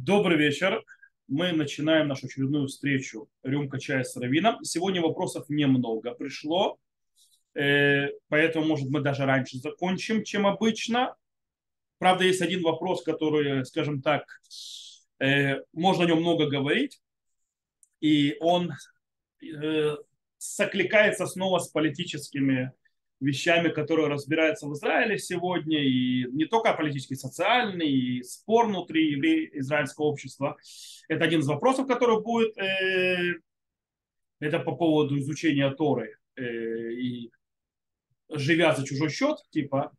Добрый 0.00 0.38
вечер. 0.38 0.84
Мы 1.26 1.50
начинаем 1.50 2.06
нашу 2.06 2.26
очередную 2.26 2.68
встречу 2.68 3.28
«Рюмка 3.42 3.80
чая 3.80 4.04
с 4.04 4.16
Равином». 4.16 4.62
Сегодня 4.62 5.02
вопросов 5.02 5.46
немного 5.48 6.12
пришло, 6.12 6.78
э, 7.54 8.10
поэтому, 8.28 8.64
может, 8.64 8.88
мы 8.90 9.00
даже 9.00 9.24
раньше 9.26 9.58
закончим, 9.58 10.22
чем 10.22 10.46
обычно. 10.46 11.16
Правда, 11.98 12.22
есть 12.24 12.40
один 12.40 12.62
вопрос, 12.62 13.02
который, 13.02 13.64
скажем 13.66 14.00
так, 14.00 14.22
э, 15.18 15.56
можно 15.72 16.04
о 16.04 16.06
нем 16.06 16.20
много 16.20 16.46
говорить, 16.46 17.00
и 18.00 18.36
он 18.38 18.70
э, 19.42 19.96
сокликается 20.36 21.26
снова 21.26 21.58
с 21.58 21.70
политическими 21.70 22.70
вещами, 23.20 23.68
которые 23.68 24.08
разбираются 24.08 24.66
в 24.66 24.72
Израиле 24.74 25.18
сегодня, 25.18 25.82
и 25.82 26.24
не 26.30 26.44
только 26.44 26.72
политический, 26.74 27.16
социальный, 27.16 27.90
и 27.90 28.22
спор 28.22 28.66
внутри 28.66 29.50
израильского 29.54 30.06
общества. 30.06 30.56
Это 31.08 31.24
один 31.24 31.40
из 31.40 31.46
вопросов, 31.46 31.86
который 31.86 32.22
будет, 32.22 32.56
э, 32.58 33.34
это 34.40 34.60
по 34.60 34.76
поводу 34.76 35.18
изучения 35.18 35.70
Торы 35.70 36.16
э, 36.36 36.92
и 36.92 37.30
живя 38.30 38.74
за 38.74 38.86
чужой 38.86 39.10
счет, 39.10 39.38
типа, 39.50 39.92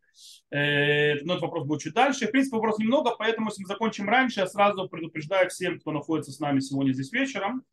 э, 0.52 1.16
но 1.24 1.34
этот 1.34 1.42
вопрос 1.42 1.66
будет 1.66 1.82
чуть 1.82 1.94
дальше. 1.94 2.28
В 2.28 2.32
принципе, 2.32 2.56
вопрос 2.56 2.78
немного, 2.80 3.16
поэтому 3.18 3.50
если 3.50 3.64
мы 3.64 3.68
закончим 3.68 4.08
раньше, 4.08 4.42
я 4.42 4.48
сразу 4.48 4.88
предупреждаю 4.88 5.50
всем, 5.50 5.80
кто 5.80 5.92
находится 5.92 6.32
с 6.32 6.40
нами 6.40 6.60
сегодня 6.60 6.94
здесь 6.94 7.12
вечером. 7.12 7.64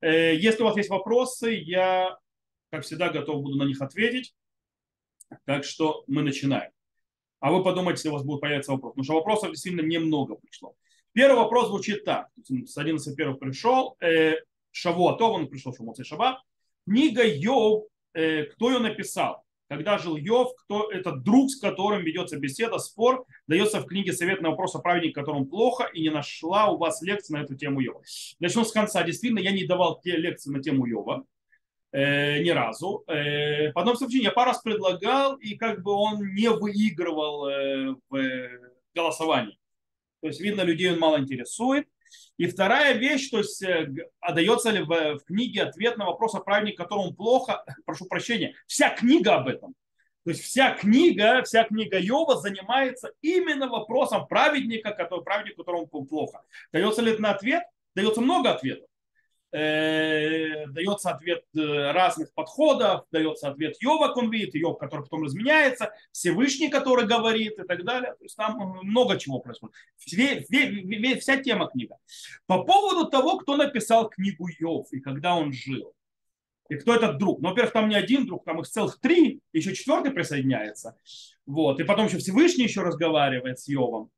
Э, 0.00 0.36
если 0.36 0.62
у 0.62 0.66
вас 0.66 0.76
есть 0.76 0.90
вопросы, 0.90 1.50
я, 1.50 2.16
как 2.70 2.84
всегда, 2.84 3.08
готов 3.08 3.42
буду 3.42 3.56
на 3.56 3.64
них 3.64 3.80
ответить. 3.80 4.34
Так 5.44 5.64
что 5.64 6.04
мы 6.06 6.22
начинаем. 6.22 6.70
А 7.40 7.52
вы 7.52 7.62
подумайте, 7.62 7.98
если 7.98 8.08
у 8.08 8.12
вас 8.12 8.24
будет 8.24 8.40
появиться 8.40 8.72
вопрос. 8.72 8.92
Потому 8.92 9.04
что 9.04 9.14
вопросов 9.14 9.50
действительно 9.50 9.86
немного 9.86 10.34
пришло. 10.36 10.74
Первый 11.12 11.36
вопрос 11.36 11.68
звучит 11.68 12.04
так. 12.04 12.28
С 12.42 12.76
11 12.76 13.16
первых 13.16 13.38
пришел. 13.38 13.96
Э, 14.00 14.34
Шавуатов, 14.70 15.30
он 15.34 15.48
пришел 15.48 15.74
Шамоцей 15.74 16.04
Шаба. 16.04 16.42
Книга 16.86 17.22
Йов, 17.22 17.84
э, 18.14 18.44
кто 18.44 18.70
ее 18.70 18.78
написал? 18.78 19.44
Когда 19.68 19.98
жил 19.98 20.16
Йов, 20.16 20.52
кто 20.56 20.90
этот 20.90 21.22
друг, 21.22 21.50
с 21.50 21.60
которым 21.60 22.02
ведется 22.02 22.38
беседа, 22.38 22.78
спор, 22.78 23.24
дается 23.46 23.80
в 23.80 23.86
книге 23.86 24.12
совет 24.12 24.40
на 24.40 24.50
вопрос 24.50 24.74
о 24.74 24.80
праведнике, 24.80 25.14
которому 25.14 25.46
плохо, 25.46 25.84
и 25.92 26.02
не 26.02 26.10
нашла 26.10 26.70
у 26.70 26.78
вас 26.78 27.00
лекции 27.02 27.34
на 27.34 27.42
эту 27.42 27.56
тему 27.56 27.80
Йова. 27.80 28.02
Начну 28.40 28.64
с 28.64 28.72
конца. 28.72 29.02
Действительно, 29.02 29.40
я 29.40 29.52
не 29.52 29.64
давал 29.64 30.00
те 30.00 30.16
лекции 30.16 30.50
на 30.50 30.62
тему 30.62 30.86
Йова 30.86 31.24
э, 31.94 32.42
ни 32.42 32.50
разу. 32.50 33.04
Э, 33.06 33.72
по 33.72 33.80
одному 33.80 33.98
причине 33.98 34.24
я 34.24 34.32
пару 34.32 34.50
раз 34.50 34.60
предлагал, 34.62 35.36
и 35.36 35.54
как 35.56 35.82
бы 35.82 35.92
он 35.92 36.34
не 36.34 36.50
выигрывал 36.50 37.48
э, 37.48 37.94
в 38.10 38.48
голосовании. 38.94 39.58
То 40.20 40.28
есть, 40.28 40.40
видно, 40.40 40.62
людей 40.62 40.92
он 40.92 40.98
мало 40.98 41.18
интересует. 41.18 41.86
И 42.36 42.46
вторая 42.46 42.94
вещь, 42.94 43.30
то 43.30 43.38
есть, 43.38 43.62
э, 43.62 43.88
отдается 44.20 44.70
ли 44.70 44.82
в, 44.82 44.88
в 44.88 45.24
книге 45.24 45.62
ответ 45.62 45.96
на 45.96 46.06
вопрос 46.06 46.34
о 46.34 46.40
праведнике, 46.40 46.78
которому 46.78 47.14
плохо, 47.14 47.64
прошу 47.86 48.06
прощения, 48.06 48.54
вся 48.66 48.90
книга 48.90 49.36
об 49.36 49.46
этом. 49.48 49.74
То 50.24 50.30
есть 50.30 50.42
вся 50.42 50.74
книга, 50.74 51.42
вся 51.42 51.64
книга 51.64 51.98
Йова 51.98 52.40
занимается 52.40 53.12
именно 53.20 53.68
вопросом 53.68 54.26
праведника, 54.26 54.90
который, 54.90 55.22
праведник, 55.22 55.56
которому 55.56 55.86
плохо. 55.86 56.42
Дается 56.72 57.02
ли 57.02 57.12
это 57.12 57.22
на 57.22 57.32
ответ? 57.32 57.62
Дается 57.94 58.22
много 58.22 58.52
ответов. 58.52 58.88
Э, 59.54 60.66
дается 60.66 61.10
ответ 61.10 61.44
э, 61.54 61.92
разных 61.92 62.34
подходов, 62.34 63.06
дается 63.12 63.46
ответ 63.46 63.80
Йова, 63.80 64.12
он 64.16 64.28
видит, 64.28 64.56
Йов, 64.56 64.78
который 64.78 65.02
потом 65.02 65.22
разменяется, 65.22 65.92
Всевышний, 66.10 66.68
который 66.68 67.06
говорит 67.06 67.60
и 67.60 67.62
так 67.62 67.84
далее. 67.84 68.14
То 68.18 68.24
есть 68.24 68.36
там 68.36 68.80
много 68.82 69.16
чего 69.16 69.38
происходит. 69.38 69.76
Все, 69.96 70.40
все, 70.40 71.20
вся 71.20 71.36
тема 71.36 71.68
книга. 71.68 71.98
По 72.46 72.64
поводу 72.64 73.08
того, 73.08 73.38
кто 73.38 73.56
написал 73.56 74.08
книгу 74.08 74.48
Йов 74.58 74.88
и 74.90 74.98
когда 74.98 75.36
он 75.36 75.52
жил. 75.52 75.94
И 76.68 76.74
кто 76.74 76.92
этот 76.92 77.18
друг? 77.18 77.40
Ну, 77.40 77.50
во-первых, 77.50 77.74
там 77.74 77.88
не 77.88 77.94
один 77.94 78.26
друг, 78.26 78.44
там 78.44 78.58
их 78.58 78.66
целых 78.66 78.98
три, 78.98 79.40
еще 79.52 79.72
четвертый 79.72 80.10
присоединяется. 80.10 80.96
Вот. 81.46 81.78
И 81.78 81.84
потом 81.84 82.06
еще 82.06 82.18
Всевышний 82.18 82.64
еще 82.64 82.80
разговаривает 82.80 83.60
с 83.60 83.68
Йовом. 83.68 84.10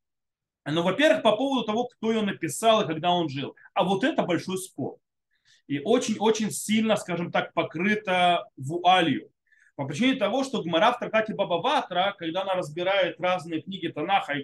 Но, 0.64 0.82
во-первых, 0.82 1.22
по 1.22 1.36
поводу 1.36 1.66
того, 1.66 1.88
кто 1.88 2.10
ее 2.10 2.22
написал 2.22 2.82
и 2.82 2.86
когда 2.86 3.10
он 3.10 3.28
жил. 3.28 3.54
А 3.74 3.84
вот 3.84 4.02
это 4.02 4.22
большой 4.22 4.56
спор 4.56 4.96
и 5.68 5.80
очень-очень 5.80 6.50
сильно, 6.50 6.96
скажем 6.96 7.30
так, 7.32 7.52
покрыта 7.52 8.48
вуалью. 8.56 9.30
По 9.74 9.84
причине 9.84 10.14
того, 10.14 10.42
что 10.42 10.62
Гмара 10.62 10.92
в 10.92 10.98
трактате 10.98 11.34
Баба 11.34 11.60
Ватра, 11.60 12.14
когда 12.18 12.42
она 12.42 12.54
разбирает 12.54 13.20
разные 13.20 13.60
книги 13.60 13.88
Танаха, 13.88 14.34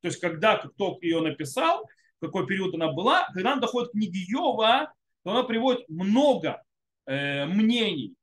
то 0.00 0.08
есть 0.08 0.18
когда 0.18 0.56
кто 0.56 0.98
ее 1.00 1.20
написал, 1.20 1.86
в 2.18 2.26
какой 2.26 2.46
период 2.46 2.74
она 2.74 2.92
была, 2.92 3.28
когда 3.32 3.52
она 3.52 3.60
доходит 3.60 3.90
к 3.90 3.92
книге 3.92 4.20
Йова, 4.26 4.92
то 5.22 5.30
она 5.30 5.44
приводит 5.44 5.88
много 5.88 6.62
э, 7.06 7.44
мнений, 7.46 8.14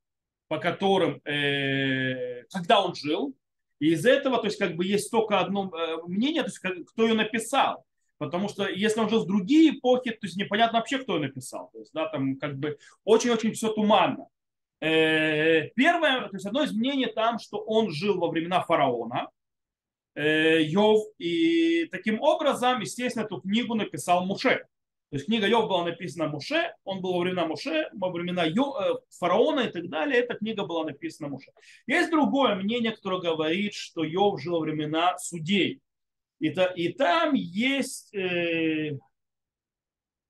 по 0.48 0.58
которым, 0.58 1.20
э, 1.24 2.44
когда 2.52 2.82
он 2.82 2.94
жил, 2.94 3.34
и 3.78 3.92
из 3.92 4.04
этого, 4.04 4.38
то 4.38 4.44
есть 4.44 4.58
как 4.58 4.76
бы 4.76 4.84
есть 4.84 5.10
только 5.10 5.40
одно 5.40 5.72
э, 5.74 5.96
мнение, 6.06 6.42
то 6.42 6.48
есть 6.48 6.60
кто 6.90 7.04
ее 7.04 7.14
написал. 7.14 7.84
Потому 8.22 8.48
что 8.48 8.68
если 8.68 9.00
он 9.00 9.08
жил 9.08 9.24
в 9.24 9.26
другие 9.26 9.76
эпохи, 9.76 10.12
то 10.12 10.26
есть 10.26 10.36
непонятно 10.36 10.78
вообще, 10.78 10.98
кто 10.98 11.14
его 11.14 11.24
написал. 11.24 11.70
То 11.72 11.80
есть, 11.80 11.92
да, 11.92 12.06
там 12.08 12.36
как 12.36 12.56
бы 12.56 12.78
очень-очень 13.02 13.52
все 13.52 13.72
туманно. 13.72 14.28
Э, 14.80 15.70
первое, 15.70 16.28
то 16.28 16.36
есть 16.36 16.46
одно 16.46 16.62
из 16.62 16.72
мнений 16.72 17.06
там, 17.06 17.40
что 17.40 17.58
он 17.58 17.90
жил 17.90 18.20
во 18.20 18.28
времена 18.28 18.60
фараона, 18.60 19.28
э, 20.14 20.62
Йов, 20.62 21.04
и 21.18 21.86
таким 21.86 22.20
образом, 22.20 22.80
естественно, 22.80 23.24
эту 23.24 23.40
книгу 23.40 23.74
написал 23.74 24.24
Муше. 24.24 24.66
То 25.10 25.16
есть 25.16 25.26
книга 25.26 25.48
Йов 25.48 25.66
была 25.68 25.84
написана 25.84 26.28
Муше, 26.28 26.72
он 26.84 27.00
был 27.00 27.14
во 27.14 27.20
времена 27.22 27.46
Муше, 27.46 27.88
во 27.92 28.08
времена 28.10 28.44
Йо, 28.44 28.78
э, 28.80 28.94
фараона 29.18 29.60
и 29.60 29.72
так 29.72 29.88
далее, 29.88 30.20
эта 30.20 30.34
книга 30.34 30.64
была 30.64 30.84
написана 30.84 31.28
Муше. 31.28 31.50
Есть 31.88 32.12
другое 32.12 32.54
мнение, 32.54 32.92
которое 32.92 33.20
говорит, 33.20 33.74
что 33.74 34.04
Йов 34.04 34.40
жил 34.40 34.54
во 34.54 34.60
времена 34.60 35.18
судей. 35.18 35.80
И, 36.42 36.50
та, 36.50 36.64
и 36.64 36.88
там 36.88 37.34
есть 37.34 38.12
э, 38.12 38.98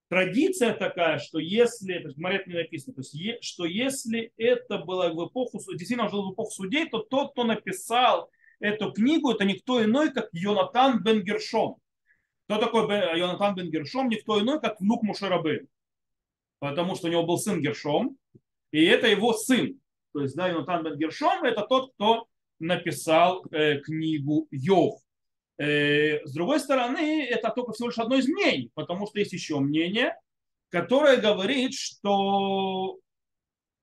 традиция 0.08 0.74
такая, 0.74 1.18
что 1.18 1.38
если, 1.38 2.00
то 2.00 2.08
есть 2.08 2.18
не 2.18 2.54
написано, 2.54 2.94
то 2.94 3.00
есть, 3.00 3.14
е, 3.14 3.38
что 3.40 3.64
если 3.64 4.30
это 4.36 4.76
было 4.76 5.08
в 5.08 5.26
эпоху, 5.26 5.58
действительно 5.70 6.10
жил 6.10 6.28
в 6.28 6.34
эпоху 6.34 6.50
судей, 6.50 6.86
то 6.86 6.98
тот, 6.98 7.32
кто 7.32 7.44
написал 7.44 8.30
эту 8.60 8.92
книгу, 8.92 9.30
это 9.30 9.46
никто 9.46 9.82
иной, 9.82 10.12
как 10.12 10.28
Йонатан 10.32 11.02
бен 11.02 11.22
Гершом. 11.22 11.76
Кто 12.44 12.58
такой 12.58 12.82
Йонатан 13.18 13.54
бен 13.54 13.70
Гершом? 13.70 14.10
Никто 14.10 14.38
иной, 14.38 14.60
как 14.60 14.82
внук 14.82 15.02
Мушерабы. 15.04 15.66
Потому 16.58 16.94
что 16.94 17.06
у 17.06 17.10
него 17.10 17.22
был 17.22 17.38
сын 17.38 17.62
Гершом, 17.62 18.18
и 18.70 18.84
это 18.84 19.06
его 19.06 19.32
сын. 19.32 19.80
То 20.12 20.20
есть, 20.20 20.36
да, 20.36 20.46
Йонатан 20.48 20.84
бен 20.84 20.98
Гершом– 20.98 21.42
это 21.44 21.62
тот, 21.62 21.94
кто 21.94 22.26
написал 22.58 23.46
э, 23.50 23.78
книгу 23.78 24.46
Йов. 24.50 25.01
Э, 25.62 26.26
с 26.26 26.32
другой 26.32 26.58
стороны, 26.58 27.24
это 27.24 27.50
только 27.50 27.72
всего 27.72 27.88
лишь 27.88 27.98
одно 27.98 28.16
из 28.16 28.26
мнений, 28.26 28.72
потому 28.74 29.06
что 29.06 29.20
есть 29.20 29.32
еще 29.32 29.60
мнение, 29.60 30.18
которое 30.70 31.18
говорит, 31.18 31.72
что 31.74 32.98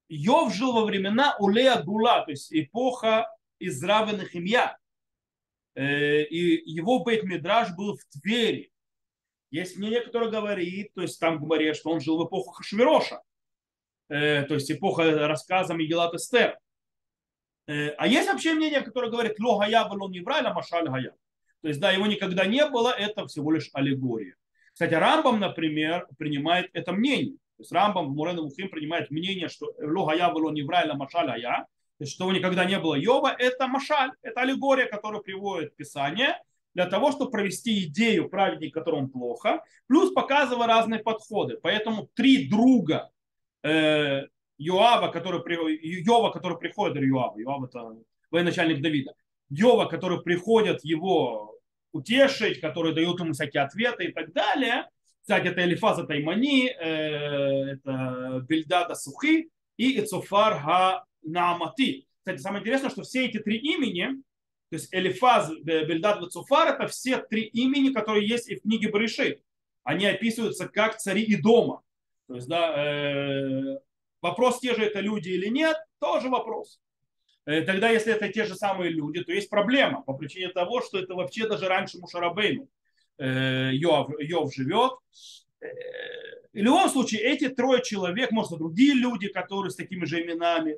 Йов 0.10 0.54
жил 0.54 0.74
во 0.74 0.84
времена 0.84 1.38
Улея 1.40 1.82
Гула, 1.82 2.26
то 2.26 2.32
есть 2.32 2.52
эпоха 2.52 3.34
Израва 3.60 4.12
Нахимья. 4.12 4.78
Э, 5.76 6.24
и 6.24 6.70
его 6.70 7.02
бейт 7.02 7.24
Мидраж 7.24 7.74
был 7.78 7.96
в 7.96 8.04
Твери. 8.08 8.74
Есть 9.50 9.78
мнение, 9.78 10.02
которое 10.02 10.30
говорит, 10.30 10.94
то 10.96 11.02
есть 11.02 11.18
там 11.18 11.40
говорят, 11.40 11.78
что 11.78 11.92
он 11.92 12.02
жил 12.02 12.18
в 12.18 12.28
эпоху 12.28 12.52
Хашвироша, 12.52 13.22
э, 14.10 14.44
то 14.44 14.56
есть 14.56 14.70
эпоха 14.70 15.30
рассказа 15.30 15.76
Мегилат 15.76 16.14
Эстер. 16.14 16.60
А 17.68 18.08
есть 18.08 18.28
вообще 18.28 18.54
мнение, 18.54 18.82
которое 18.82 19.12
говорит, 19.12 19.40
ло 19.40 19.60
гая, 19.60 19.86
ло 19.86 20.10
не 20.10 20.20
врай, 20.20 20.42
машаль 20.42 20.90
гая. 20.90 21.16
То 21.62 21.68
есть, 21.68 21.80
да, 21.80 21.92
его 21.92 22.08
никогда 22.08 22.46
не 22.46 22.66
было, 22.68 22.90
это 22.90 23.28
всего 23.28 23.52
лишь 23.52 23.70
аллегория. 23.74 24.36
Кстати, 24.74 24.94
Рамбам, 24.94 25.40
например, 25.40 26.08
принимает 26.18 26.70
это 26.74 26.94
мнение. 26.94 27.34
То 27.58 27.64
есть 27.64 27.72
Рамбам 27.74 28.08
в 28.08 28.16
Мурен 28.16 28.38
Мухим 28.38 28.70
принимает 28.70 29.12
мнение, 29.12 29.50
что 29.50 29.74
Логая 29.78 30.32
было 30.32 30.52
не 30.52 30.62
врайла 30.64 30.94
машаль 30.94 31.30
ая, 31.30 31.68
то 31.98 32.04
есть, 32.04 32.14
что 32.14 32.32
никогда 32.32 32.64
не 32.64 32.80
было 32.80 32.96
Йова, 32.96 33.36
это 33.38 33.68
машаль, 33.68 34.12
это 34.22 34.40
аллегория, 34.40 34.86
которую 34.86 35.22
приводит 35.22 35.76
Писание 35.76 36.42
для 36.74 36.86
того, 36.86 37.12
чтобы 37.12 37.32
провести 37.32 37.84
идею 37.88 38.30
праведника, 38.30 38.80
которому 38.80 39.10
плохо, 39.10 39.62
плюс 39.88 40.14
показывая 40.14 40.68
разные 40.68 41.02
подходы. 41.02 41.58
Поэтому 41.62 42.08
три 42.14 42.48
друга 42.48 43.10
э, 43.64 44.28
Йоава, 44.58 45.10
который, 45.10 45.42
Йова, 45.82 46.32
который 46.32 46.58
приходит, 46.58 47.04
Йоава, 47.04 47.38
Йоав 47.38 47.64
это 47.66 47.98
военачальник 48.32 48.82
Давида, 48.82 49.14
Йова, 49.50 49.86
которые 49.86 50.22
приходят 50.22 50.86
его 50.86 51.49
утешить, 51.92 52.62
которые 52.62 52.94
дают 52.94 53.20
ему 53.20 53.34
всякие 53.34 53.64
ответы 53.64 54.06
и 54.06 54.12
так 54.12 54.32
далее. 54.34 54.88
Кстати, 55.22 55.48
это 55.48 55.64
Элифаза 55.64 56.06
Таймани, 56.06 56.70
э, 56.70 57.74
это 57.74 58.44
Бельдада 58.48 58.96
Сухи 58.96 59.50
и 59.78 60.00
Эцофар 60.00 60.60
Ха 60.60 61.06
Наамати. 61.22 62.08
Кстати, 62.20 62.42
самое 62.42 62.62
интересное, 62.62 62.90
что 62.90 63.04
все 63.04 63.26
эти 63.26 63.40
три 63.40 63.58
имени, 63.58 64.22
то 64.70 64.76
есть 64.76 64.94
Элифаз, 64.94 65.52
Бельдад 65.64 66.32
Цуфар, 66.32 66.76
это 66.76 66.88
все 66.88 67.18
три 67.18 67.44
имени, 67.44 67.92
которые 67.92 68.28
есть 68.28 68.50
и 68.50 68.56
в 68.56 68.62
книге 68.62 68.90
Баришит. 68.90 69.42
Они 69.84 70.06
описываются 70.06 70.68
как 70.68 70.98
цари 70.98 71.24
и 71.24 71.36
дома. 71.36 71.82
То 72.28 72.36
есть, 72.36 72.48
да, 72.48 72.76
э, 72.78 73.80
вопрос, 74.22 74.60
те 74.60 74.76
же 74.76 74.84
это 74.84 75.00
люди 75.00 75.30
или 75.30 75.48
нет, 75.48 75.76
тоже 76.00 76.30
вопрос. 76.30 76.80
Э, 77.50 77.62
тогда, 77.62 77.90
если 77.90 78.14
это 78.14 78.30
те 78.30 78.46
же 78.46 78.54
самые 78.54 78.92
люди, 78.92 79.24
то 79.24 79.32
есть 79.32 79.50
проблема 79.50 80.04
по 80.04 80.14
причине 80.14 80.50
того, 80.50 80.82
что 80.82 81.00
это 81.00 81.16
вообще 81.16 81.48
даже 81.48 81.68
раньше 81.68 81.98
Мушарабейну 81.98 82.70
э, 83.18 83.72
Йов, 83.74 84.12
Йов 84.20 84.54
живет. 84.54 84.92
Э, 85.60 85.68
в 86.54 86.58
любом 86.58 86.88
случае, 86.90 87.22
эти 87.22 87.50
трое 87.50 87.82
человек, 87.82 88.30
может, 88.30 88.60
другие 88.60 88.94
люди, 88.94 89.30
которые 89.30 89.72
с 89.72 89.76
такими 89.76 90.06
же 90.06 90.22
именами, 90.22 90.78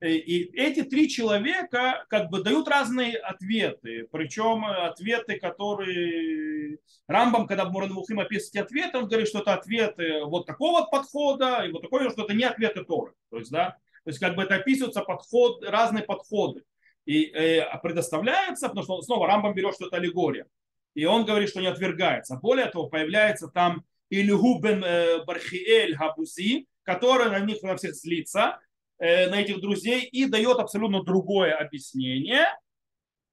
и 0.00 0.50
эти 0.54 0.82
три 0.82 1.08
человека 1.08 2.04
как 2.08 2.30
бы 2.30 2.42
дают 2.42 2.68
разные 2.68 3.16
ответы, 3.16 4.06
причем 4.10 4.64
ответы, 4.64 5.38
которые 5.38 6.78
Рамбам, 7.08 7.46
когда 7.46 7.64
в 7.64 7.72
Муранвухим 7.72 8.20
описывает 8.20 8.66
ответы, 8.66 8.98
он 8.98 9.08
говорит, 9.08 9.28
что 9.28 9.40
это 9.40 9.54
ответы 9.54 10.22
вот 10.24 10.46
такого 10.46 10.86
подхода, 10.86 11.64
и 11.66 11.72
вот 11.72 11.82
такое, 11.82 12.10
что 12.10 12.24
это 12.24 12.34
не 12.34 12.44
ответы 12.44 12.84
Торы. 12.84 13.12
То 13.30 13.38
есть, 13.38 13.50
да, 13.50 13.78
то 14.06 14.10
есть 14.10 14.20
как 14.20 14.36
бы 14.36 14.44
это 14.44 14.54
описываются 14.54 15.02
подход, 15.02 15.62
разные 15.62 16.04
подходы. 16.04 16.62
И 17.04 17.26
э, 17.26 17.62
предоставляется, 17.82 18.68
потому 18.68 18.84
что 18.84 19.02
снова 19.02 19.26
Рамбам 19.26 19.52
берет, 19.52 19.74
что 19.74 19.88
это 19.88 19.96
аллегория. 19.96 20.46
И 20.94 21.04
он 21.04 21.26
говорит, 21.26 21.50
что 21.50 21.60
не 21.60 21.66
отвергается. 21.66 22.38
Более 22.40 22.66
того, 22.66 22.88
появляется 22.88 23.48
там 23.48 23.84
Ильгу 24.08 24.58
бен 24.60 24.82
э, 24.82 25.24
Бархиэль 25.24 25.94
Хабуси, 25.94 26.66
который 26.84 27.30
на 27.30 27.40
них 27.40 27.62
на 27.62 27.76
всех 27.76 27.94
злится, 27.94 28.58
Э, 28.98 29.28
на 29.28 29.42
этих 29.42 29.60
друзей 29.60 30.04
и 30.04 30.24
дает 30.24 30.58
абсолютно 30.58 31.02
другое 31.02 31.54
объяснение. 31.54 32.46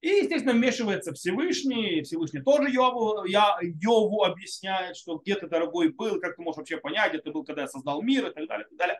И, 0.01 0.09
естественно, 0.09 0.51
вмешивается 0.51 1.13
Всевышний. 1.13 2.01
Всевышний 2.01 2.41
тоже 2.41 2.69
Йову, 2.69 3.23
я, 3.23 3.57
Йову 3.61 4.23
объясняет, 4.23 4.97
что 4.97 5.17
где 5.17 5.35
ты, 5.35 5.47
дорогой, 5.47 5.93
был, 5.93 6.19
как 6.19 6.35
ты 6.35 6.41
можешь 6.41 6.57
вообще 6.57 6.77
понять, 6.77 7.13
где 7.13 7.21
ты 7.21 7.31
был, 7.31 7.45
когда 7.45 7.61
я 7.61 7.67
создал 7.69 8.01
мир 8.01 8.27
и 8.27 8.33
так 8.33 8.45
далее. 8.45 8.65
И 8.65 8.69
так 8.69 8.77
далее. 8.77 8.99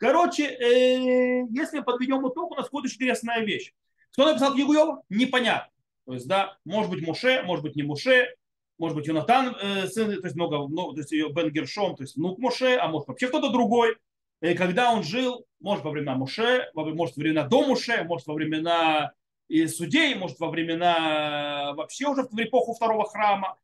Короче, 0.00 0.44
э, 0.44 1.46
если 1.50 1.80
подведем 1.80 2.26
итог, 2.26 2.50
у 2.50 2.54
нас 2.54 2.70
будет 2.70 2.90
интересная 2.90 3.40
вещь. 3.40 3.70
Кто 4.12 4.24
написал 4.24 4.54
книгу 4.54 4.72
Йова? 4.72 5.02
Непонятно. 5.10 5.70
То 6.06 6.14
есть, 6.14 6.26
да, 6.26 6.56
может 6.64 6.90
быть 6.90 7.06
Муше, 7.06 7.42
может 7.42 7.62
быть 7.62 7.76
не 7.76 7.82
Муше, 7.82 8.34
может 8.78 8.96
быть 8.96 9.06
Юнатан, 9.06 9.54
э, 9.60 9.86
сын, 9.88 10.18
то 10.18 10.26
есть 10.26 10.36
много, 10.36 10.66
много, 10.66 10.94
то 10.94 11.00
есть 11.00 11.12
Бен 11.12 11.50
Гершом, 11.50 11.96
то 11.96 12.02
есть 12.02 12.16
внук 12.16 12.38
Муше, 12.38 12.78
а 12.80 12.88
может 12.88 13.08
вообще 13.08 13.28
кто-то 13.28 13.50
другой. 13.50 13.94
И 14.40 14.54
когда 14.54 14.90
он 14.90 15.02
жил, 15.02 15.44
может, 15.60 15.84
во 15.84 15.90
времена 15.90 16.14
Муше, 16.14 16.70
может, 16.72 17.16
во 17.16 17.20
времена 17.20 17.44
до 17.44 17.66
Муше, 17.66 18.02
может, 18.04 18.26
во 18.26 18.32
времена 18.32 19.12
и 19.48 19.66
судей, 19.66 20.14
может, 20.14 20.40
во 20.40 20.48
времена 20.48 21.74
вообще 21.76 22.06
уже 22.06 22.22
в 22.22 22.40
эпоху 22.40 22.72
второго 22.72 23.04
храма, 23.04 23.58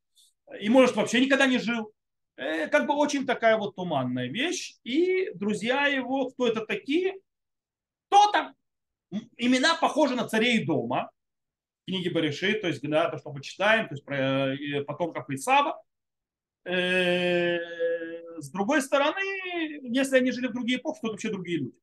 и, 0.61 0.69
может, 0.69 0.97
вообще 0.97 1.19
никогда 1.25 1.47
не 1.47 1.56
жил. 1.56 1.93
Э, 2.37 2.69
как 2.69 2.87
бы 2.87 2.94
очень 2.94 3.27
такая 3.27 3.56
вот 3.56 3.77
туманная 3.77 4.29
вещь. 4.29 4.77
И 4.85 5.31
друзья 5.35 5.87
его, 5.87 6.31
кто 6.31 6.47
это 6.47 6.65
такие? 6.65 7.15
Кто 8.09 8.31
там? 8.31 8.55
Имена 9.37 9.77
похожи 9.77 10.15
на 10.15 10.29
царей 10.29 10.65
дома, 10.65 11.11
книги 11.87 12.09
Бариши, 12.09 12.55
то 12.55 12.67
есть, 12.67 12.83
да, 12.83 13.09
то, 13.09 13.19
что 13.19 13.33
мы 13.33 13.41
читаем, 13.41 13.88
то 13.88 13.94
есть 13.94 14.05
про 14.05 14.55
э, 14.55 14.83
потомков 14.85 15.31
Исава. 15.31 15.83
Э, 16.65 17.59
с 18.38 18.50
другой 18.50 18.83
стороны, 18.83 19.21
если 19.83 20.19
они 20.19 20.33
жили 20.33 20.49
в 20.49 20.53
другие 20.53 20.79
эпохи, 20.79 21.00
то 21.00 21.06
это 21.06 21.12
вообще 21.12 21.31
другие 21.31 21.59
люди. 21.59 21.79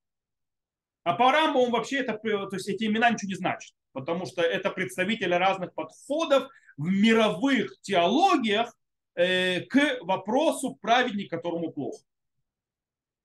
А 1.03 1.15
по 1.15 1.31
Рамбаму 1.31 1.71
вообще 1.71 1.97
это, 1.97 2.13
то 2.13 2.49
есть 2.53 2.69
эти 2.69 2.85
имена 2.85 3.09
ничего 3.09 3.29
не 3.29 3.35
значат, 3.35 3.73
потому 3.91 4.25
что 4.25 4.41
это 4.41 4.69
представители 4.69 5.33
разных 5.33 5.73
подходов 5.73 6.49
в 6.77 6.85
мировых 6.85 7.79
теологиях 7.81 8.73
к 9.15 9.97
вопросу 10.01 10.75
праведник, 10.75 11.29
которому 11.29 11.71
плохо. 11.71 12.03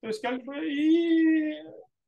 То 0.00 0.08
есть 0.08 0.20
как 0.20 0.44
бы 0.44 0.56
и 0.70 1.55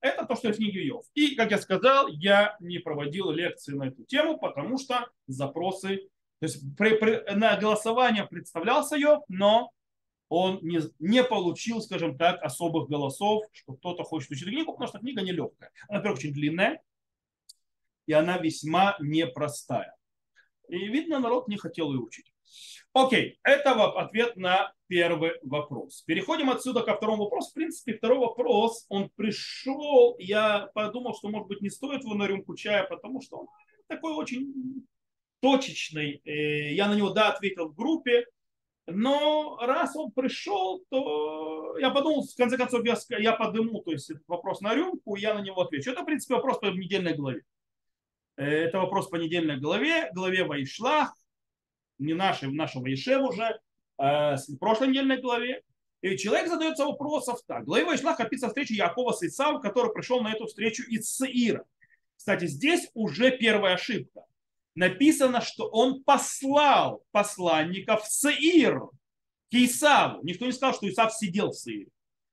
это 0.00 0.24
то, 0.24 0.34
что 0.34 0.52
в 0.52 0.56
книге 0.56 0.86
Йов. 0.86 1.04
И, 1.14 1.34
как 1.34 1.50
я 1.50 1.58
сказал, 1.58 2.08
я 2.08 2.56
не 2.60 2.78
проводил 2.78 3.30
лекции 3.30 3.74
на 3.74 3.88
эту 3.88 4.04
тему, 4.04 4.38
потому 4.38 4.78
что 4.78 5.08
запросы, 5.26 6.08
то 6.38 6.46
есть 6.46 6.62
при, 6.76 6.96
при, 6.96 7.34
на 7.34 7.56
голосование 7.56 8.26
представлялся 8.26 8.96
Йов, 8.96 9.24
но 9.28 9.72
он 10.28 10.60
не, 10.62 10.80
не 11.00 11.22
получил, 11.22 11.82
скажем 11.82 12.16
так, 12.16 12.42
особых 12.42 12.88
голосов, 12.88 13.44
что 13.52 13.74
кто-то 13.74 14.04
хочет 14.04 14.30
учить 14.30 14.48
книгу, 14.48 14.72
потому 14.72 14.88
что 14.88 15.00
книга 15.00 15.22
нелегкая. 15.22 15.70
Она, 15.88 15.98
во-первых, 15.98 16.20
очень 16.20 16.32
длинная, 16.32 16.80
и 18.06 18.12
она 18.12 18.38
весьма 18.38 18.96
непростая. 19.00 19.94
И, 20.68 20.88
видно, 20.88 21.18
народ 21.18 21.48
не 21.48 21.56
хотел 21.56 21.92
ее 21.92 21.98
учить. 21.98 22.32
Окей, 22.92 23.38
это 23.42 23.72
ответ 23.72 24.36
на 24.36 24.72
первый 24.86 25.32
вопрос. 25.42 26.02
Переходим 26.02 26.50
отсюда 26.50 26.82
ко 26.82 26.96
второму 26.96 27.24
вопросу. 27.24 27.50
В 27.50 27.54
принципе, 27.54 27.94
второй 27.94 28.18
вопрос, 28.18 28.86
он 28.88 29.10
пришел, 29.14 30.16
я 30.18 30.68
подумал, 30.74 31.14
что, 31.14 31.28
может 31.28 31.48
быть, 31.48 31.60
не 31.60 31.70
стоит 31.70 32.02
его 32.02 32.14
на 32.14 32.26
рюмку 32.26 32.56
чая, 32.56 32.84
потому 32.84 33.20
что 33.20 33.38
он 33.38 33.46
такой 33.86 34.12
очень 34.12 34.86
точечный. 35.40 36.20
Э, 36.24 36.72
я 36.72 36.88
на 36.88 36.94
него, 36.94 37.10
да, 37.10 37.30
ответил 37.30 37.68
в 37.68 37.74
группе, 37.74 38.26
но 38.86 39.58
раз 39.62 39.94
он 39.96 40.10
пришел, 40.12 40.84
то 40.90 41.78
я 41.78 41.90
подумал, 41.90 42.26
в 42.26 42.36
конце 42.36 42.56
концов, 42.56 42.84
я, 42.84 42.96
я 43.18 43.32
подыму 43.32 43.82
то 43.82 43.92
есть, 43.92 44.10
этот 44.10 44.26
вопрос 44.26 44.60
на 44.60 44.74
рюмку, 44.74 45.16
я 45.16 45.34
на 45.34 45.40
него 45.40 45.60
отвечу. 45.60 45.90
Это, 45.90 46.02
в 46.02 46.06
принципе, 46.06 46.34
вопрос 46.34 46.58
по 46.58 46.66
недельной 46.66 47.14
главе. 47.14 47.42
Э, 48.36 48.44
это 48.44 48.78
вопрос 48.78 49.08
по 49.08 49.16
недельной 49.16 49.58
главе, 49.58 50.10
главе 50.12 50.44
Ваишлах, 50.44 51.14
не 52.00 52.14
нашей, 52.14 52.48
в 52.48 52.54
нашем 52.54 52.82
Ваишев 52.82 53.22
уже, 53.22 53.60
а 53.98 54.36
в 54.36 54.56
прошлой 54.58 54.88
недельной 54.88 55.20
главе. 55.20 55.62
И 56.02 56.16
человек 56.16 56.48
задается 56.48 56.86
вопросом 56.86 57.36
так. 57.46 57.64
Глава 57.64 57.84
Ваишлах 57.84 58.18
описывает 58.20 58.52
встречу 58.52 58.74
Якова 58.74 59.12
с 59.12 59.22
Исавом, 59.22 59.60
который 59.60 59.92
пришел 59.92 60.22
на 60.22 60.32
эту 60.32 60.46
встречу 60.46 60.82
из 60.84 61.10
Саира. 61.10 61.64
Кстати, 62.16 62.46
здесь 62.46 62.90
уже 62.94 63.36
первая 63.36 63.74
ошибка 63.74 64.24
написано, 64.74 65.42
что 65.42 65.68
он 65.68 66.02
послал 66.02 67.04
посланников 67.12 68.04
в 68.04 68.10
Саир 68.10 68.80
к 69.50 69.54
Исаву. 69.54 70.22
Никто 70.22 70.46
не 70.46 70.52
сказал, 70.52 70.74
что 70.74 70.88
Исав 70.88 71.14
сидел 71.14 71.50
в 71.50 71.56
Саире 71.56 71.88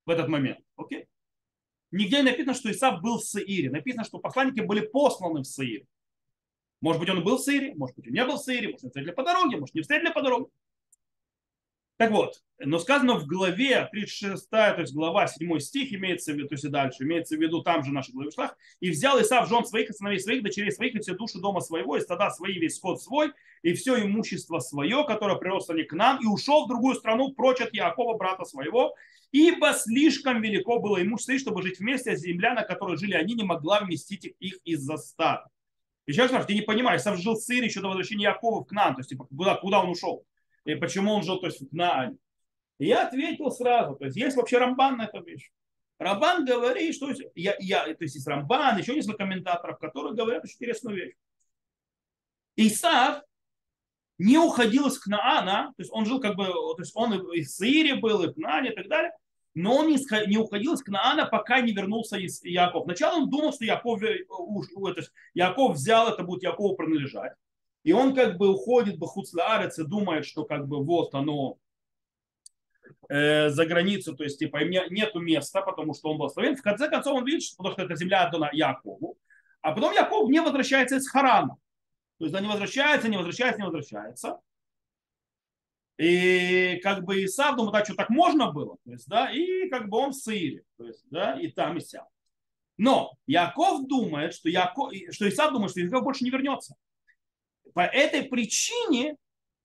в 0.06 0.10
этот 0.10 0.30
момент. 0.30 0.60
Окей? 0.78 1.08
Нигде 1.92 2.18
не 2.18 2.24
написано, 2.24 2.54
что 2.54 2.72
Исав 2.72 3.02
был 3.02 3.18
в 3.18 3.24
Саире. 3.24 3.70
Написано, 3.70 4.06
что 4.06 4.20
посланники 4.20 4.62
были 4.62 4.82
посланы 4.82 5.42
в 5.42 5.46
Саир. 5.46 5.84
Может 6.82 7.00
быть, 7.00 7.10
он 7.10 7.24
был 7.24 7.38
в 7.38 7.42
Саире, 7.42 7.74
может 7.76 7.96
быть, 7.96 8.08
он 8.08 8.14
не 8.14 8.26
был 8.26 8.36
в 8.36 8.42
Саире, 8.42 8.70
может, 8.70 8.84
не 8.84 8.90
встретили 8.90 9.12
по 9.12 9.24
дороге, 9.24 9.58
может, 9.58 9.76
не 9.76 9.82
встретили 9.82 10.12
по 10.12 10.22
дороге. 10.22 10.48
Так 11.98 12.12
вот, 12.12 12.36
но 12.60 12.78
сказано 12.78 13.16
в 13.16 13.26
главе 13.26 13.88
36, 13.92 14.50
то 14.52 14.76
есть 14.78 14.94
глава 14.94 15.26
7 15.26 15.60
стих 15.60 15.92
имеется 15.94 16.32
в 16.32 16.36
виду, 16.36 16.50
то 16.50 16.54
есть 16.54 16.64
и 16.64 16.70
дальше, 16.70 17.04
имеется 17.04 17.36
в 17.36 17.42
виду 17.42 17.64
там 17.64 17.84
же 17.84 17.92
наши 17.92 18.12
главе 18.12 18.30
шлах, 18.30 18.56
и 18.80 18.92
взял 18.92 19.20
Исав 19.20 19.50
жен 19.50 19.66
своих, 19.66 19.90
и 19.90 19.94
сыновей 19.94 20.20
своих, 20.20 20.44
дочерей 20.44 20.72
своих, 20.72 20.94
и 20.94 21.00
все 21.00 21.16
души 21.16 21.40
дома 21.40 21.60
своего, 21.60 21.98
и 21.98 22.02
стада 22.02 22.30
свои, 22.30 22.60
весь 22.60 22.76
скот 22.76 23.02
свой, 23.02 23.32
и 23.64 23.74
все 23.74 24.00
имущество 24.04 24.60
свое, 24.60 25.06
которое 25.08 25.38
приросло 25.38 25.74
не 25.74 25.84
к 25.84 25.94
нам, 25.94 26.22
и 26.22 26.28
ушел 26.28 26.66
в 26.66 26.68
другую 26.68 26.96
страну 26.96 27.32
прочь 27.32 27.62
от 27.62 27.74
Якова, 27.74 28.16
брата 28.16 28.46
своего, 28.46 28.94
ибо 29.32 29.74
слишком 29.74 30.40
велико 30.44 30.78
было 30.80 31.02
имущество, 31.02 31.40
чтобы 31.40 31.64
жить 31.64 31.80
вместе, 31.80 32.12
а 32.12 32.16
земля, 32.16 32.54
на 32.54 32.62
которой 32.62 32.98
жили 32.98 33.14
они, 33.14 33.34
не 33.34 33.44
могла 33.44 33.80
вместить 33.80 34.36
их 34.40 34.60
из-за 34.64 34.98
стада. 34.98 35.50
И 36.08 36.14
сейчас, 36.14 36.46
ты 36.46 36.54
не 36.56 36.62
понимаешь, 36.62 37.02
Исав 37.02 37.20
жил 37.20 37.36
в 37.36 37.42
Сыре 37.42 37.66
еще 37.66 37.82
до 37.82 37.90
возвращения 37.90 38.24
Якова 38.24 38.64
в 38.64 38.66
Кнан, 38.66 38.96
то 38.96 39.02
есть 39.02 39.10
типа, 39.10 39.26
куда, 39.26 39.56
куда 39.56 39.84
он 39.84 39.90
ушел 39.90 40.26
и 40.64 40.76
почему 40.76 41.14
он 41.14 41.24
жил 41.24 41.40
то 41.40 41.48
есть, 41.48 41.72
на 41.72 42.14
И 42.80 42.88
я 42.88 43.08
ответил 43.08 43.52
сразу, 43.52 43.96
то 43.96 44.06
есть 44.06 44.18
есть 44.18 44.38
вообще 44.38 44.58
Рамбан 44.58 44.98
на 44.98 45.06
эту 45.06 45.22
вещь. 45.22 45.52
Рамбан 46.00 46.46
говорит, 46.46 46.96
что 46.96 47.12
я, 47.36 47.56
я, 47.60 47.84
то 47.84 48.04
есть 48.04 48.16
есть 48.16 48.28
Рамбан, 48.28 48.78
еще 48.78 48.96
несколько 48.96 49.18
комментаторов, 49.18 49.80
которые 49.80 50.16
говорят 50.16 50.44
очень 50.44 50.56
интересную 50.56 50.96
вещь. 50.96 51.16
Исав 52.56 53.22
не 54.18 54.38
уходил 54.38 54.88
из 54.88 55.00
Кнаана, 55.00 55.74
то 55.76 55.82
есть 55.82 55.92
он 55.92 56.06
жил 56.06 56.22
как 56.22 56.36
бы, 56.36 56.46
то 56.46 56.76
есть 56.80 56.96
он 56.96 57.14
и 57.32 57.42
в 57.42 57.50
Сире 57.50 57.96
был, 57.96 58.24
и 58.24 58.28
в 58.28 58.34
Кнаане 58.34 58.72
и 58.72 58.76
так 58.76 58.88
далее, 58.88 59.12
но 59.58 59.78
он 59.78 59.88
не 59.88 60.38
уходил 60.38 60.74
из 60.74 60.84
Кнаана, 60.84 61.26
пока 61.26 61.62
не 61.62 61.74
вернулся 61.74 62.18
из 62.18 62.44
Яков. 62.44 62.84
Сначала 62.84 63.18
он 63.18 63.30
думал, 63.30 63.52
что 63.52 63.66
Яков, 63.66 64.04
э, 64.04 64.24
то 64.28 64.94
есть 64.96 65.12
Яков 65.34 65.74
взял, 65.76 66.08
это 66.10 66.22
будет 66.24 66.44
Якову 66.44 66.76
принадлежать. 66.76 67.34
И 67.84 67.92
он 67.92 68.14
как 68.14 68.38
бы 68.38 68.54
уходит 68.54 68.98
в 68.98 69.06
Хуцлаарец 69.06 69.80
и 69.80 69.84
думает, 69.84 70.26
что 70.28 70.46
как 70.46 70.68
бы 70.68 70.84
вот 70.84 71.16
оно 71.16 71.58
э, 73.10 73.50
за 73.50 73.66
границу, 73.66 74.16
то 74.16 74.24
есть 74.24 74.38
типа 74.38 74.58
нету 74.64 75.20
места, 75.20 75.62
потому 75.62 75.96
что 75.96 76.12
он 76.12 76.18
благословен. 76.18 76.56
В 76.56 76.62
конце 76.62 76.88
концов 76.88 77.16
он 77.16 77.26
видит, 77.26 77.42
что, 77.42 77.58
потому 77.58 77.74
что 77.74 77.82
это 77.82 77.96
земля 77.96 78.28
отдана 78.28 78.52
Якову. 78.54 79.18
А 79.62 79.72
потом 79.72 79.92
Яков 79.94 80.30
не 80.30 80.40
возвращается 80.40 80.98
из 80.98 81.10
Харана. 81.10 81.58
То 82.20 82.26
есть 82.26 82.36
он 82.36 82.44
не 82.44 82.50
возвращается, 82.50 83.10
не 83.10 83.18
возвращается, 83.18 83.60
не 83.60 83.66
возвращается. 83.66 84.40
И 85.98 86.80
как 86.84 87.04
бы 87.04 87.26
Исав 87.26 87.56
думает, 87.56 87.76
а 87.76 87.86
что 87.86 87.96
так 87.96 88.10
можно 88.10 88.52
было? 88.52 88.78
То 88.86 88.92
есть, 88.92 89.08
да, 89.08 89.32
и 89.32 89.68
как 89.70 89.90
бы 89.90 89.98
он 89.98 90.12
в 90.12 90.16
Сыре, 90.16 90.64
то 90.78 90.86
есть, 90.86 91.04
да, 91.10 91.40
и 91.40 91.48
там, 91.48 91.78
и 91.78 91.82
сям. 91.82 92.06
Но 92.78 93.14
Яков 93.26 93.88
думает, 93.88 94.36
что, 94.36 94.50
Яков, 94.50 94.94
что 95.12 95.28
Исав 95.28 95.52
думает, 95.52 95.72
что 95.72 95.80
Яков 95.80 96.04
больше 96.04 96.24
не 96.24 96.30
вернется. 96.30 96.76
По 97.74 97.82
этой 97.82 98.24
причине 98.24 99.16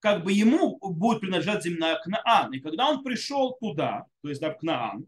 как 0.01 0.25
бы 0.25 0.33
ему 0.33 0.79
будет 0.81 1.21
принадлежать 1.21 1.63
земля 1.63 1.97
Кнаан. 2.03 2.53
И 2.53 2.61
когда 2.61 2.91
он 2.91 3.05
пришел 3.05 3.57
туда, 3.61 4.07
то 4.23 4.29
есть 4.29 4.41
да, 4.41 4.51
в 4.51 4.59
Кнаан, 4.59 5.07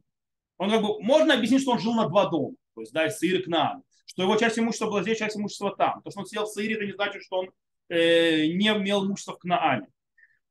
он 0.59 0.71
как 0.71 0.83
бы, 0.83 1.00
можно 1.00 1.35
объяснить, 1.35 1.62
что 1.62 1.73
он 1.73 1.81
жил 1.81 1.95
на 1.95 2.09
два 2.09 2.28
дома, 2.28 2.54
то 2.75 2.83
есть 2.83 2.93
да, 2.93 3.09
Саир 3.11 3.40
и 3.40 3.43
Кнаан, 3.43 3.83
что 4.07 4.23
его 4.23 4.37
часть 4.37 4.59
имущества 4.59 4.87
была 4.87 5.02
здесь, 5.02 5.19
часть 5.19 5.37
имущества 5.37 5.75
там. 5.75 6.00
То, 6.02 6.11
что 6.11 6.21
он 6.21 6.26
сидел 6.26 6.45
в 6.45 6.50
Саире, 6.50 6.75
это 6.75 6.87
не 6.87 6.93
значит, 6.93 7.23
что 7.23 7.38
он 7.38 7.50
э, 7.88 8.47
не 8.47 8.69
имел 8.69 9.04
имущества 9.04 9.35
в 9.35 9.38
Кнаане. 9.38 9.88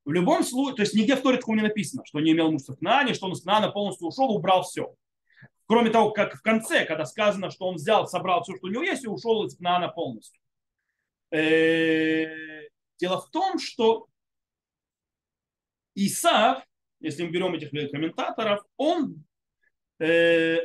В 0.05 0.12
любом 0.12 0.43
случае, 0.43 0.75
то 0.75 0.81
есть 0.81 0.93
нигде 0.95 1.15
в 1.15 1.22
Торе 1.22 1.38
такого 1.38 1.55
не 1.55 1.62
написано, 1.62 2.03
что 2.05 2.19
не 2.19 2.31
имел 2.31 2.50
имущества 2.50 2.75
в 2.75 2.79
Кнаане, 2.79 3.13
что 3.13 3.27
он 3.27 3.33
из 3.33 3.41
Кнаана 3.41 3.72
полностью 3.72 4.07
ушел, 4.07 4.31
убрал 4.31 4.63
все. 4.63 4.93
Кроме 5.65 5.91
того, 5.91 6.12
как 6.12 6.36
в 6.36 6.41
конце, 6.41 6.86
когда 6.86 7.05
сказано, 7.05 7.50
что 7.50 7.67
он 7.67 7.75
взял, 7.75 8.05
собрал 8.07 8.43
все, 8.43 8.55
что 8.57 8.67
у 8.67 8.69
него 8.69 8.83
есть, 8.83 9.05
и 9.05 9.07
ушел 9.07 9.45
из 9.45 9.55
Кнаана 9.55 9.88
полностью. 9.88 10.41
Э, 11.31 12.67
дело 13.00 13.22
в 13.22 13.29
том, 13.29 13.60
что 13.60 14.07
Исаав, 15.95 16.63
если 17.00 17.24
мы 17.24 17.31
берем 17.31 17.53
этих 17.53 17.69
комментаторов, 17.69 18.62
он 18.75 19.24
э, 20.00 20.60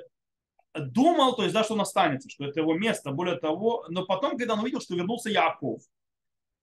думал, 0.75 1.37
то 1.37 1.43
есть, 1.43 1.55
да, 1.55 1.63
что 1.63 1.75
он 1.75 1.81
останется, 1.81 2.29
что 2.29 2.45
это 2.45 2.61
его 2.61 2.75
место. 2.75 3.13
Более 3.13 3.39
того, 3.39 3.87
но 3.89 4.05
потом, 4.05 4.37
когда 4.37 4.55
он 4.55 4.61
увидел, 4.61 4.81
что 4.81 4.97
вернулся 4.97 5.31
Яков, 5.31 5.83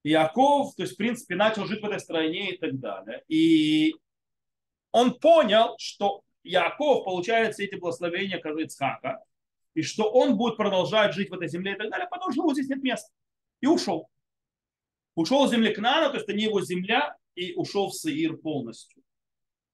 Яков, 0.09 0.75
то 0.75 0.83
есть, 0.83 0.93
в 0.93 0.97
принципе, 0.97 1.35
начал 1.35 1.65
жить 1.65 1.81
в 1.81 1.85
этой 1.85 1.99
стране 1.99 2.51
и 2.51 2.57
так 2.57 2.79
далее. 2.79 3.23
И 3.27 3.95
он 4.91 5.19
понял, 5.19 5.75
что 5.79 6.21
Яков 6.43 7.05
получает 7.05 7.53
все 7.53 7.65
эти 7.65 7.75
благословения, 7.75 8.37
Ицхака, 8.37 9.23
и 9.73 9.81
что 9.81 10.11
он 10.11 10.37
будет 10.37 10.57
продолжать 10.57 11.15
жить 11.15 11.31
в 11.31 11.33
этой 11.33 11.47
земле 11.47 11.73
и 11.73 11.75
так 11.75 11.89
далее, 11.89 12.07
потому 12.09 12.31
что 12.31 12.41
у 12.41 12.45
него 12.45 12.53
здесь 12.53 12.69
нет 12.69 12.83
места. 12.83 13.11
И 13.61 13.67
ушел. 13.67 14.07
Ушел 15.15 15.47
с 15.47 15.51
земли 15.51 15.73
Кнана, 15.73 16.09
то 16.09 16.17
есть 16.17 16.29
это 16.29 16.37
не 16.37 16.43
его 16.43 16.61
земля, 16.61 17.15
и 17.33 17.55
ушел 17.55 17.89
в 17.89 17.95
Саир 17.95 18.37
полностью. 18.37 19.01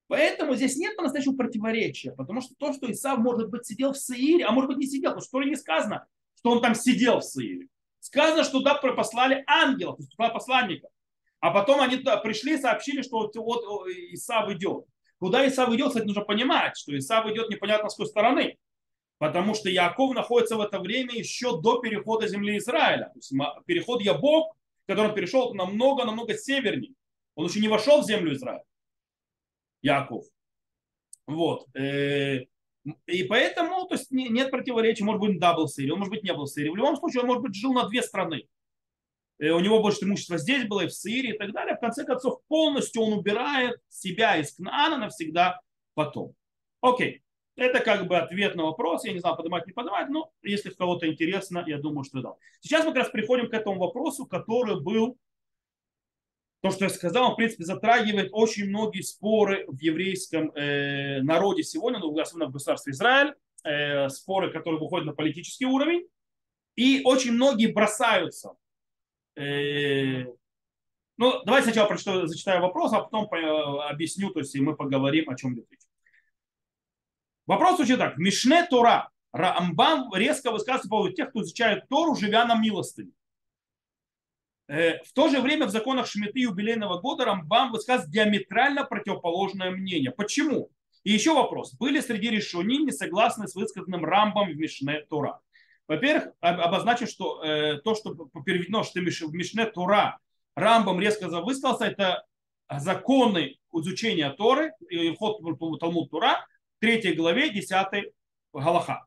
Поэтому 0.07 0.55
здесь 0.55 0.77
нет 0.77 0.95
по-настоящему 0.95 1.35
противоречия, 1.35 2.13
потому 2.13 2.39
что 2.39 2.55
то, 2.57 2.71
что 2.71 2.89
Исав, 2.89 3.19
может 3.19 3.50
быть, 3.50 3.65
сидел 3.65 3.91
в 3.91 3.97
Саире, 3.97 4.45
а 4.45 4.51
может 4.51 4.69
быть, 4.69 4.77
не 4.77 4.88
сидел, 4.88 5.11
потому 5.11 5.25
что 5.25 5.43
не 5.43 5.55
сказано, 5.57 6.07
что 6.38 6.51
он 6.51 6.61
там 6.61 6.73
сидел 6.73 7.19
в 7.19 7.25
Саире. 7.25 7.67
Сказано, 8.01 8.43
что 8.43 8.60
туда 8.60 8.75
послали 8.75 9.43
ангелов, 9.48 9.98
то 9.98 10.03
есть 10.03 10.17
посланников. 10.17 10.91
А 11.39 11.51
потом 11.51 11.81
они 11.81 11.98
туда 11.98 12.17
пришли 12.17 12.55
и 12.55 12.58
сообщили, 12.58 13.03
что 13.03 13.20
вот, 13.20 13.36
вот 13.36 13.88
Исав 14.12 14.50
идет. 14.50 14.86
Куда 15.20 15.48
Исав 15.48 15.72
идет, 15.74 15.89
кстати, 15.89 16.05
нужно 16.05 16.24
понимать, 16.24 16.75
что 16.77 16.98
Исав 16.98 17.27
идет 17.27 17.50
непонятно 17.50 17.89
с 17.89 17.96
какой 17.96 18.08
стороны. 18.08 18.58
Потому 19.20 19.53
что 19.53 19.70
Яков 19.70 20.15
находится 20.15 20.55
в 20.55 20.62
это 20.62 20.79
время 20.79 21.13
еще 21.13 21.62
до 21.62 21.79
перехода 21.79 22.27
земли 22.27 22.58
Израиля. 22.58 23.12
То 23.13 23.17
есть 23.17 23.34
переход 23.67 24.01
Ябок, 24.01 24.55
который 24.88 25.10
он 25.10 25.15
перешел 25.15 25.53
намного-намного 25.53 26.34
севернее. 26.34 26.96
Он 27.36 27.46
еще 27.46 27.60
не 27.60 27.67
вошел 27.67 28.01
в 28.01 28.05
землю 28.05 28.34
Израиля. 28.34 28.63
Яков. 29.84 30.25
Вот. 31.27 31.67
Э, 31.75 32.46
и 33.05 33.23
поэтому 33.23 33.85
то 33.85 33.95
есть, 33.95 34.11
нет 34.11 34.50
противоречия. 34.50 35.03
Может 35.03 35.21
быть, 35.21 35.39
да, 35.39 35.53
был 35.53 35.65
в 35.65 35.71
Сирии, 35.71 35.91
он, 35.91 36.00
может 36.00 36.11
быть, 36.11 36.23
не 36.23 36.33
был 36.33 36.45
в 36.45 36.50
Сирии. 36.50 36.69
В 36.69 36.75
любом 36.75 36.95
случае, 36.97 37.21
он, 37.21 37.27
может 37.27 37.43
быть, 37.43 37.55
жил 37.55 37.73
на 37.73 37.88
две 37.88 38.01
страны. 38.01 38.47
И 39.39 39.50
у 39.50 39.59
него 39.59 39.81
больше 39.81 40.05
имущества 40.05 40.38
здесь 40.38 40.67
было, 40.67 40.81
и 40.81 40.88
в 40.88 40.93
Сирии, 40.93 41.33
и 41.33 41.38
так 41.38 41.51
далее. 41.51 41.75
В 41.75 41.79
конце 41.79 42.05
концов, 42.05 42.41
полностью 42.47 43.01
он 43.01 43.13
убирает 43.13 43.79
себя 43.89 44.38
из 44.38 44.53
Кнаана 44.53 44.97
навсегда 44.97 45.59
потом. 45.93 46.35
Окей. 46.81 47.23
Это 47.55 47.79
как 47.79 48.07
бы 48.07 48.17
ответ 48.17 48.55
на 48.55 48.63
вопрос. 48.63 49.03
Я 49.03 49.13
не 49.13 49.19
знаю, 49.19 49.35
поднимать, 49.35 49.67
не 49.67 49.73
поднимать, 49.73 50.09
но 50.09 50.31
если 50.41 50.69
кого-то 50.69 51.07
интересно, 51.07 51.63
я 51.67 51.77
думаю, 51.77 52.03
что 52.03 52.21
да. 52.21 52.35
Сейчас 52.61 52.85
мы 52.85 52.91
как 52.91 53.03
раз 53.03 53.09
приходим 53.09 53.50
к 53.50 53.53
этому 53.53 53.79
вопросу, 53.79 54.25
который 54.25 54.79
был 54.81 55.17
то, 56.62 56.70
что 56.70 56.86
я 56.86 56.89
сказал, 56.89 57.34
в 57.34 57.36
принципе, 57.36 57.63
затрагивает 57.63 58.30
очень 58.32 58.70
многие 58.70 59.01
споры 59.01 59.65
в 59.68 59.80
еврейском 59.80 60.51
э, 60.51 61.22
народе 61.22 61.63
сегодня, 61.63 62.00
ну, 62.00 62.18
особенно 62.20 62.48
в 62.48 62.51
государстве 62.51 62.91
Израиль, 62.91 63.34
э, 63.63 64.10
споры, 64.10 64.51
которые 64.51 64.80
выходят 64.80 65.08
на 65.08 65.13
политический 65.13 65.65
уровень, 65.65 66.08
и 66.75 67.01
очень 67.03 67.32
многие 67.32 67.68
бросаются. 67.68 68.51
Э, 69.36 70.25
ну, 71.18 71.44
давайте 71.46 71.65
сначала 71.65 71.88
прочитаю, 71.88 72.27
зачитаю 72.27 72.62
вопрос, 72.62 72.94
а 72.94 73.01
потом 73.01 73.27
э, 73.34 73.89
объясню, 73.89 74.30
то 74.30 74.39
есть 74.39 74.56
и 74.56 74.62
мы 74.62 74.75
поговорим, 74.75 75.30
о 75.30 75.36
чем 75.36 75.56
идет 75.56 75.65
речь. 75.72 75.82
Вопрос 77.48 77.77
звучит 77.77 77.98
так. 77.98 78.18
Мишне 78.18 78.65
Тора. 78.68 79.10
Рамбам 79.34 80.13
резко 80.13 80.51
высказывается 80.51 80.89
по 80.89 80.98
поводу 80.98 81.15
тех, 81.15 81.30
кто 81.30 81.41
изучает 81.41 81.88
Тору, 81.89 82.15
живя 82.15 82.46
на 82.46 82.56
милостыне. 82.56 83.12
Э, 84.72 85.04
в 85.04 85.12
то 85.12 85.28
же 85.28 85.42
время 85.42 85.66
в 85.66 85.70
законах 85.70 86.08
Шмиты 86.08 86.40
юбилейного 86.40 87.01
года 87.01 87.25
Рамбам 87.25 87.74
высказывает 87.74 88.10
диаметрально 88.10 88.86
противоположное 88.86 89.70
мнение. 89.70 90.12
Почему? 90.12 90.70
И 91.04 91.12
еще 91.12 91.34
вопрос. 91.34 91.74
Были 91.74 92.00
среди 92.00 92.30
решений 92.30 92.78
не 92.78 92.92
согласны 92.92 93.50
с 93.50 93.56
высказанным 93.56 94.06
Рамбом 94.06 94.50
в 94.50 94.56
Мишне 94.56 95.01
Тора? 95.10 95.42
Во-первых, 95.90 96.30
обозначим, 96.40 97.08
что 97.08 97.44
э, 97.44 97.82
то, 97.84 97.96
что 97.96 98.16
переведено, 98.46 98.84
что 98.84 99.01
в 99.01 99.34
Мишне 99.34 99.66
Тора 99.66 100.20
Рамбам 100.56 101.01
резко 101.01 101.28
высказался, 101.42 101.84
это 101.84 102.24
законы 102.70 103.58
изучения 103.74 104.30
Торы, 104.30 104.72
вход 105.16 105.42
в 105.42 105.78
Талмуд 105.80 106.12
Тура, 106.12 106.48
3 106.80 107.13
главе, 107.16 107.50
10 107.50 108.13
Галаха. 108.54 109.06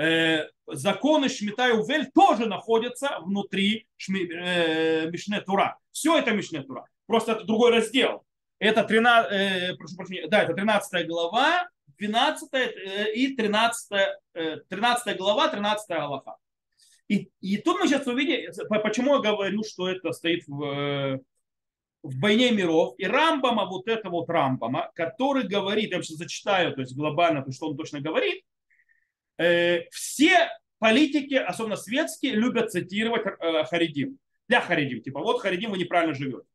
Э, 0.00 0.48
законы 0.66 1.28
Шмита 1.28 1.68
и 1.68 1.72
Увель 1.72 2.10
тоже 2.14 2.46
находятся 2.46 3.18
внутри 3.20 3.86
Шми, 3.98 4.26
э, 4.32 5.10
Мишне 5.10 5.42
Тура. 5.42 5.78
Все 5.92 6.16
это 6.16 6.30
Мишне 6.30 6.62
Тура. 6.62 6.86
Просто 7.06 7.32
это 7.32 7.44
другой 7.44 7.72
раздел. 7.72 8.24
Это 8.58 8.82
13, 8.82 9.32
э, 9.32 9.74
прошу 9.76 9.96
прощения, 9.96 10.26
да, 10.26 10.42
это 10.42 10.54
13 10.54 11.06
глава, 11.06 11.68
12 11.98 12.48
э, 12.54 13.12
и 13.12 13.36
13, 13.36 13.92
э, 14.32 14.56
13 14.70 15.18
глава, 15.18 15.48
13 15.48 15.90
Аллаха. 15.90 16.36
И, 17.08 17.28
и 17.42 17.58
тут 17.58 17.78
мы 17.80 17.86
сейчас 17.86 18.06
увидим, 18.06 18.50
почему 18.82 19.16
я 19.16 19.20
говорю, 19.20 19.62
что 19.64 19.86
это 19.86 20.12
стоит 20.12 20.44
в, 20.46 21.20
в 22.02 22.20
войне 22.20 22.52
миров. 22.52 22.94
И 22.96 23.04
Рамбама, 23.04 23.66
вот 23.66 23.86
это 23.86 24.08
вот 24.08 24.30
Рамбама, 24.30 24.92
который 24.94 25.46
говорит, 25.46 25.90
я 25.90 26.00
сейчас 26.00 26.16
зачитаю, 26.16 26.72
то 26.74 26.80
есть 26.80 26.96
глобально, 26.96 27.42
то, 27.42 27.52
что 27.52 27.68
он 27.68 27.76
точно 27.76 28.00
говорит, 28.00 28.44
все 29.90 30.50
политики, 30.80 31.34
особенно 31.34 31.76
светские, 31.76 32.34
любят 32.34 32.72
цитировать 32.72 33.24
э, 33.26 33.64
Харидим. 33.64 34.18
Для 34.48 34.60
Харидим. 34.60 35.02
Типа, 35.02 35.20
вот 35.20 35.40
Харидим, 35.40 35.70
вы 35.70 35.78
неправильно 35.78 36.14
живете. 36.14 36.46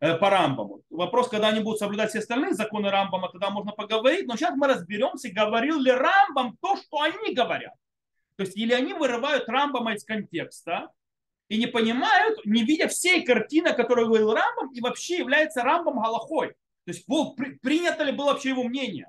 Э, 0.00 0.16
по 0.16 0.30
Рамбаму. 0.30 0.82
Вопрос, 0.88 1.28
когда 1.28 1.48
они 1.48 1.60
будут 1.60 1.78
соблюдать 1.78 2.10
все 2.10 2.20
остальные 2.20 2.54
законы 2.54 2.90
Рамбама, 2.90 3.28
тогда 3.30 3.50
можно 3.50 3.72
поговорить. 3.72 4.26
Но 4.26 4.36
сейчас 4.36 4.54
мы 4.56 4.66
разберемся, 4.66 5.30
говорил 5.30 5.78
ли 5.78 5.90
Рамбам 5.90 6.56
то, 6.62 6.76
что 6.76 7.02
они 7.02 7.34
говорят. 7.34 7.74
То 8.36 8.44
есть, 8.44 8.56
или 8.56 8.72
они 8.72 8.94
вырывают 8.94 9.46
Рамбама 9.48 9.92
из 9.94 10.04
контекста 10.04 10.88
и 11.48 11.58
не 11.58 11.66
понимают, 11.66 12.46
не 12.46 12.64
видя 12.64 12.88
всей 12.88 13.22
картины, 13.22 13.74
которую 13.74 14.06
говорил 14.06 14.32
Рамбам, 14.32 14.72
и 14.72 14.80
вообще 14.80 15.18
является 15.18 15.62
Рамбам 15.62 16.00
Галахой. 16.00 16.50
То 16.84 16.92
есть, 16.92 17.04
принято 17.60 18.04
ли 18.04 18.12
было 18.12 18.32
вообще 18.32 18.50
его 18.50 18.62
мнение. 18.62 19.08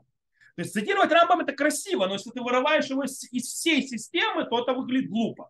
То 0.56 0.62
есть 0.62 0.74
цитировать 0.74 1.12
Рамбам 1.12 1.42
это 1.42 1.54
красиво, 1.54 2.08
но 2.08 2.14
если 2.14 2.30
ты 2.30 2.42
вырываешь 2.42 2.86
его 2.86 3.04
из 3.04 3.48
всей 3.48 3.88
системы, 3.88 4.46
то 4.46 4.62
это 4.62 4.74
выглядит 4.74 5.10
глупо. 5.10 5.50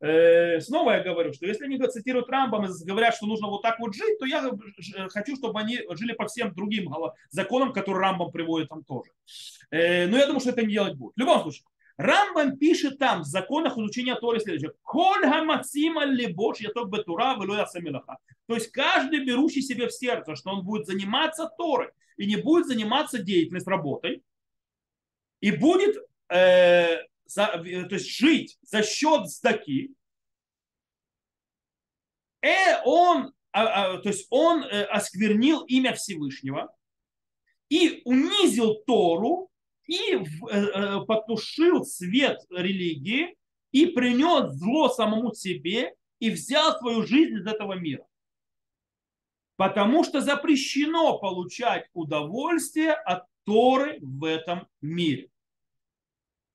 Э, 0.00 0.60
снова 0.60 0.90
я 0.90 1.02
говорю, 1.02 1.32
что 1.32 1.46
если 1.46 1.64
они 1.64 1.78
цитируют 1.78 2.28
Рамбам 2.28 2.66
и 2.66 2.84
говорят, 2.84 3.14
что 3.14 3.26
нужно 3.26 3.48
вот 3.48 3.62
так 3.62 3.78
вот 3.78 3.94
жить, 3.94 4.18
то 4.18 4.26
я 4.26 4.50
хочу, 5.08 5.36
чтобы 5.36 5.58
они 5.60 5.80
жили 5.92 6.12
по 6.12 6.26
всем 6.26 6.52
другим 6.54 6.92
законам, 7.30 7.72
которые 7.72 8.02
Рамбам 8.02 8.30
приводит 8.30 8.68
там 8.68 8.84
тоже. 8.84 9.10
Э, 9.70 10.06
но 10.06 10.18
я 10.18 10.26
думаю, 10.26 10.40
что 10.40 10.50
это 10.50 10.62
не 10.62 10.72
делать 10.72 10.94
будет. 10.94 11.14
В 11.14 11.20
любом 11.20 11.40
случае, 11.40 11.64
Рамбам 11.96 12.56
пишет 12.56 12.98
там 12.98 13.22
в 13.22 13.24
законах 13.24 13.78
изучения 13.78 14.16
Торы 14.16 14.40
следующее. 14.40 14.72
Коль 14.82 15.22
хамасима 15.22 16.04
лебош 16.04 16.58
яток 16.60 16.90
бетура 16.90 17.36
То 17.36 18.54
есть 18.54 18.72
каждый 18.72 19.24
берущий 19.24 19.62
себе 19.62 19.86
в 19.86 19.92
сердце, 19.92 20.34
что 20.34 20.50
он 20.50 20.64
будет 20.64 20.86
заниматься 20.86 21.48
Торой 21.56 21.90
и 22.16 22.26
не 22.26 22.36
будет 22.36 22.66
заниматься 22.66 23.18
деятельностью, 23.18 23.70
работой, 23.70 24.22
и 25.40 25.52
будет 25.52 25.96
э, 26.30 26.98
за, 27.26 27.46
то 27.46 27.94
есть 27.94 28.08
жить 28.08 28.58
за 28.62 28.82
счет 28.82 29.28
сдаки, 29.28 29.94
э, 32.40 32.82
он, 32.84 33.32
а, 33.52 33.94
а, 33.94 33.98
то 33.98 34.08
есть 34.08 34.26
он 34.30 34.64
э, 34.64 34.84
осквернил 34.84 35.60
имя 35.62 35.94
Всевышнего 35.94 36.74
и 37.68 38.02
унизил 38.04 38.82
Тору 38.86 39.50
и 39.86 40.14
э, 40.14 40.20
э, 40.50 41.00
потушил 41.06 41.84
свет 41.84 42.40
религии 42.50 43.36
и 43.72 43.86
принес 43.86 44.52
зло 44.54 44.88
самому 44.88 45.34
себе 45.34 45.94
и 46.18 46.30
взял 46.30 46.78
свою 46.78 47.06
жизнь 47.06 47.38
из 47.38 47.46
этого 47.46 47.74
мира. 47.74 48.06
Потому 49.56 50.04
что 50.04 50.20
запрещено 50.20 51.18
получать 51.18 51.88
удовольствие 51.92 52.92
от 52.92 53.24
Торы 53.44 53.98
в 54.00 54.24
этом 54.24 54.66
мире. 54.80 55.28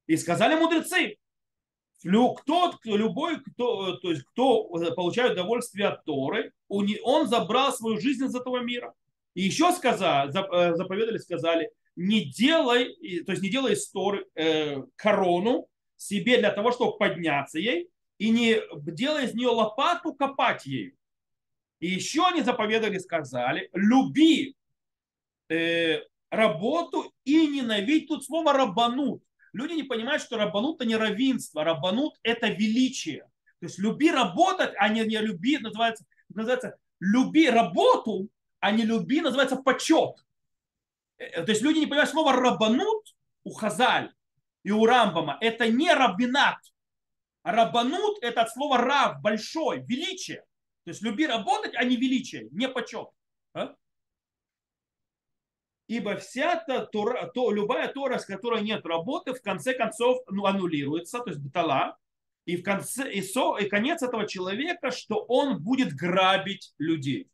И 0.08 0.18
сказали 0.18 0.56
мудрецы, 0.56 1.18
Кто, 2.02 2.74
любой, 2.84 3.42
кто, 3.42 3.98
то 3.98 4.10
есть, 4.10 4.24
кто 4.24 4.70
получает 4.96 5.34
удовольствие 5.34 5.88
от 5.88 6.04
Торы, 6.04 6.52
он 6.68 7.28
забрал 7.28 7.72
свою 7.74 8.00
жизнь 8.00 8.26
из 8.26 8.36
этого 8.36 8.60
мира. 8.60 8.94
И 9.36 9.44
еще 9.44 9.72
сказали, 9.72 10.32
заповедали, 10.32 11.18
сказали, 11.20 11.70
не 11.96 12.26
делай, 12.26 12.96
то 13.26 13.32
есть 13.32 13.42
не 13.42 13.50
делай 13.50 13.74
из 13.74 13.90
Торы 13.90 14.26
э, 14.36 14.82
корону 14.96 15.68
себе 15.96 16.38
для 16.38 16.52
того, 16.52 16.72
чтобы 16.72 16.98
подняться 16.98 17.60
ей, 17.60 17.90
и 18.18 18.30
не 18.30 18.62
делай 18.92 19.26
из 19.26 19.34
нее 19.34 19.50
лопату 19.50 20.14
копать 20.14 20.66
ею. 20.66 20.94
И 21.80 21.88
еще 21.88 22.28
они 22.28 22.42
заповедали, 22.42 22.98
сказали, 22.98 23.70
люби 23.74 24.56
э, 25.50 26.00
работу 26.30 27.14
и 27.24 27.48
ненавидь. 27.48 28.08
Тут 28.08 28.26
слово 28.26 28.54
рабанут. 28.54 29.24
Люди 29.54 29.74
не 29.74 29.84
понимают, 29.84 30.22
что 30.22 30.38
рабанут 30.38 30.78
это 30.78 30.86
не 30.86 30.96
равенство, 30.96 31.64
рабанут 31.64 32.16
это 32.24 32.48
величие. 32.48 33.24
То 33.60 33.66
есть 33.66 33.80
люби 33.80 34.12
работать, 34.12 34.74
а 34.78 34.90
не, 34.90 35.02
не 35.02 35.18
люби, 35.18 35.58
называется, 35.58 36.06
называется 36.30 36.78
люби 37.00 37.50
работу, 37.50 38.30
а 38.60 38.72
не 38.72 38.84
люби, 38.84 39.22
называется 39.22 39.58
почет. 39.58 40.16
Э, 41.20 41.44
то 41.44 41.52
есть 41.52 41.62
люди 41.62 41.80
не 41.80 41.86
понимают 41.86 42.10
слово 42.10 42.34
рабанут 42.34 43.16
у 43.44 43.52
Хазаль 43.52 44.12
и 44.64 44.72
у 44.72 44.86
Рамбама. 44.86 45.38
Это 45.42 45.70
не 45.70 45.94
рабинат. 45.94 46.58
Рабанут 47.44 48.18
это 48.22 48.42
от 48.42 48.52
слова 48.52 48.78
раб, 48.78 49.22
большой, 49.22 49.82
величие. 49.86 50.44
То 50.86 50.92
есть 50.92 51.02
люби 51.02 51.28
работать, 51.28 51.76
а 51.76 51.84
не 51.84 51.96
величие, 51.96 52.48
не 52.52 52.68
почет. 52.68 53.10
А? 53.54 53.76
Ибо 55.88 56.18
вся 56.18 56.56
та, 56.56 56.86
тура, 56.86 57.32
то, 57.34 57.52
любая 57.52 57.88
Тора, 57.88 58.20
с 58.20 58.26
которой 58.26 58.62
нет 58.62 58.86
работы, 58.86 59.34
в 59.34 59.42
конце 59.42 59.74
концов 59.74 60.20
ну, 60.28 60.46
аннулируется, 60.46 61.20
то 61.20 61.30
есть 61.30 61.42
бетала. 61.42 61.98
И, 62.46 62.58
в 62.58 62.64
конце, 62.64 63.12
и, 63.12 63.22
со, 63.22 63.58
и 63.58 63.68
конец 63.68 64.02
этого 64.02 64.28
человека, 64.28 64.92
что 64.92 65.24
он 65.28 65.62
будет 65.62 65.94
грабить 65.94 66.74
людей. 66.78 67.30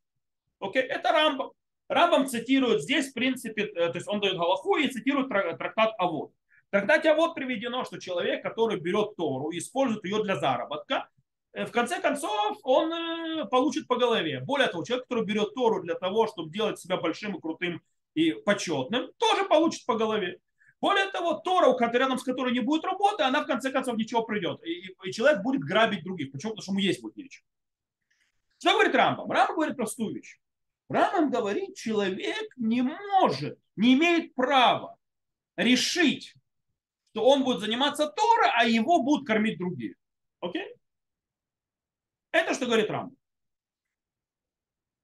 Окей, 0.60 0.84
это 0.84 1.12
Рамбам. 1.12 1.51
Рамбам 1.88 2.27
цитирует 2.27 2.82
здесь, 2.82 3.12
в 3.12 3.13
принципе, 3.13 3.63
э, 3.63 3.89
то 3.89 3.96
есть 3.96 4.08
он 4.08 4.20
дает 4.20 4.38
Галаху 4.38 4.77
и 4.77 4.88
цитирует 4.88 5.30
трактат 5.30 5.94
Авод. 5.98 6.32
В 6.68 6.72
трактате 6.72 7.12
Авод 7.12 7.36
приведено, 7.36 7.84
что 7.84 8.00
человек, 8.00 8.42
который 8.42 8.80
берет 8.80 9.15
Тору 9.15 9.50
и 9.50 9.60
использует 9.60 10.04
ее 10.04 10.24
для 10.24 10.36
заработка, 10.36 11.08
э, 11.54 11.65
в 11.65 11.72
конце 11.72 12.01
концов 12.01 12.58
он 12.63 12.92
э, 12.92 13.46
получит 13.46 13.88
по 13.88 13.98
голове. 13.98 14.39
Более 14.39 14.68
того, 14.68 14.84
человек, 14.84 15.06
который 15.08 15.25
берет 15.25 15.54
Тору 15.54 15.84
для 15.84 15.96
того, 15.96 16.27
чтобы 16.27 16.50
делать 16.50 16.80
себя 16.80 16.98
большим 16.98 17.36
и 17.36 17.42
крутым 17.42 17.82
и 18.15 18.32
почетным, 18.32 19.12
тоже 19.18 19.46
получит 19.46 19.86
по 19.86 19.96
голове. 19.96 20.39
Более 20.82 21.06
того, 21.08 21.36
Тора, 21.36 21.75
рядом 21.94 22.20
с 22.20 22.24
которой 22.24 22.54
не 22.54 22.60
будет 22.60 22.84
работы, 22.84 23.24
она 23.24 23.42
в 23.42 23.48
конце 23.48 23.72
концов 23.72 23.98
ничего 23.98 24.24
придет. 24.24 24.63
И, 24.63 24.94
и 25.04 25.12
человек 25.12 25.42
будет 25.42 25.62
грабить 25.62 26.04
других. 26.04 26.32
Почему? 26.32 26.51
Потому 26.51 26.62
что 26.62 26.72
ему 26.74 26.80
есть 26.80 27.01
будет 27.01 27.15
нечего. 27.15 27.46
Что 28.60 28.74
говорит 28.74 28.94
Рамбам? 28.94 29.32
Рамбам 29.32 29.56
говорит 29.56 29.77
простую 29.77 30.13
вещь. 30.13 30.39
Рамбам 30.88 31.32
говорит, 31.32 31.75
человек 31.75 32.56
не 32.58 32.82
может, 32.82 33.60
не 33.75 33.96
имеет 33.96 34.36
права 34.36 34.98
решить, 35.56 36.36
что 37.10 37.25
он 37.25 37.44
будет 37.44 37.62
заниматься 37.62 38.08
Тора, 38.08 38.51
а 38.56 38.65
его 38.65 39.01
будут 39.01 39.25
кормить 39.25 39.58
другие. 39.58 39.96
Окей? 40.42 40.75
Это 42.32 42.54
что 42.54 42.65
говорит 42.65 42.89
Рамбам. 42.89 43.18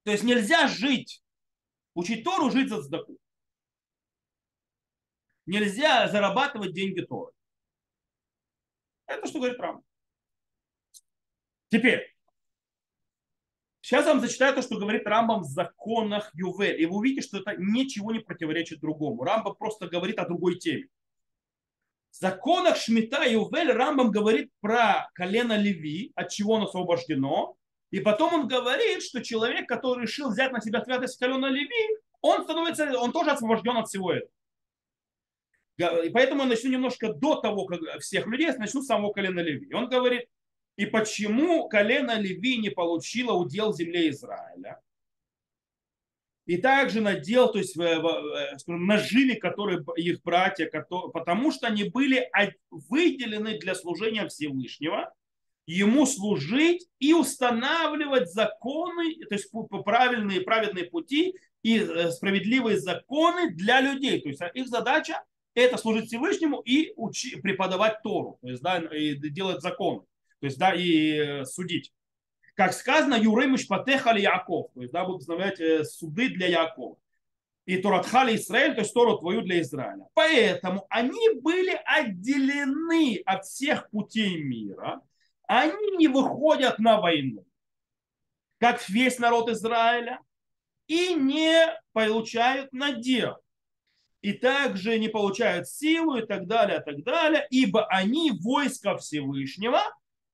То 0.04 0.10
есть 0.10 0.22
нельзя 0.22 0.68
жить, 0.68 1.22
учить 1.94 2.24
Тору, 2.24 2.50
жить 2.50 2.68
за 2.68 2.82
цдаку. 2.82 3.18
Нельзя 5.46 6.08
зарабатывать 6.08 6.72
деньги 6.72 7.00
Торы. 7.00 7.32
Это 9.06 9.26
что 9.26 9.38
говорит 9.38 9.58
Рамбам. 9.58 9.84
Теперь, 11.70 12.11
Сейчас 13.82 14.06
я 14.06 14.12
вам 14.12 14.20
зачитаю 14.20 14.54
то, 14.54 14.62
что 14.62 14.78
говорит 14.78 15.06
Рамбам 15.06 15.40
в 15.42 15.46
законах 15.46 16.30
Ювель. 16.34 16.80
И 16.80 16.86
вы 16.86 16.98
увидите, 16.98 17.26
что 17.26 17.38
это 17.38 17.56
ничего 17.58 18.12
не 18.12 18.20
противоречит 18.20 18.80
другому. 18.80 19.24
Рамбам 19.24 19.56
просто 19.56 19.88
говорит 19.88 20.20
о 20.20 20.24
другой 20.24 20.56
теме. 20.58 20.86
В 22.12 22.16
законах 22.16 22.76
Шмита 22.76 23.24
и 23.24 23.32
Ювель 23.32 23.72
Рамбам 23.72 24.12
говорит 24.12 24.50
про 24.60 25.10
колено 25.14 25.56
Леви, 25.56 26.12
от 26.14 26.30
чего 26.30 26.56
оно 26.56 26.66
освобождено. 26.66 27.56
И 27.90 27.98
потом 27.98 28.34
он 28.34 28.48
говорит, 28.48 29.02
что 29.02 29.20
человек, 29.20 29.68
который 29.68 30.02
решил 30.02 30.30
взять 30.30 30.52
на 30.52 30.60
себя 30.60 30.84
святость 30.84 31.18
колена 31.18 31.46
Леви, 31.46 31.98
он 32.20 32.44
становится, 32.44 32.96
он 33.00 33.10
тоже 33.10 33.32
освобожден 33.32 33.76
от 33.76 33.88
всего 33.88 34.12
этого. 34.12 34.30
И 36.04 36.10
поэтому 36.10 36.42
я 36.42 36.48
начну 36.48 36.70
немножко 36.70 37.12
до 37.12 37.40
того, 37.40 37.66
как 37.66 37.80
всех 38.00 38.26
людей, 38.26 38.46
я 38.46 38.56
начну 38.56 38.80
с 38.80 38.86
самого 38.86 39.12
колена 39.12 39.40
Леви. 39.40 39.74
Он 39.74 39.88
говорит, 39.88 40.28
и 40.76 40.86
почему 40.86 41.68
колено 41.68 42.18
Леви 42.18 42.58
не 42.58 42.70
получило 42.70 43.32
удел 43.32 43.74
земле 43.74 44.10
Израиля. 44.10 44.80
И 46.44 46.56
также 46.56 47.00
надел, 47.00 47.52
то 47.52 47.58
есть 47.58 47.72
скажем, 47.72 48.86
нажили, 48.86 49.34
которые 49.34 49.84
их 49.96 50.22
братья, 50.22 50.68
потому 51.12 51.52
что 51.52 51.68
они 51.68 51.84
были 51.84 52.28
выделены 52.70 53.58
для 53.58 53.76
служения 53.76 54.26
Всевышнего, 54.26 55.12
ему 55.66 56.04
служить 56.06 56.88
и 56.98 57.14
устанавливать 57.14 58.32
законы, 58.32 59.14
то 59.26 59.34
есть 59.34 59.52
правильные 59.84 60.40
праведные 60.40 60.86
пути 60.86 61.36
и 61.62 61.78
э, 61.78 62.10
справедливые 62.10 62.78
законы 62.78 63.52
для 63.54 63.80
людей. 63.80 64.20
То 64.20 64.28
есть 64.28 64.42
их 64.54 64.66
задача 64.66 65.22
это 65.54 65.76
служить 65.76 66.06
Всевышнему 66.06 66.60
и 66.60 66.92
учи, 66.96 67.40
преподавать 67.40 68.02
Тору, 68.02 68.38
то 68.42 68.48
есть 68.48 68.62
да, 68.62 68.78
и 68.78 69.14
делать 69.14 69.62
законы 69.62 70.02
то 70.42 70.46
есть, 70.46 70.58
да, 70.58 70.74
и 70.74 71.18
э, 71.18 71.44
судить. 71.44 71.92
Как 72.56 72.72
сказано, 72.72 73.14
Юрей 73.14 73.48
Мишпатехали 73.48 74.22
Яков, 74.22 74.72
то 74.74 74.80
есть, 74.80 74.92
да, 74.92 75.04
будут 75.04 75.20
устанавливать 75.20 75.60
э, 75.60 75.84
суды 75.84 76.30
для 76.30 76.48
Якова. 76.48 76.96
И 77.64 77.76
Туратхали 77.76 78.34
Израиль, 78.34 78.74
то 78.74 78.80
есть 78.80 78.92
Тору 78.92 79.18
твою 79.18 79.42
для 79.42 79.60
Израиля. 79.60 80.08
Поэтому 80.14 80.84
они 80.90 81.40
были 81.40 81.80
отделены 81.84 83.22
от 83.24 83.44
всех 83.44 83.88
путей 83.90 84.42
мира. 84.42 85.00
Они 85.46 85.96
не 85.96 86.08
выходят 86.08 86.80
на 86.80 87.00
войну, 87.00 87.46
как 88.58 88.88
весь 88.88 89.20
народ 89.20 89.48
Израиля, 89.48 90.18
и 90.88 91.14
не 91.14 91.72
получают 91.92 92.72
надел. 92.72 93.36
И 94.22 94.32
также 94.32 94.98
не 94.98 95.08
получают 95.08 95.68
силу 95.68 96.16
и 96.16 96.26
так 96.26 96.48
далее, 96.48 96.80
и 96.80 96.82
так 96.82 97.04
далее, 97.04 97.46
ибо 97.50 97.86
они 97.86 98.32
войско 98.32 98.96
Всевышнего– 98.96 99.80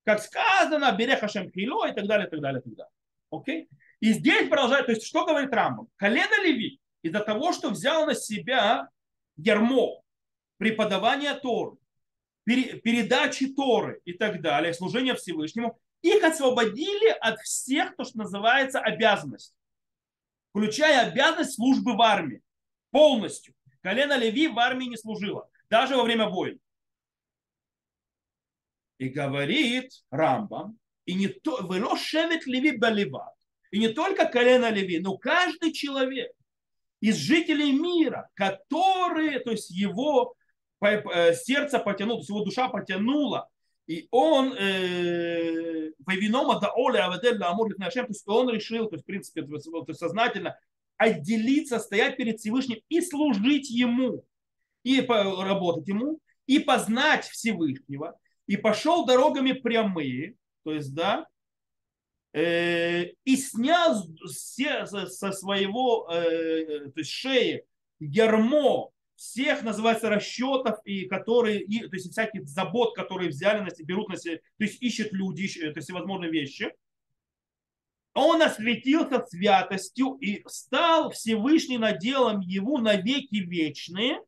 как 0.09 0.23
сказано, 0.23 0.91
береха 0.93 1.29
шемхило 1.29 1.87
и 1.87 1.93
так 1.93 2.07
далее, 2.07 2.27
и 2.27 2.31
так 2.31 2.41
далее, 2.41 2.61
и 2.61 2.63
так 2.63 2.75
далее. 2.75 2.93
Окей? 3.31 3.69
И 4.01 4.15
здесь 4.15 4.49
продолжает, 4.49 4.87
то 4.87 4.93
есть 4.93 5.07
что 5.07 5.27
говорит 5.27 5.53
Рамбам? 5.53 5.89
Колено 5.97 6.43
Леви 6.43 6.81
из-за 7.03 7.21
того, 7.21 7.53
что 7.53 7.69
взял 7.69 8.07
на 8.07 8.15
себя 8.15 8.89
ярмо, 9.37 10.01
преподавание 10.57 11.35
Торы, 11.35 11.77
передачи 12.47 13.53
Торы 13.53 14.01
и 14.07 14.15
так 14.15 14.41
далее, 14.41 14.73
служение 14.73 15.15
Всевышнему, 15.15 15.79
их 16.01 16.25
освободили 16.25 17.11
от 17.21 17.39
всех, 17.41 17.95
то, 17.95 18.05
что 18.05 18.17
называется, 18.17 18.81
обязанностей, 18.81 19.55
включая 20.55 21.07
обязанность 21.07 21.57
службы 21.57 21.95
в 21.95 22.01
армии 22.01 22.41
полностью. 22.93 23.53
Колено 23.83 24.17
Леви 24.17 24.49
в 24.49 24.59
армии 24.59 24.87
не 24.87 24.97
служило, 24.97 25.51
даже 25.69 25.97
во 25.97 26.03
время 26.03 26.31
войн. 26.31 26.59
И 28.99 29.09
говорит 29.09 29.93
Рамбам, 30.11 30.79
и 31.05 31.15
не 31.15 31.29
то, 31.29 31.61
вело 31.63 31.97
шевет 31.97 32.47
леви 32.47 32.77
баливат, 32.77 33.35
и 33.71 33.79
не 33.79 33.89
только 33.89 34.27
колено 34.27 34.71
леви, 34.71 34.99
но 34.99 35.17
каждый 35.17 35.73
человек 35.73 36.33
из 37.01 37.17
жителей 37.17 37.73
мира, 37.73 38.29
который, 38.35 39.39
то 39.39 39.53
есть 39.53 39.71
его 39.71 40.35
э, 40.83 41.35
сердце 41.35 41.79
потянуло, 41.79 42.17
то 42.17 42.21
есть 42.21 42.29
его 42.29 42.45
душа 42.45 42.69
потянула, 42.69 43.49
и 43.87 44.07
он 44.11 44.53
э, 44.53 45.91
винома 46.07 46.61
да 46.61 46.73
оле 46.75 47.01
авадель 47.01 47.43
амур 47.43 47.75
то 47.75 47.85
есть 47.87 48.29
он 48.29 48.51
решил, 48.51 48.89
то 48.89 48.97
есть 48.97 49.05
в 49.05 49.07
принципе 49.07 49.43
то 49.43 49.55
есть 49.55 49.99
сознательно 49.99 50.59
отделиться, 50.99 51.79
стоять 51.79 52.17
перед 52.17 52.39
Всевышним 52.41 52.81
и 52.89 53.01
служить 53.01 53.71
ему, 53.71 54.25
и 54.83 55.01
работать 55.01 55.89
ему, 55.89 56.21
и 56.47 56.59
познать 56.59 57.25
Всевышнего, 57.27 58.19
и 58.49 58.57
пошел 58.57 59.05
дорогами 59.05 59.53
прямые, 59.53 60.35
то 60.65 60.73
есть, 60.73 60.95
да, 60.95 61.29
э, 62.33 63.13
и 63.25 63.37
снял 63.37 64.05
все, 64.27 64.87
со 64.87 65.33
своего 65.33 66.09
э, 66.11 66.91
то 66.91 67.01
есть 67.01 67.11
шеи 67.11 67.65
ярмо 68.01 68.91
всех, 69.17 69.63
называется, 69.63 70.09
расчетов, 70.09 70.79
и 70.85 71.07
которые, 71.07 71.61
и, 71.61 71.87
то 71.87 71.95
есть 71.95 72.11
всяких 72.11 72.49
забот, 72.49 72.97
которые 72.97 73.29
взяли 73.29 73.61
на 73.61 73.71
себя, 73.71 73.87
берут 73.87 74.09
на 74.09 74.17
себя, 74.17 74.37
то 74.37 74.65
есть 74.65 74.81
ищут 74.81 75.13
люди, 75.13 75.43
ищут, 75.43 75.75
то 75.75 75.79
есть 75.79 75.87
всевозможные 75.87 76.31
вещи. 76.31 76.73
Он 78.15 78.41
осветился 78.41 79.25
святостью 79.27 80.17
и 80.21 80.43
стал 80.49 81.11
Всевышний 81.11 81.79
наделом 81.79 82.41
его 82.41 82.79
навеки 82.79 83.37
вечные, 83.37 84.21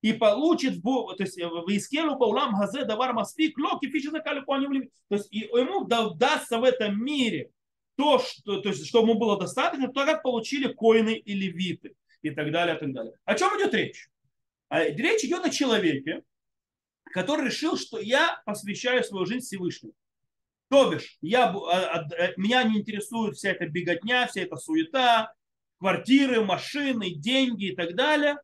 и 0.00 0.12
получит, 0.12 0.82
то 0.82 1.14
есть 1.18 1.36
в 1.36 1.66
Искелу 1.68 2.16
Баулам 2.16 2.54
Хазе 2.54 2.84
Давар 2.84 3.12
Маспик 3.12 3.58
Локи 3.58 3.90
Фиши 3.90 4.10
Закали 4.10 4.44
То 4.44 4.86
есть 5.10 5.32
ему 5.32 5.84
дастся 5.84 6.58
в 6.58 6.64
этом 6.64 7.02
мире 7.04 7.50
то, 7.96 8.20
что, 8.20 8.60
то 8.60 8.68
есть, 8.68 8.86
что 8.86 9.00
ему 9.00 9.14
было 9.14 9.38
достаточно, 9.38 9.88
то, 9.88 10.06
как 10.06 10.22
получили 10.22 10.72
коины 10.72 11.14
и 11.14 11.34
левиты 11.34 11.96
и 12.22 12.30
так 12.30 12.52
далее, 12.52 12.76
и 12.76 12.78
так 12.78 12.92
далее. 12.92 13.12
О 13.24 13.34
чем 13.34 13.58
идет 13.58 13.74
речь? 13.74 14.08
А 14.68 14.84
речь 14.84 15.24
идет 15.24 15.44
о 15.44 15.50
человеке, 15.50 16.22
который 17.12 17.46
решил, 17.46 17.76
что 17.76 17.98
я 17.98 18.40
посвящаю 18.46 19.02
свою 19.02 19.26
жизнь 19.26 19.44
Всевышнему. 19.44 19.94
То 20.68 20.90
бишь, 20.90 21.16
я, 21.22 21.48
а, 21.48 22.00
а, 22.00 22.32
меня 22.36 22.62
не 22.62 22.78
интересует 22.78 23.36
вся 23.36 23.50
эта 23.50 23.66
беготня, 23.66 24.28
вся 24.28 24.42
эта 24.42 24.56
суета, 24.56 25.34
квартиры, 25.78 26.44
машины, 26.44 27.14
деньги 27.14 27.70
и 27.70 27.74
так 27.74 27.96
далее. 27.96 28.36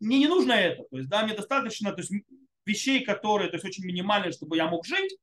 Мне 0.00 0.18
не 0.18 0.28
нужно 0.28 0.52
это. 0.52 0.84
То 0.90 0.98
есть, 0.98 1.08
да, 1.08 1.24
мне 1.24 1.34
достаточно 1.34 1.92
то 1.92 2.00
есть, 2.00 2.12
вещей, 2.64 3.04
которые 3.04 3.50
то 3.50 3.56
есть, 3.56 3.64
очень 3.64 3.84
минимальные, 3.84 4.32
чтобы 4.32 4.56
я 4.56 4.68
мог 4.68 4.86
жить. 4.86 5.16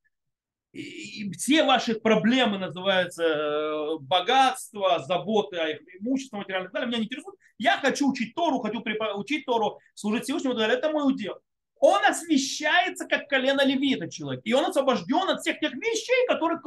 И 0.72 1.32
все 1.34 1.64
ваши 1.64 1.94
проблемы 1.94 2.58
называются 2.58 3.24
э, 3.24 3.98
богатство, 4.00 5.04
заботы 5.06 5.58
о 5.58 5.70
их 5.70 5.82
имуществе, 6.00 6.40
материальном 6.40 6.70
и 6.70 6.74
так 6.74 6.74
далее, 6.74 6.88
меня 6.88 6.98
не 6.98 7.06
интересуют. 7.06 7.40
Я 7.60 7.78
хочу 7.78 8.10
учить 8.10 8.34
Тору, 8.34 8.58
хочу 8.60 8.84
учить 9.16 9.46
Тору, 9.46 9.80
служить 9.94 10.24
Всевышнему 10.24 10.56
и 10.56 10.58
так 10.58 10.64
далее. 10.64 10.78
Это 10.80 10.90
мой 10.90 11.08
удел 11.08 11.40
он 11.86 12.00
освещается 12.06 13.06
как 13.06 13.28
колено 13.28 13.66
левита 13.66 14.10
человек. 14.10 14.40
И 14.46 14.54
он 14.54 14.64
освобожден 14.64 15.30
от 15.30 15.42
всех 15.42 15.60
тех 15.60 15.74
вещей, 15.74 16.28
которые 16.30 16.62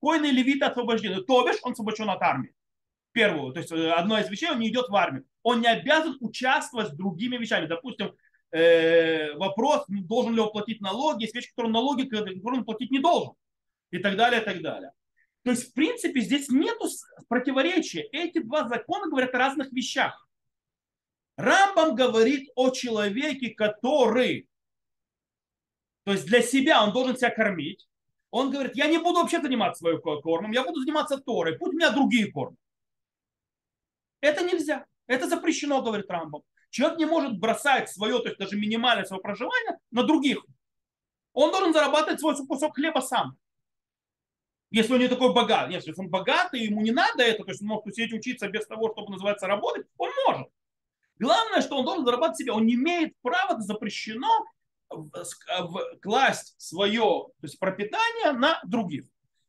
коины 0.00 0.26
левита 0.28 0.68
освобождены. 0.68 1.20
То 1.24 1.46
бишь, 1.46 1.58
он 1.62 1.72
освобожден 1.72 2.08
от 2.08 2.22
армии. 2.22 2.54
Первую. 3.12 3.52
То 3.52 3.60
есть 3.60 3.72
э, 3.72 3.90
одно 3.92 4.18
из 4.18 4.28
вещей, 4.28 4.50
он 4.50 4.58
не 4.58 4.68
идет 4.68 4.88
в 4.88 4.96
армию. 4.96 5.24
Он 5.42 5.60
не 5.60 5.68
обязан 5.68 6.16
участвовать 6.20 6.88
с 6.88 6.96
другими 6.96 7.36
вещами. 7.36 7.66
Допустим, 7.66 8.14
э, 8.50 9.34
вопрос, 9.34 9.84
должен 9.88 10.34
ли 10.34 10.40
он 10.40 10.50
платить 10.50 10.80
налоги, 10.80 11.22
есть 11.22 11.34
вещи, 11.34 11.50
которые 11.50 11.72
налоги, 11.72 12.04
которые 12.04 12.40
он 12.42 12.64
платить 12.64 12.90
не 12.90 13.00
должен. 13.00 13.34
И 13.90 13.98
так 13.98 14.16
далее, 14.16 14.40
и 14.40 14.44
так 14.44 14.62
далее. 14.62 14.92
То 15.44 15.50
есть, 15.50 15.70
в 15.70 15.74
принципе, 15.74 16.20
здесь 16.20 16.48
нет 16.48 16.78
противоречия. 17.28 18.02
Эти 18.12 18.38
два 18.38 18.68
закона 18.68 19.08
говорят 19.08 19.34
о 19.34 19.38
разных 19.38 19.72
вещах. 19.72 20.28
Рамбам 21.36 21.94
говорит 21.94 22.48
о 22.54 22.70
человеке, 22.70 23.50
который 23.50 24.48
то 26.04 26.12
есть 26.12 26.26
для 26.26 26.42
себя 26.42 26.82
он 26.82 26.92
должен 26.92 27.16
себя 27.16 27.30
кормить. 27.30 27.88
Он 28.30 28.50
говорит, 28.50 28.76
я 28.76 28.86
не 28.86 28.98
буду 28.98 29.20
вообще 29.20 29.40
заниматься 29.40 29.80
своим 29.80 30.00
кормом, 30.00 30.52
я 30.52 30.64
буду 30.64 30.80
заниматься 30.80 31.18
Торой, 31.18 31.58
пусть 31.58 31.74
у 31.74 31.76
меня 31.76 31.90
другие 31.90 32.32
кормят. 32.32 32.58
Это 34.22 34.42
нельзя. 34.42 34.86
Это 35.06 35.28
запрещено, 35.28 35.82
говорит 35.82 36.08
Рамбом. 36.08 36.42
Человек 36.70 36.98
не 36.98 37.04
может 37.04 37.38
бросать 37.38 37.90
свое, 37.90 38.18
то 38.20 38.28
есть 38.28 38.38
даже 38.38 38.56
минимальное 38.56 39.04
свое 39.04 39.20
проживание 39.20 39.78
на 39.90 40.04
других. 40.04 40.42
Он 41.34 41.50
должен 41.50 41.74
зарабатывать 41.74 42.20
свой 42.20 42.34
кусок 42.46 42.76
хлеба 42.76 43.00
сам. 43.00 43.36
Если 44.70 44.94
он 44.94 45.00
не 45.00 45.08
такой 45.08 45.34
богат, 45.34 45.70
если 45.70 45.92
он 45.94 46.08
богатый, 46.08 46.60
ему 46.60 46.80
не 46.80 46.92
надо 46.92 47.22
это, 47.22 47.44
то 47.44 47.50
есть 47.50 47.60
он 47.60 47.68
может 47.68 47.94
сидеть 47.94 48.14
учиться 48.14 48.48
без 48.48 48.66
того, 48.66 48.90
чтобы 48.92 49.12
называется 49.12 49.46
работать, 49.46 49.86
он 49.98 50.10
может. 50.26 50.48
Главное, 51.18 51.60
что 51.60 51.76
он 51.76 51.84
должен 51.84 52.06
зарабатывать 52.06 52.38
себе. 52.38 52.52
Он 52.52 52.64
не 52.64 52.74
имеет 52.74 53.14
права, 53.20 53.52
это 53.52 53.60
запрещено 53.60 54.46
класть 56.00 56.54
свое 56.58 57.00
то 57.00 57.32
есть 57.42 57.58
пропитание 57.58 58.32
на 58.32 58.60
других. 58.64 59.04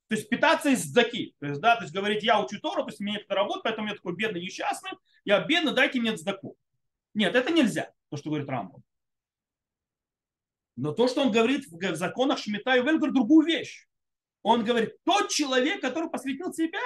То 0.08 0.16
есть 0.16 0.30
питаться 0.30 0.70
из 0.70 0.84
заки. 0.86 1.36
То 1.40 1.48
есть, 1.48 1.62
да, 1.62 1.76
то 1.76 1.84
есть 1.84 1.94
говорить, 1.94 2.24
я 2.24 2.42
учу 2.42 2.60
Тору, 2.60 2.84
то 2.84 2.90
есть 2.90 3.00
мне 3.00 3.18
это 3.18 3.34
работает, 3.34 3.64
поэтому 3.64 3.88
я 3.88 3.96
такой 3.96 4.16
бедный, 4.16 4.42
несчастный, 4.42 4.92
я 5.26 5.40
бедный, 5.40 5.74
дайте 5.74 6.00
мне 6.00 6.16
цдаку. 6.16 6.56
Нет, 7.14 7.36
это 7.36 7.52
нельзя, 7.52 7.92
то, 8.10 8.18
что 8.18 8.30
говорит 8.30 8.50
Рамбом. 8.50 8.84
Но 10.76 10.92
то, 10.92 11.08
что 11.08 11.22
он 11.22 11.32
говорит 11.32 11.66
в 11.68 11.96
законах 11.96 12.40
Шмита 12.40 12.76
и 12.76 12.82
Вель, 12.82 12.98
говорит 12.98 13.16
другую 13.16 13.46
вещь. 13.46 13.88
Он 14.42 14.64
говорит, 14.64 14.96
тот 15.04 15.30
человек, 15.30 15.82
который 15.82 16.10
посвятил 16.10 16.54
себя, 16.54 16.82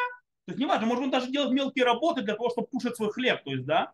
то 0.46 0.52
есть 0.52 0.60
неважно, 0.60 0.86
может 0.88 1.06
он 1.06 1.12
даже 1.12 1.32
делать 1.32 1.52
мелкие 1.52 1.86
работы 1.86 2.22
для 2.22 2.36
того, 2.36 2.50
чтобы 2.50 2.68
кушать 2.68 2.96
свой 2.96 3.12
хлеб, 3.12 3.44
то 3.44 3.52
есть, 3.52 3.66
да, 3.66 3.94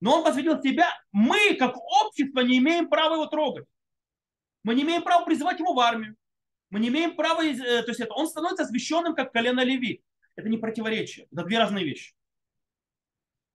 но 0.00 0.18
он 0.18 0.24
посвятил 0.24 0.60
себя, 0.62 0.88
мы, 1.12 1.54
как 1.54 1.76
общество, 1.76 2.40
не 2.40 2.58
имеем 2.58 2.88
права 2.88 3.14
его 3.14 3.26
трогать. 3.26 3.66
Мы 4.62 4.74
не 4.74 4.82
имеем 4.82 5.02
права 5.02 5.24
призывать 5.24 5.58
его 5.58 5.74
в 5.74 5.80
армию. 5.80 6.16
Мы 6.70 6.80
не 6.80 6.88
имеем 6.88 7.16
права, 7.16 7.44
э, 7.44 7.82
то 7.82 7.88
есть 7.88 8.00
это, 8.00 8.12
он 8.14 8.28
становится 8.28 8.64
освященным, 8.64 9.14
как 9.14 9.32
колено 9.32 9.64
Леви. 9.64 10.02
Это 10.36 10.48
не 10.48 10.58
противоречие, 10.58 11.26
это 11.32 11.44
две 11.44 11.58
разные 11.58 11.84
вещи. 11.84 12.14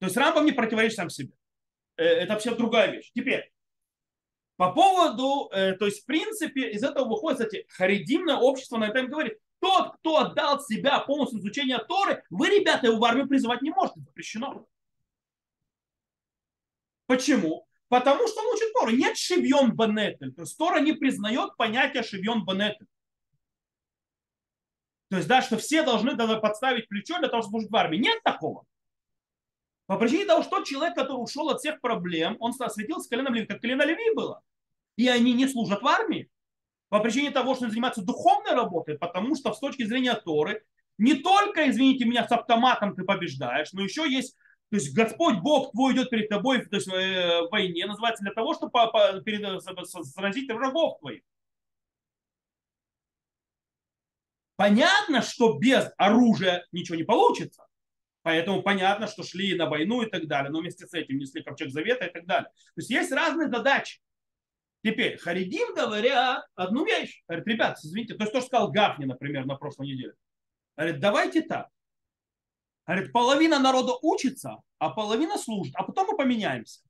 То 0.00 0.06
есть 0.06 0.16
Рамбам 0.16 0.44
не 0.44 0.52
противоречит 0.52 0.96
сам 0.96 1.10
себе. 1.10 1.32
Э, 1.96 2.04
это 2.04 2.34
вообще 2.34 2.54
другая 2.54 2.90
вещь. 2.90 3.10
Теперь, 3.14 3.52
по 4.56 4.72
поводу, 4.72 5.48
э, 5.52 5.74
то 5.74 5.86
есть 5.86 6.02
в 6.02 6.06
принципе 6.06 6.70
из 6.70 6.82
этого 6.82 7.08
выходит, 7.08 7.38
кстати, 7.38 7.66
харидимное 7.68 8.36
общество 8.36 8.78
на 8.78 8.88
этом 8.88 9.08
говорит, 9.08 9.38
тот, 9.60 9.96
кто 9.96 10.18
отдал 10.18 10.60
себя 10.60 10.98
полностью 11.00 11.40
изучению 11.40 11.84
Торы, 11.86 12.22
вы, 12.30 12.50
ребята, 12.50 12.88
его 12.88 12.98
в 12.98 13.04
армию 13.04 13.28
призывать 13.28 13.62
не 13.62 13.70
можете, 13.70 14.00
запрещено. 14.00 14.66
Почему? 17.06 17.66
Потому 17.88 18.26
что 18.28 18.40
он 18.40 18.54
учит 18.54 18.72
Тору. 18.72 18.90
Нет 18.90 19.16
шивьон 19.16 19.74
банетель. 19.74 20.32
То 20.34 20.42
есть 20.42 20.58
Тора 20.58 20.80
не 20.80 20.92
признает 20.92 21.56
понятие 21.56 22.02
шивьон 22.02 22.44
банетель. 22.44 22.86
То 25.14 25.18
есть, 25.18 25.28
да, 25.28 25.42
что 25.42 25.56
все 25.58 25.84
должны 25.84 26.16
подставить 26.40 26.88
плечо 26.88 27.20
для 27.20 27.28
того, 27.28 27.42
чтобы 27.42 27.52
служить 27.52 27.70
в 27.70 27.76
армии. 27.76 27.98
Нет 27.98 28.20
такого. 28.24 28.64
По 29.86 29.96
причине 29.96 30.24
того, 30.24 30.42
что 30.42 30.64
человек, 30.64 30.96
который 30.96 31.22
ушел 31.22 31.50
от 31.50 31.60
всех 31.60 31.80
проблем, 31.80 32.36
он 32.40 32.52
осветился 32.58 33.08
коленом 33.08 33.32
Леви, 33.32 33.46
как 33.46 33.60
колено 33.60 33.84
Леви 33.84 34.12
было. 34.16 34.42
И 34.96 35.06
они 35.06 35.32
не 35.32 35.46
служат 35.46 35.82
в 35.82 35.86
армии. 35.86 36.28
По 36.88 36.98
причине 36.98 37.30
того, 37.30 37.54
что 37.54 37.66
они 37.66 37.70
занимаются 37.70 38.02
духовной 38.02 38.54
работой, 38.54 38.98
потому 38.98 39.36
что 39.36 39.54
с 39.54 39.60
точки 39.60 39.84
зрения 39.84 40.14
Торы, 40.14 40.64
не 40.98 41.14
только, 41.14 41.70
извините 41.70 42.06
меня, 42.06 42.26
с 42.26 42.32
автоматом 42.32 42.96
ты 42.96 43.04
побеждаешь, 43.04 43.72
но 43.72 43.84
еще 43.84 44.10
есть 44.10 44.36
то 44.70 44.78
есть 44.78 44.92
Господь 44.96 45.36
Бог 45.38 45.70
твой 45.70 45.94
идет 45.94 46.10
перед 46.10 46.28
тобой 46.28 46.66
то 46.66 46.74
есть, 46.74 46.88
э, 46.88 47.42
в 47.42 47.50
войне, 47.52 47.86
называется 47.86 48.24
для 48.24 48.32
того, 48.32 48.52
чтобы 48.54 48.72
перед, 49.24 49.44
э, 49.44 49.60
сразить 50.02 50.50
врагов 50.50 50.98
твоих. 50.98 51.22
Понятно, 54.56 55.22
что 55.22 55.58
без 55.58 55.90
оружия 55.96 56.66
ничего 56.72 56.96
не 56.96 57.02
получится. 57.02 57.66
Поэтому 58.22 58.62
понятно, 58.62 59.06
что 59.06 59.22
шли 59.22 59.54
на 59.54 59.68
войну 59.68 60.02
и 60.02 60.10
так 60.10 60.26
далее. 60.26 60.50
Но 60.50 60.60
вместе 60.60 60.86
с 60.86 60.94
этим 60.94 61.18
несли 61.18 61.42
ковчег 61.42 61.70
завета 61.70 62.06
и 62.06 62.12
так 62.12 62.24
далее. 62.24 62.48
То 62.48 62.78
есть 62.78 62.90
есть 62.90 63.12
разные 63.12 63.48
задачи. 63.48 64.00
Теперь 64.82 65.18
Харидим 65.18 65.74
говорят 65.74 66.44
одну 66.54 66.84
вещь. 66.84 67.22
Говорит, 67.26 67.46
ребят, 67.46 67.78
извините, 67.82 68.14
то 68.14 68.24
есть 68.24 68.32
то, 68.32 68.40
что 68.40 68.48
сказал 68.48 68.70
Гафни, 68.70 69.04
например, 69.04 69.44
на 69.46 69.56
прошлой 69.56 69.88
неделе. 69.88 70.14
Говорит, 70.76 71.00
давайте 71.00 71.42
так. 71.42 71.68
Говорит, 72.86 73.12
половина 73.12 73.58
народа 73.58 73.94
учится, 74.02 74.58
а 74.78 74.90
половина 74.90 75.38
служит, 75.38 75.74
а 75.76 75.84
потом 75.84 76.08
мы 76.08 76.16
поменяемся. 76.16 76.80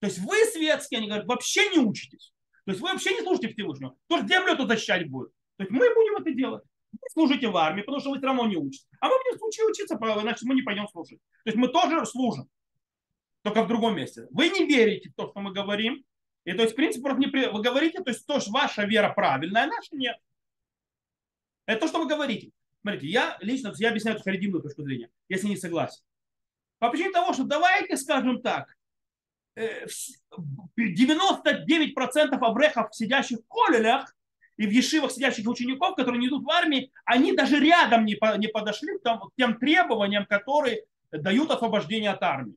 То 0.00 0.06
есть 0.06 0.18
вы 0.20 0.36
светские, 0.44 0.98
они 0.98 1.08
говорят, 1.08 1.26
вообще 1.26 1.68
не 1.70 1.78
учитесь. 1.78 2.32
То 2.64 2.70
есть 2.70 2.80
вы 2.80 2.92
вообще 2.92 3.14
не 3.14 3.22
служите 3.22 3.48
Всевышнему. 3.48 3.98
Кто 4.04 4.24
землю 4.26 4.56
тут 4.56 4.68
защищать 4.68 5.10
будет? 5.10 5.32
То 5.58 5.64
есть 5.64 5.70
мы 5.72 5.92
будем 5.92 6.16
это 6.16 6.30
делать. 6.30 6.64
Вы 6.92 6.98
служите 7.12 7.48
в 7.48 7.56
армии, 7.56 7.82
потому 7.82 8.00
что 8.00 8.10
вы 8.10 8.18
все 8.18 8.26
равно 8.26 8.46
не 8.46 8.56
учитесь. 8.56 8.88
А 9.00 9.08
мы 9.08 9.16
будем 9.18 9.38
случае 9.38 9.66
учиться, 9.66 9.96
иначе 9.96 10.46
мы 10.46 10.54
не 10.54 10.62
пойдем 10.62 10.88
служить. 10.88 11.20
То 11.44 11.50
есть 11.50 11.56
мы 11.56 11.68
тоже 11.68 12.06
служим, 12.06 12.48
только 13.42 13.64
в 13.64 13.68
другом 13.68 13.96
месте. 13.96 14.26
Вы 14.30 14.48
не 14.48 14.64
верите 14.64 15.10
в 15.10 15.14
то, 15.14 15.28
что 15.28 15.40
мы 15.40 15.52
говорим. 15.52 16.04
И 16.44 16.52
то 16.52 16.62
есть, 16.62 16.72
в 16.72 16.76
принципе, 16.76 17.02
просто 17.02 17.20
не 17.20 17.26
при... 17.26 17.46
вы 17.46 17.60
говорите, 17.60 18.02
то 18.02 18.10
есть 18.10 18.24
то, 18.24 18.40
что 18.40 18.52
ваша 18.52 18.84
вера 18.84 19.12
правильная, 19.12 19.64
а 19.64 19.66
наша 19.66 19.96
нет. 19.96 20.16
Это 21.66 21.80
то, 21.82 21.88
что 21.88 21.98
вы 21.98 22.06
говорите. 22.08 22.52
Смотрите, 22.80 23.08
я 23.08 23.36
лично, 23.40 23.74
я 23.76 23.90
объясняю 23.90 24.16
эту 24.16 24.24
харидимную 24.24 24.62
точку 24.62 24.82
зрения, 24.82 25.10
если 25.28 25.48
не 25.48 25.56
согласен. 25.56 26.02
По 26.78 26.90
причине 26.90 27.10
того, 27.10 27.32
что 27.32 27.42
давайте 27.44 27.96
скажем 27.96 28.40
так, 28.40 28.76
99% 29.58 29.64
э, 31.98 32.36
абрехов, 32.40 32.94
сидящих 32.94 33.40
в 33.40 33.48
колелях, 33.48 34.14
и 34.58 34.66
в 34.66 34.70
ешивах 34.70 35.12
сидящих 35.12 35.46
учеников, 35.46 35.94
которые 35.94 36.20
не 36.20 36.26
идут 36.26 36.44
в 36.44 36.50
армии, 36.50 36.90
они 37.04 37.32
даже 37.32 37.58
рядом 37.58 38.04
не, 38.04 38.18
не 38.38 38.48
подошли 38.48 38.98
к 38.98 39.30
тем 39.36 39.58
требованиям, 39.58 40.26
которые 40.26 40.84
дают 41.10 41.50
освобождение 41.50 42.10
от 42.10 42.22
армии. 42.22 42.56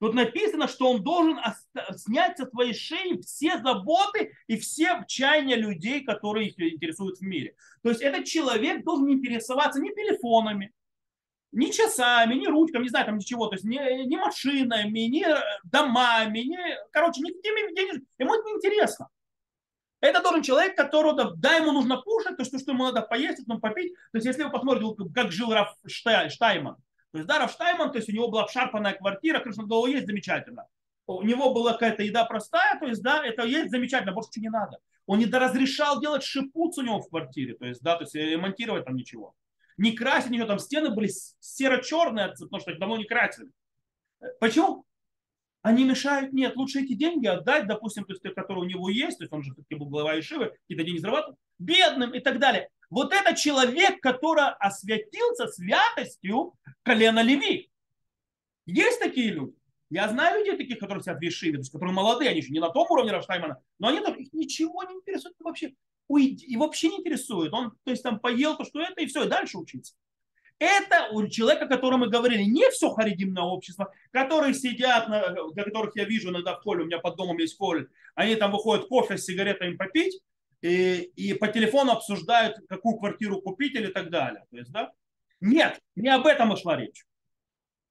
Тут 0.00 0.14
написано, 0.14 0.68
что 0.68 0.90
он 0.92 1.02
должен 1.02 1.38
снять 1.96 2.36
со 2.36 2.46
своей 2.46 2.74
шеи 2.74 3.20
все 3.20 3.58
заботы 3.58 4.32
и 4.46 4.56
все 4.56 5.04
чаяния 5.08 5.56
людей, 5.56 6.04
которые 6.04 6.48
их 6.48 6.60
интересуют 6.60 7.18
в 7.18 7.22
мире. 7.22 7.54
То 7.82 7.88
есть 7.88 8.00
этот 8.02 8.24
человек 8.24 8.84
должен 8.84 9.10
интересоваться 9.10 9.80
не 9.80 9.90
телефонами, 9.90 10.72
ни 11.50 11.70
часами, 11.70 12.34
ни 12.34 12.46
ручками, 12.46 12.84
не 12.84 12.88
знаю, 12.90 13.06
там 13.06 13.18
ничего, 13.18 13.46
то 13.46 13.54
есть 13.54 13.64
ни, 13.64 13.78
ни 14.06 14.16
машинами, 14.16 15.00
ни 15.00 15.24
домами, 15.64 16.40
ни, 16.40 16.58
короче, 16.92 17.20
никакими 17.20 17.74
денежками. 17.74 18.06
Ему 18.18 18.34
это 18.34 18.44
не 18.44 18.56
интересно. 18.56 19.08
Это 20.00 20.22
должен 20.22 20.42
человек, 20.42 20.76
которого, 20.76 21.34
да, 21.36 21.54
ему 21.54 21.72
нужно 21.72 22.00
кушать, 22.00 22.36
то, 22.36 22.44
что, 22.44 22.58
что 22.58 22.72
ему 22.72 22.84
надо 22.84 23.02
поесть, 23.02 23.44
потом 23.44 23.60
попить. 23.60 23.94
То 24.12 24.18
есть, 24.18 24.26
если 24.26 24.44
вы 24.44 24.50
посмотрите, 24.50 24.94
как 25.12 25.32
жил 25.32 25.52
Раф 25.52 25.74
Штайман, 25.86 26.76
то 27.10 27.18
есть, 27.18 27.26
да, 27.26 27.38
Раф 27.38 27.52
Штайман, 27.52 27.90
то 27.90 27.98
есть 27.98 28.08
у 28.08 28.12
него 28.12 28.28
была 28.28 28.44
обшарпанная 28.44 28.94
квартира, 28.94 29.42
над 29.44 29.66
головой 29.66 29.92
есть, 29.92 30.06
замечательно. 30.06 30.66
у 31.06 31.22
него 31.22 31.52
была 31.52 31.72
какая-то 31.72 32.02
еда 32.02 32.24
простая, 32.24 32.78
то 32.78 32.86
есть, 32.86 33.02
да, 33.02 33.24
это 33.24 33.42
есть 33.42 33.70
замечательно, 33.70 34.12
больше 34.12 34.30
ничего 34.30 34.42
не 34.42 34.50
надо. 34.50 34.78
Он 35.06 35.18
не 35.18 35.26
разрешал 35.26 36.00
делать 36.00 36.22
шипуц 36.22 36.78
у 36.78 36.82
него 36.82 37.00
в 37.00 37.08
квартире, 37.08 37.54
то 37.54 37.64
есть, 37.64 37.82
да, 37.82 37.96
то 37.96 38.04
есть 38.04 38.14
ремонтировать 38.14 38.84
там 38.84 38.94
ничего. 38.94 39.34
Не 39.78 39.92
красить 39.92 40.30
ничего, 40.30 40.46
там 40.46 40.58
стены 40.58 40.90
были 40.90 41.10
серо-черные, 41.40 42.34
потому 42.38 42.60
что 42.60 42.76
давно 42.76 42.98
не 42.98 43.04
красили. 43.04 43.50
Почему? 44.38 44.84
Они 45.68 45.84
мешают? 45.84 46.32
Нет, 46.32 46.56
лучше 46.56 46.80
эти 46.80 46.94
деньги 46.94 47.26
отдать, 47.26 47.66
допустим, 47.66 48.06
то 48.06 48.14
есть, 48.14 48.22
которые 48.34 48.64
у 48.64 48.66
него 48.66 48.88
есть, 48.88 49.18
то 49.18 49.24
есть 49.24 49.32
он 49.34 49.42
же 49.42 49.54
таки 49.54 49.74
был 49.74 49.84
глава 49.84 50.18
Ишивы, 50.18 50.54
какие-то 50.62 50.82
деньги 50.82 50.98
зарабатывал, 50.98 51.36
бедным 51.58 52.14
и 52.14 52.20
так 52.20 52.38
далее. 52.38 52.70
Вот 52.88 53.12
это 53.12 53.36
человек, 53.36 54.00
который 54.00 54.48
освятился 54.60 55.46
святостью 55.48 56.54
колена 56.84 57.20
Леви. 57.20 57.70
Есть 58.64 58.98
такие 58.98 59.30
люди. 59.30 59.52
Я 59.90 60.08
знаю 60.08 60.38
людей 60.38 60.56
таких, 60.56 60.78
которые 60.78 61.02
сидят 61.02 61.18
в 61.18 61.20
то 61.20 61.26
есть, 61.26 61.70
которые 61.70 61.94
молодые, 61.94 62.30
они 62.30 62.40
еще 62.40 62.50
не 62.50 62.60
на 62.60 62.70
том 62.70 62.86
уровне 62.90 63.12
Рафштаймана, 63.12 63.58
но 63.78 63.88
они 63.88 64.00
тоже, 64.00 64.20
их 64.20 64.32
ничего 64.32 64.84
не 64.84 64.94
интересует 64.94 65.36
вообще. 65.40 65.74
Уйди, 66.08 66.46
и 66.46 66.56
вообще 66.56 66.88
не 66.88 67.00
интересует. 67.00 67.52
Он, 67.52 67.72
то 67.84 67.90
есть, 67.90 68.02
там 68.02 68.20
поел 68.20 68.56
то, 68.56 68.64
что 68.64 68.80
это, 68.80 69.02
и 69.02 69.06
все, 69.06 69.24
и 69.24 69.28
дальше 69.28 69.58
учиться. 69.58 69.94
Это 70.58 71.08
у 71.12 71.26
человека, 71.28 71.66
о 71.66 71.68
котором 71.68 72.00
мы 72.00 72.08
говорили, 72.08 72.42
не 72.42 72.68
все 72.70 72.90
харидимное 72.90 73.44
общество, 73.44 73.92
которые 74.10 74.54
сидят, 74.54 75.08
для 75.52 75.64
которых 75.64 75.94
я 75.94 76.04
вижу 76.04 76.30
иногда 76.30 76.56
в 76.56 76.62
холле, 76.62 76.82
у 76.82 76.86
меня 76.86 76.98
под 76.98 77.16
домом 77.16 77.38
есть 77.38 77.56
холле, 77.56 77.86
они 78.16 78.34
там 78.34 78.50
выходят 78.50 78.88
кофе 78.88 79.18
с 79.18 79.24
сигаретами 79.24 79.76
попить, 79.76 80.20
и, 80.60 81.12
и 81.14 81.34
по 81.34 81.46
телефону 81.46 81.92
обсуждают, 81.92 82.56
какую 82.68 82.96
квартиру 82.96 83.40
купить 83.40 83.74
или 83.76 83.86
так 83.86 84.10
далее. 84.10 84.44
То 84.50 84.56
есть, 84.56 84.72
да? 84.72 84.90
Нет, 85.40 85.80
не 85.94 86.08
об 86.08 86.26
этом 86.26 86.52
и 86.52 86.56
шла 86.56 86.76
речь. 86.76 87.04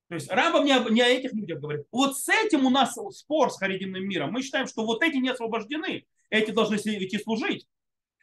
То 0.09 0.15
есть 0.15 0.29
Рамбам 0.29 0.65
не, 0.65 0.73
не 0.91 1.01
о 1.01 1.07
этих 1.07 1.33
людях 1.33 1.59
говорит. 1.59 1.85
Вот 1.91 2.17
с 2.17 2.29
этим 2.29 2.65
у 2.65 2.69
нас 2.69 2.97
спор 3.11 3.51
с 3.51 3.57
харидимным 3.57 4.07
миром. 4.07 4.31
Мы 4.31 4.41
считаем, 4.41 4.67
что 4.67 4.85
вот 4.85 5.03
эти 5.03 5.17
не 5.17 5.29
освобождены, 5.29 6.05
эти 6.29 6.51
должны 6.51 6.75
идти 6.75 7.17
служить. 7.17 7.65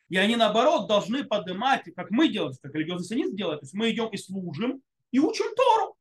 И 0.08 0.16
они, 0.16 0.36
наоборот, 0.36 0.86
должны 0.86 1.24
поднимать, 1.24 1.84
как 1.94 2.10
мы 2.10 2.28
делаем, 2.28 2.54
как 2.62 2.74
религиозный 2.74 3.06
сионист 3.06 3.34
делает. 3.34 3.60
То 3.60 3.64
есть 3.64 3.74
мы 3.74 3.90
идем 3.90 4.08
и 4.08 4.16
служим, 4.16 4.82
и 5.10 5.18
учим 5.18 5.46
Тору. 5.56 5.96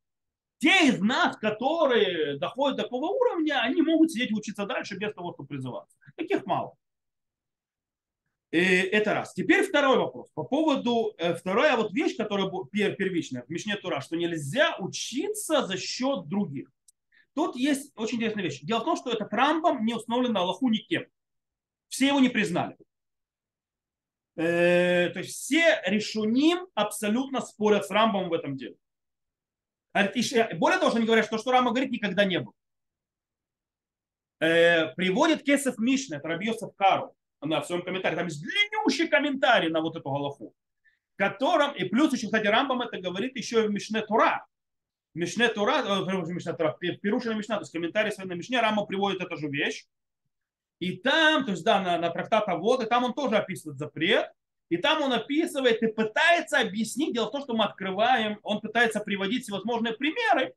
Те 0.60 0.88
из 0.88 1.00
нас, 1.00 1.38
которые 1.38 2.38
доходят 2.38 2.78
до 2.78 2.84
такого 2.84 3.08
уровня, 3.08 3.62
они 3.62 3.82
могут 3.82 4.12
сидеть 4.12 4.32
и 4.32 4.34
учиться 4.34 4.66
дальше 4.66 4.98
без 4.98 5.13
того, 5.13 5.34
чтобы 5.34 5.48
призываться. 5.48 5.98
Таких 6.16 6.46
мало. 6.46 6.76
И 8.52 8.58
это 8.60 9.16
раз. 9.16 9.34
Теперь 9.34 9.66
второй 9.66 9.98
вопрос. 9.98 10.30
По 10.36 10.44
поводу, 10.44 11.16
э, 11.18 11.34
вторая 11.34 11.76
вот 11.76 11.92
вещь, 11.92 12.16
которая 12.16 12.50
первичная 12.72 13.44
в 13.44 13.50
Мишне 13.50 13.76
Тура, 13.76 14.00
что 14.00 14.16
нельзя 14.16 14.78
учиться 14.78 15.66
за 15.66 15.76
счет 15.78 16.28
других. 16.28 16.70
Тут 17.34 17.56
есть 17.56 17.92
очень 17.96 18.18
интересная 18.18 18.44
вещь. 18.44 18.60
Дело 18.62 18.82
в 18.82 18.86
том, 18.86 18.96
что 18.96 19.10
это 19.10 19.28
Рамбом 19.30 19.84
не 19.84 19.96
установлено 19.96 20.42
Аллаху 20.42 20.70
никем. 20.70 21.06
Все 21.88 22.08
его 22.08 22.20
не 22.20 22.30
признали. 22.30 22.78
Э, 24.36 25.10
то 25.10 25.19
есть 25.19 25.36
все 25.36 25.82
решуним 25.86 26.67
абсолютно 26.74 27.41
спорят 27.41 27.86
с 27.86 27.91
Рамбом 27.91 28.30
в 28.30 28.34
этом 28.34 28.58
деле. 28.58 28.76
Более 29.93 30.80
того, 30.80 30.96
они 30.96 31.06
говорят, 31.06 31.26
что 31.26 31.38
что 31.38 31.52
Рамбам 31.52 31.74
говорит, 31.74 31.91
никогда 31.91 32.26
не 32.26 32.39
было. 32.39 32.54
Э, 34.39 34.93
приводит 34.96 35.43
Кесов 35.43 35.78
Мишна, 35.78 36.17
это 36.17 36.28
Рабьосов 36.28 36.76
Кару 36.76 37.15
на, 37.41 37.62
своем 37.62 37.84
комментарии, 37.84 38.15
там 38.15 38.26
есть 38.26 38.41
длиннющий 38.41 39.08
комментарий 39.08 39.69
на 39.69 39.82
вот 39.82 39.96
эту 39.96 40.10
Галаху, 40.10 40.56
котором, 41.15 41.74
и 41.76 41.86
плюс 41.86 42.12
еще, 42.12 42.26
кстати, 42.26 42.48
Рамбам 42.48 42.82
это 42.82 43.00
говорит 43.00 43.38
еще 43.38 43.63
и 43.63 43.67
в 43.67 43.72
Мишне 43.72 44.02
Тура. 44.02 44.46
Мишне 45.13 45.48
Тура, 45.48 45.84
э, 45.86 46.34
Мишне 46.34 46.54
Тура, 46.54 46.76
Пирушина 46.80 47.34
Мишна, 47.34 47.58
то 47.58 47.62
есть 47.62 47.72
комментарий 47.72 48.12
на 48.17 48.34
Мишне, 48.34 48.60
Рамбам 48.60 48.88
приводит 48.88 49.22
эту 49.22 49.38
же 49.38 49.48
вещь. 49.48 49.86
И 50.80 50.98
там, 50.98 51.46
то 51.46 51.52
есть, 51.52 51.64
да, 51.64 51.82
на, 51.82 51.98
на 51.98 52.10
трактат 52.10 52.46
вот, 52.48 52.84
и 52.84 52.86
там 52.86 53.04
он 53.04 53.14
тоже 53.14 53.38
описывает 53.38 53.78
запрет, 53.78 54.32
и 54.70 54.78
там 54.78 55.02
он 55.02 55.14
описывает 55.14 55.82
и 55.82 55.88
пытается 55.88 56.60
объяснить, 56.60 57.14
дело 57.14 57.28
в 57.28 57.32
том, 57.32 57.42
что 57.42 57.54
мы 57.54 57.66
открываем, 57.66 58.40
он 58.44 58.60
пытается 58.60 59.00
приводить 59.00 59.44
всевозможные 59.44 59.94
примеры, 59.94 60.56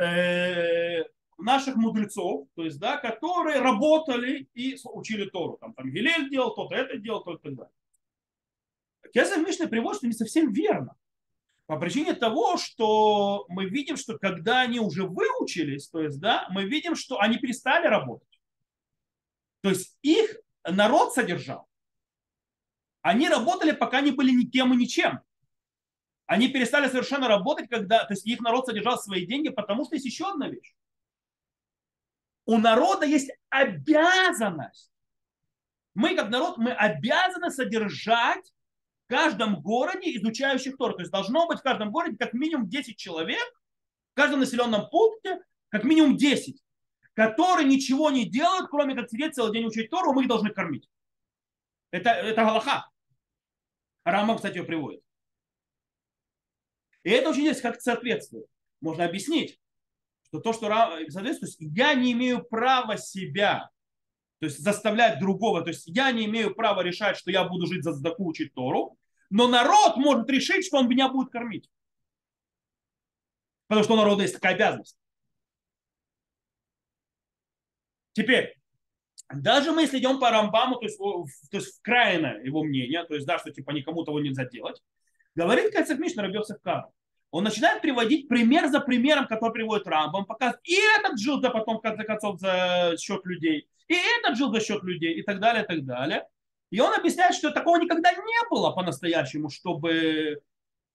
э, 0.00 1.04
наших 1.38 1.76
мудрецов, 1.76 2.48
то 2.54 2.64
есть, 2.64 2.78
да, 2.78 2.96
которые 2.96 3.60
работали 3.60 4.48
и 4.54 4.76
учили 4.92 5.26
Тору. 5.26 5.56
Там, 5.60 5.72
там 5.72 5.90
Гилель 5.90 6.28
делал, 6.28 6.52
кто-то 6.52 6.74
это 6.74 6.98
делал, 6.98 7.22
кто-то 7.22 7.38
так 7.42 7.54
далее. 7.54 7.72
Кезев 9.14 9.46
Мишна 9.46 9.68
приводит, 9.68 9.98
что 9.98 10.06
не 10.06 10.12
совсем 10.12 10.52
верно. 10.52 10.96
По 11.66 11.78
причине 11.78 12.14
того, 12.14 12.56
что 12.56 13.46
мы 13.48 13.66
видим, 13.66 13.96
что 13.96 14.18
когда 14.18 14.62
они 14.62 14.80
уже 14.80 15.04
выучились, 15.04 15.88
то 15.88 16.00
есть, 16.00 16.18
да, 16.18 16.46
мы 16.50 16.64
видим, 16.64 16.96
что 16.96 17.20
они 17.20 17.36
перестали 17.38 17.86
работать. 17.86 18.27
То 19.62 19.70
есть 19.70 19.96
их 20.02 20.36
народ 20.64 21.14
содержал. 21.14 21.68
Они 23.02 23.28
работали, 23.28 23.72
пока 23.72 24.00
не 24.00 24.10
были 24.10 24.30
никем 24.30 24.72
и 24.72 24.76
ничем. 24.76 25.20
Они 26.26 26.48
перестали 26.48 26.88
совершенно 26.88 27.28
работать, 27.28 27.68
когда, 27.70 28.04
то 28.04 28.12
есть 28.12 28.26
их 28.26 28.40
народ 28.40 28.66
содержал 28.66 28.98
свои 28.98 29.26
деньги, 29.26 29.48
потому 29.48 29.84
что 29.84 29.94
есть 29.94 30.06
еще 30.06 30.28
одна 30.28 30.48
вещь 30.48 30.74
у 32.48 32.56
народа 32.56 33.04
есть 33.04 33.30
обязанность. 33.50 34.90
Мы, 35.94 36.16
как 36.16 36.30
народ, 36.30 36.56
мы 36.56 36.72
обязаны 36.72 37.50
содержать 37.50 38.54
в 39.04 39.10
каждом 39.10 39.60
городе 39.60 40.16
изучающих 40.16 40.78
Тору. 40.78 40.94
То 40.94 41.00
есть 41.00 41.12
должно 41.12 41.46
быть 41.46 41.58
в 41.58 41.62
каждом 41.62 41.92
городе 41.92 42.16
как 42.16 42.32
минимум 42.32 42.66
10 42.66 42.96
человек, 42.96 43.46
в 44.12 44.16
каждом 44.16 44.40
населенном 44.40 44.88
пункте 44.88 45.40
как 45.68 45.84
минимум 45.84 46.16
10, 46.16 46.58
которые 47.18 47.66
ничего 47.66 48.12
не 48.12 48.24
делают, 48.24 48.70
кроме 48.70 48.94
как 48.94 49.10
сидеть 49.10 49.34
целый 49.34 49.52
день 49.52 49.66
учить 49.66 49.90
Тору, 49.90 50.12
мы 50.12 50.22
их 50.22 50.28
должны 50.28 50.50
кормить. 50.50 50.88
Это, 51.90 52.10
это 52.10 52.44
Галаха. 52.44 52.88
Рама, 54.04 54.36
кстати, 54.36 54.58
ее 54.58 54.62
приводит. 54.62 55.02
И 57.02 57.10
это 57.10 57.30
очень 57.30 57.40
здесь 57.40 57.60
как 57.60 57.80
соответствует. 57.80 58.46
Можно 58.80 59.04
объяснить 59.04 59.58
что 60.28 60.40
то, 60.40 60.52
что 60.52 60.68
соответствует, 61.08 61.40
то 61.40 61.46
есть 61.46 61.76
я 61.76 61.94
не 61.94 62.12
имею 62.12 62.44
права 62.44 62.96
себя, 62.96 63.70
то 64.38 64.46
есть 64.46 64.58
заставлять 64.58 65.18
другого, 65.18 65.62
то 65.62 65.70
есть 65.70 65.86
я 65.86 66.12
не 66.12 66.26
имею 66.26 66.54
права 66.54 66.82
решать, 66.82 67.16
что 67.16 67.30
я 67.32 67.42
буду 67.44 67.66
жить 67.66 67.82
за 67.82 67.94
задаку, 67.94 68.28
учить 68.28 68.54
Тору, 68.54 68.96
но 69.30 69.48
народ 69.48 69.96
может 69.96 70.28
решить, 70.30 70.66
что 70.66 70.76
он 70.76 70.88
меня 70.88 71.08
будет 71.08 71.30
кормить. 71.30 71.68
Потому 73.66 73.84
что 73.84 73.94
у 73.94 73.96
народа 73.96 74.22
есть 74.22 74.34
такая 74.34 74.54
обязанность. 74.54 74.97
Теперь, 78.18 78.56
даже 79.32 79.70
мы, 79.70 79.82
если 79.82 80.00
идем 80.00 80.18
по 80.18 80.28
Рамбаму, 80.28 80.74
то 80.74 80.86
есть, 80.86 80.98
то 80.98 81.56
есть 81.56 81.78
в 81.78 81.82
крайне 81.82 82.40
его 82.44 82.64
мнение, 82.64 83.04
то 83.04 83.14
есть, 83.14 83.28
да, 83.28 83.38
что 83.38 83.52
типа 83.52 83.70
никому 83.70 84.04
того 84.04 84.18
нельзя 84.18 84.44
делать, 84.44 84.82
говорит 85.36 85.72
Кайцев 85.72 86.00
Мишна 86.00 86.24
Рабьев 86.24 86.44
Сахкару 86.44 86.92
он 87.30 87.44
начинает 87.44 87.80
приводить 87.80 88.26
пример 88.26 88.68
за 88.68 88.80
примером, 88.80 89.28
который 89.28 89.52
приводит 89.52 89.86
Рамбам, 89.86 90.24
показывает, 90.24 90.60
и 90.64 90.74
этот 90.98 91.20
жил 91.20 91.40
за 91.40 91.50
потом, 91.50 91.78
в 91.78 91.82
конце 91.82 92.02
концов, 92.02 92.40
за 92.40 92.96
счет 92.98 93.24
людей, 93.24 93.68
и 93.86 93.94
этот 94.18 94.36
жил 94.36 94.52
за 94.52 94.60
счет 94.60 94.82
людей, 94.82 95.14
и 95.14 95.22
так 95.22 95.38
далее, 95.38 95.62
и 95.62 95.66
так 95.66 95.84
далее. 95.84 96.26
И 96.70 96.80
он 96.80 96.92
объясняет, 96.92 97.36
что 97.36 97.52
такого 97.52 97.76
никогда 97.76 98.10
не 98.10 98.50
было 98.50 98.72
по-настоящему, 98.72 99.48
чтобы 99.48 100.40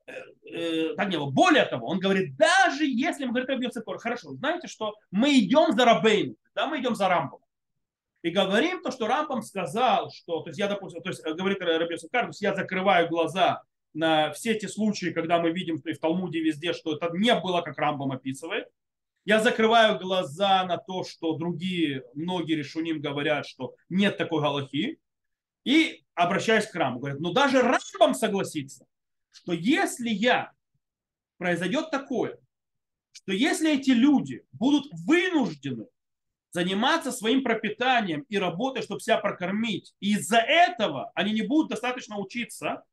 так 0.06 1.10
не 1.10 1.18
было. 1.18 1.30
Более 1.32 1.66
того, 1.66 1.88
он 1.88 2.00
говорит, 2.00 2.36
даже 2.36 2.86
если 2.86 3.26
мы 3.26 3.32
говорим 3.32 3.58
о 3.58 3.60
Бьецекор, 3.60 3.98
хорошо, 3.98 4.34
знаете, 4.34 4.68
что 4.68 4.96
мы 5.12 5.38
идем 5.40 5.72
за 5.72 5.86
Рабейну, 5.86 6.36
да, 6.56 6.68
мы 6.68 6.80
идем 6.80 6.96
за 6.96 7.08
Рамбом. 7.08 7.40
И 8.22 8.30
говорим 8.30 8.82
то, 8.82 8.92
что 8.92 9.08
Рамбам 9.08 9.42
сказал, 9.42 10.10
что, 10.10 10.42
то 10.42 10.50
есть 10.50 10.60
я, 10.60 10.68
допустим, 10.68 11.02
то 11.02 11.10
есть 11.10 11.24
говорит 11.24 11.62
Рабьецекор, 11.62 12.22
то 12.22 12.28
есть 12.28 12.42
я 12.42 12.56
закрываю 12.56 13.10
глаза 13.10 13.64
на 13.94 14.32
все 14.32 14.54
эти 14.54 14.66
случаи, 14.66 15.12
когда 15.12 15.40
мы 15.40 15.52
видим 15.52 15.78
в 15.78 16.00
Талмуде 16.00 16.40
везде, 16.40 16.74
что 16.74 16.96
это 16.96 17.10
не 17.14 17.34
было, 17.36 17.62
как 17.62 17.78
Рамбам 17.78 18.12
описывает. 18.12 18.68
Я 19.26 19.40
закрываю 19.40 20.00
глаза 20.00 20.66
на 20.66 20.78
то, 20.78 21.04
что 21.04 21.38
другие, 21.38 22.04
многие 22.14 22.56
решуним 22.56 23.00
говорят, 23.00 23.46
что 23.46 23.76
нет 23.88 24.18
такой 24.18 24.42
галахи. 24.42 25.00
И 25.64 26.04
обращаюсь 26.14 26.68
к 26.68 26.76
Рамбу. 26.76 27.00
Говорят, 27.00 27.20
ну 27.22 27.32
даже 27.32 27.62
Рамбам 27.62 28.16
согласится, 28.16 28.86
что 29.34 29.52
если 29.52 30.10
я, 30.10 30.54
произойдет 31.38 31.92
такое, 31.92 32.38
что 33.12 33.34
если 33.34 33.74
эти 33.74 33.92
люди 33.92 34.46
будут 34.54 34.86
вынуждены 35.06 35.88
заниматься 36.52 37.12
своим 37.12 37.44
пропитанием 37.44 38.22
и 38.30 38.38
работой, 38.38 38.84
чтобы 38.84 39.02
себя 39.02 39.18
прокормить, 39.18 39.94
и 40.00 40.14
из-за 40.14 40.38
этого 40.38 41.12
они 41.16 41.34
не 41.34 41.42
будут 41.42 41.72
достаточно 41.72 42.18
учиться, 42.18 42.84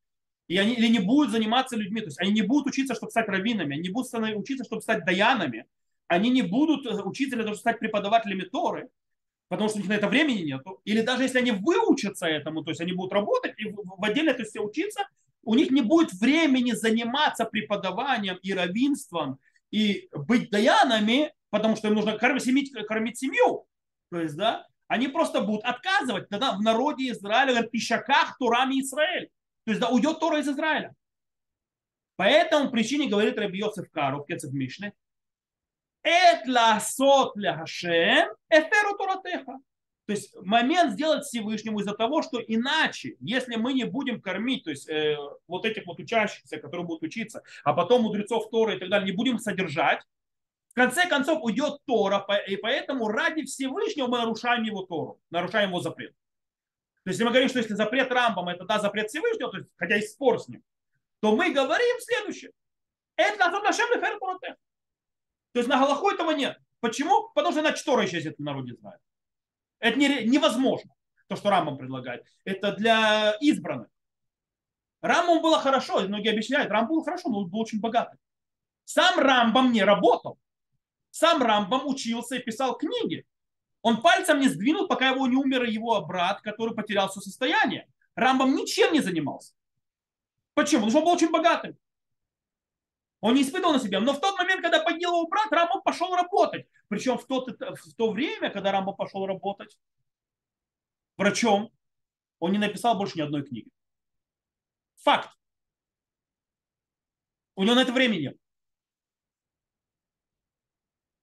и 0.48 0.56
они 0.56 0.74
или 0.74 0.88
не 0.88 0.98
будут 0.98 1.30
заниматься 1.30 1.76
людьми, 1.76 2.00
то 2.00 2.06
есть 2.06 2.20
они 2.20 2.32
не 2.32 2.42
будут 2.42 2.68
учиться, 2.68 2.94
чтобы 2.94 3.10
стать 3.10 3.28
раввинами, 3.28 3.74
они 3.74 3.82
не 3.82 3.90
будут 3.90 4.12
учиться, 4.36 4.64
чтобы 4.64 4.82
стать 4.82 5.04
даянами, 5.04 5.66
они 6.08 6.30
не 6.30 6.42
будут 6.42 6.86
э, 6.86 7.02
учиться 7.02 7.36
для 7.36 7.44
того, 7.44 7.54
чтобы 7.54 7.60
стать 7.60 7.78
преподавателями 7.78 8.42
Торы, 8.42 8.88
потому 9.48 9.68
что 9.68 9.78
у 9.78 9.80
них 9.80 9.88
на 9.88 9.94
это 9.94 10.08
времени 10.08 10.42
нет. 10.42 10.62
Или 10.84 11.02
даже 11.02 11.22
если 11.22 11.38
они 11.38 11.52
выучатся 11.52 12.26
этому, 12.26 12.64
то 12.64 12.70
есть 12.70 12.80
они 12.80 12.92
будут 12.92 13.12
работать 13.12 13.54
и 13.58 13.66
в 13.66 14.04
отдельно 14.04 14.34
то 14.34 14.40
есть 14.40 14.56
учиться, 14.56 15.06
у 15.42 15.54
них 15.54 15.70
не 15.70 15.82
будет 15.82 16.12
времени 16.12 16.72
заниматься 16.72 17.44
преподаванием 17.44 18.36
и 18.42 18.52
равенством 18.52 19.38
и 19.70 20.08
быть 20.12 20.50
даянами, 20.50 21.32
потому 21.50 21.76
что 21.76 21.88
им 21.88 21.94
нужно 21.94 22.18
кормить, 22.18 22.72
кормить 22.86 23.18
семью. 23.18 23.66
То 24.10 24.20
есть, 24.20 24.36
да, 24.36 24.66
они 24.88 25.08
просто 25.08 25.40
будут 25.40 25.64
отказывать 25.64 26.28
тогда 26.28 26.52
в 26.52 26.60
народе 26.60 27.10
Израиля, 27.10 27.52
говорят, 27.52 27.70
пищаках 27.70 28.36
Турами 28.38 28.80
Израиль. 28.80 29.30
То 29.64 29.70
есть, 29.70 29.80
да, 29.80 29.88
уйдет 29.88 30.18
Тора 30.18 30.40
из 30.40 30.48
Израиля. 30.48 30.94
По 32.16 32.24
этому 32.24 32.70
причине 32.70 33.08
говорит 33.08 33.38
Раби 33.38 33.58
Йосеф 33.58 33.90
Кару 33.90 34.26
в 34.28 34.54
Мишне, 34.54 34.92
Эт 36.02 36.46
ласот 36.46 37.36
ля 37.36 37.56
Хашем, 37.56 38.28
эферу 38.48 38.96
Торатеха. 38.96 39.58
То 40.10 40.14
есть 40.14 40.34
момент 40.42 40.94
сделать 40.94 41.24
Всевышнему 41.24 41.78
из-за 41.78 41.94
того, 41.94 42.22
что 42.22 42.40
иначе, 42.44 43.14
если 43.20 43.54
мы 43.54 43.74
не 43.74 43.84
будем 43.84 44.20
кормить, 44.20 44.64
то 44.64 44.70
есть 44.70 44.88
э, 44.88 45.16
вот 45.46 45.64
этих 45.64 45.86
вот 45.86 46.00
учащихся, 46.00 46.56
которые 46.56 46.84
будут 46.84 47.04
учиться, 47.04 47.44
а 47.62 47.74
потом 47.74 48.02
мудрецов 48.02 48.50
Тора 48.50 48.74
и 48.74 48.78
так 48.80 48.90
далее, 48.90 49.06
не 49.06 49.16
будем 49.16 49.38
содержать, 49.38 50.02
в 50.70 50.74
конце 50.74 51.08
концов 51.08 51.44
уйдет 51.44 51.78
Тора, 51.86 52.26
и 52.48 52.56
поэтому 52.56 53.06
ради 53.06 53.44
Всевышнего 53.44 54.08
мы 54.08 54.18
нарушаем 54.18 54.64
его 54.64 54.82
Тору, 54.82 55.20
нарушаем 55.30 55.68
его 55.68 55.80
запрет. 55.80 56.10
То 57.04 57.10
есть 57.10 57.20
если 57.20 57.22
мы 57.22 57.30
говорим, 57.30 57.48
что 57.48 57.60
если 57.60 57.74
запрет 57.74 58.10
Рамбам 58.10 58.48
это 58.48 58.64
да, 58.64 58.80
запрет 58.80 59.10
Всевышнего, 59.10 59.52
то 59.52 59.58
есть, 59.58 59.70
хотя 59.76 59.94
есть 59.94 60.14
спор 60.14 60.40
с 60.40 60.48
ним, 60.48 60.64
то 61.20 61.36
мы 61.36 61.52
говорим 61.52 62.00
следующее. 62.00 62.50
Это 63.14 63.38
То 65.52 65.60
есть 65.60 65.68
на 65.68 65.78
Галаху 65.78 66.10
этого 66.10 66.32
нет. 66.32 66.58
Почему? 66.80 67.28
Потому 67.32 67.52
что 67.52 67.60
иначе 67.60 67.84
Тора 67.84 68.04
исчезнет 68.06 68.38
в 68.38 68.42
народе 68.42 68.74
знает. 68.74 69.00
Это 69.80 69.98
не, 69.98 70.24
невозможно, 70.24 70.92
то, 71.26 71.36
что 71.36 71.50
Рамбам 71.50 71.78
предлагает. 71.78 72.24
Это 72.44 72.72
для 72.72 73.32
избранных. 73.40 73.88
Рамбам 75.00 75.42
было 75.42 75.58
хорошо, 75.58 76.00
многие 76.02 76.30
объясняют, 76.30 76.70
Рамбам 76.70 76.96
был 76.96 77.04
хорошо, 77.04 77.30
но 77.30 77.40
он 77.40 77.48
был 77.48 77.60
очень 77.60 77.80
богатый. 77.80 78.18
Сам 78.84 79.18
Рамбам 79.18 79.72
не 79.72 79.82
работал. 79.82 80.38
Сам 81.10 81.42
Рамбам 81.42 81.86
учился 81.86 82.36
и 82.36 82.42
писал 82.42 82.76
книги. 82.76 83.24
Он 83.82 84.02
пальцем 84.02 84.40
не 84.40 84.48
сдвинул, 84.48 84.86
пока 84.86 85.08
его 85.08 85.26
не 85.26 85.36
умер 85.36 85.64
его 85.64 86.00
брат, 86.04 86.42
который 86.42 86.74
потерял 86.74 87.08
все 87.08 87.20
состояние. 87.20 87.88
Рамбам 88.14 88.54
ничем 88.54 88.92
не 88.92 89.00
занимался. 89.00 89.54
Почему? 90.54 90.86
Потому 90.86 90.90
что 90.90 90.98
он 90.98 91.04
был 91.04 91.12
очень 91.12 91.30
богатым. 91.30 91.76
Он 93.20 93.34
не 93.34 93.42
испытывал 93.42 93.74
на 93.74 93.80
себя. 93.80 94.00
Но 94.00 94.14
в 94.14 94.20
тот 94.20 94.38
момент, 94.38 94.62
когда 94.62 94.82
погиб 94.82 95.02
его 95.02 95.26
брат, 95.26 95.50
Рамбам 95.50 95.82
пошел 95.82 96.14
работать. 96.14 96.66
Причем 96.88 97.18
в, 97.18 97.26
тот, 97.26 97.48
в 97.48 97.94
то 97.94 98.10
время, 98.12 98.50
когда 98.50 98.72
Рамбам 98.72 98.96
пошел 98.96 99.26
работать 99.26 99.76
врачом, 101.16 101.70
он 102.38 102.52
не 102.52 102.58
написал 102.58 102.96
больше 102.96 103.18
ни 103.18 103.22
одной 103.22 103.44
книги. 103.44 103.68
Факт. 105.02 105.30
У 107.56 107.64
него 107.64 107.74
на 107.74 107.82
это 107.82 107.92
времени 107.92 108.20
нет. 108.22 108.36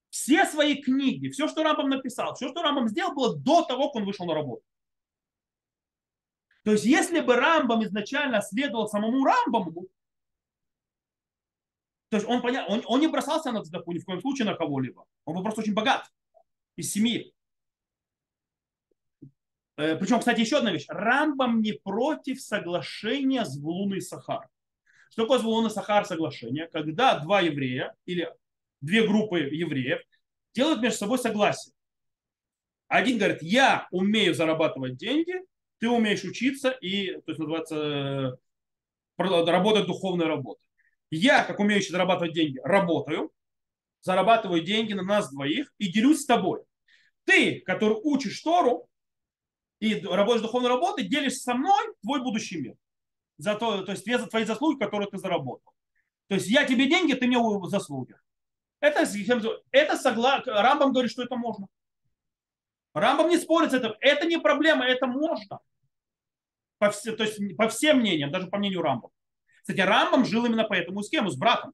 Все 0.10 0.46
свои 0.46 0.82
книги, 0.82 1.30
все, 1.30 1.48
что 1.48 1.64
Рамбам 1.64 1.90
написал, 1.90 2.36
все, 2.36 2.50
что 2.50 2.62
Рамбам 2.62 2.90
сделал, 2.90 3.14
было 3.14 3.36
до 3.36 3.64
того, 3.64 3.88
как 3.88 3.96
он 3.96 4.06
вышел 4.06 4.26
на 4.26 4.34
работу. 4.34 4.64
То 6.64 6.74
есть, 6.74 6.84
если 6.84 7.22
бы 7.22 7.36
Рамбам 7.36 7.84
изначально 7.86 8.42
следовал 8.42 8.88
самому 8.88 9.24
Рамбаму, 9.24 9.88
то 12.10 12.18
есть 12.18 12.28
он, 12.28 12.42
он, 12.68 12.84
он 12.86 13.00
не 13.00 13.08
бросался 13.08 13.52
на 13.52 13.64
цдаку 13.64 13.92
ни 13.92 14.00
в 14.00 14.06
коем 14.06 14.22
случае 14.22 14.46
на 14.46 14.54
кого-либо. 14.54 15.06
Он 15.26 15.36
был 15.36 15.44
просто 15.44 15.62
очень 15.62 15.74
богат 15.74 16.10
из 16.76 16.92
семьи. 16.92 17.34
Э, 19.76 19.96
Причем, 19.98 20.20
кстати, 20.20 20.40
еще 20.40 20.58
одна 20.58 20.72
вещь. 20.72 20.86
Рамбам 20.88 21.62
не 21.62 21.74
против 21.74 22.42
соглашения 22.42 23.44
с 23.44 23.58
Вулуной 23.58 24.02
Сахар. 24.02 24.48
Что 25.12 25.24
такое 25.24 25.40
Звулун 25.40 25.68
и 25.68 25.70
Сахар 25.70 26.06
соглашение? 26.06 26.68
Когда 26.68 27.20
два 27.20 27.42
еврея 27.42 27.96
или 28.06 28.32
две 28.82 29.06
группы 29.06 29.40
евреев 29.40 30.02
делают 30.54 30.82
между 30.82 31.00
собой 31.00 31.20
согласие. 31.20 31.74
Один 32.88 33.18
говорит, 33.18 33.42
я 33.42 33.88
умею 33.92 34.34
зарабатывать 34.34 34.96
деньги, 34.96 35.34
ты 35.80 35.90
умеешь 35.90 36.24
учиться 36.24 36.70
и, 36.70 37.14
то 37.22 37.32
есть 37.32 37.40
называется, 37.40 38.38
э, 39.18 39.52
работать 39.52 39.88
духовной 39.88 40.26
работой. 40.26 40.67
Я, 41.10 41.44
как 41.44 41.60
умеющий 41.60 41.92
зарабатывать 41.92 42.34
деньги, 42.34 42.60
работаю, 42.64 43.32
зарабатываю 44.02 44.62
деньги 44.62 44.94
на 44.94 45.04
нас 45.04 45.32
двоих 45.32 45.74
и 45.78 45.92
делюсь 45.92 46.22
с 46.22 46.26
тобой. 46.26 46.62
Ты, 47.26 47.62
который 47.62 47.98
учишь 48.04 48.40
Тору 48.42 48.90
и 49.80 50.00
работаешь 50.00 50.42
духовной 50.42 50.70
работой, 50.70 51.06
делишь 51.06 51.38
со 51.38 51.54
мной 51.54 51.94
твой 52.02 52.22
будущий 52.22 52.60
мир. 52.60 52.76
За 53.38 53.56
то, 53.56 53.84
то 53.84 53.92
есть 53.92 54.06
за 54.06 54.28
твои 54.28 54.46
заслуги, 54.46 54.80
которые 54.80 55.10
ты 55.10 55.18
заработал. 55.18 55.74
То 56.28 56.36
есть 56.36 56.48
я 56.48 56.66
тебе 56.66 56.88
деньги, 56.88 57.14
ты 57.14 57.28
мне 57.28 57.38
заслуги. 57.68 58.16
Это, 58.80 59.06
это 59.72 59.98
согла... 59.98 60.42
Рамбам 60.46 60.92
говорит, 60.92 61.12
что 61.12 61.24
это 61.24 61.36
можно. 61.36 61.68
Рамбам 62.94 63.30
не 63.30 63.38
спорит 63.38 63.72
с 63.72 63.74
этим. 63.74 63.94
Это 64.00 64.26
не 64.26 64.40
проблема, 64.40 64.86
это 64.86 65.08
можно. 65.08 65.60
По, 66.80 66.92
все, 66.92 67.16
то 67.16 67.24
есть 67.24 67.40
по 67.58 67.70
всем 67.70 68.00
мнениям, 68.00 68.32
даже 68.32 68.48
по 68.48 68.58
мнению 68.58 68.82
Рамбам. 68.82 69.12
Кстати, 69.68 69.82
Рамбам 69.82 70.24
жил 70.24 70.46
именно 70.46 70.64
по 70.64 70.76
этому 70.76 71.04
схему 71.04 71.30
с 71.30 71.36
братом. 71.36 71.74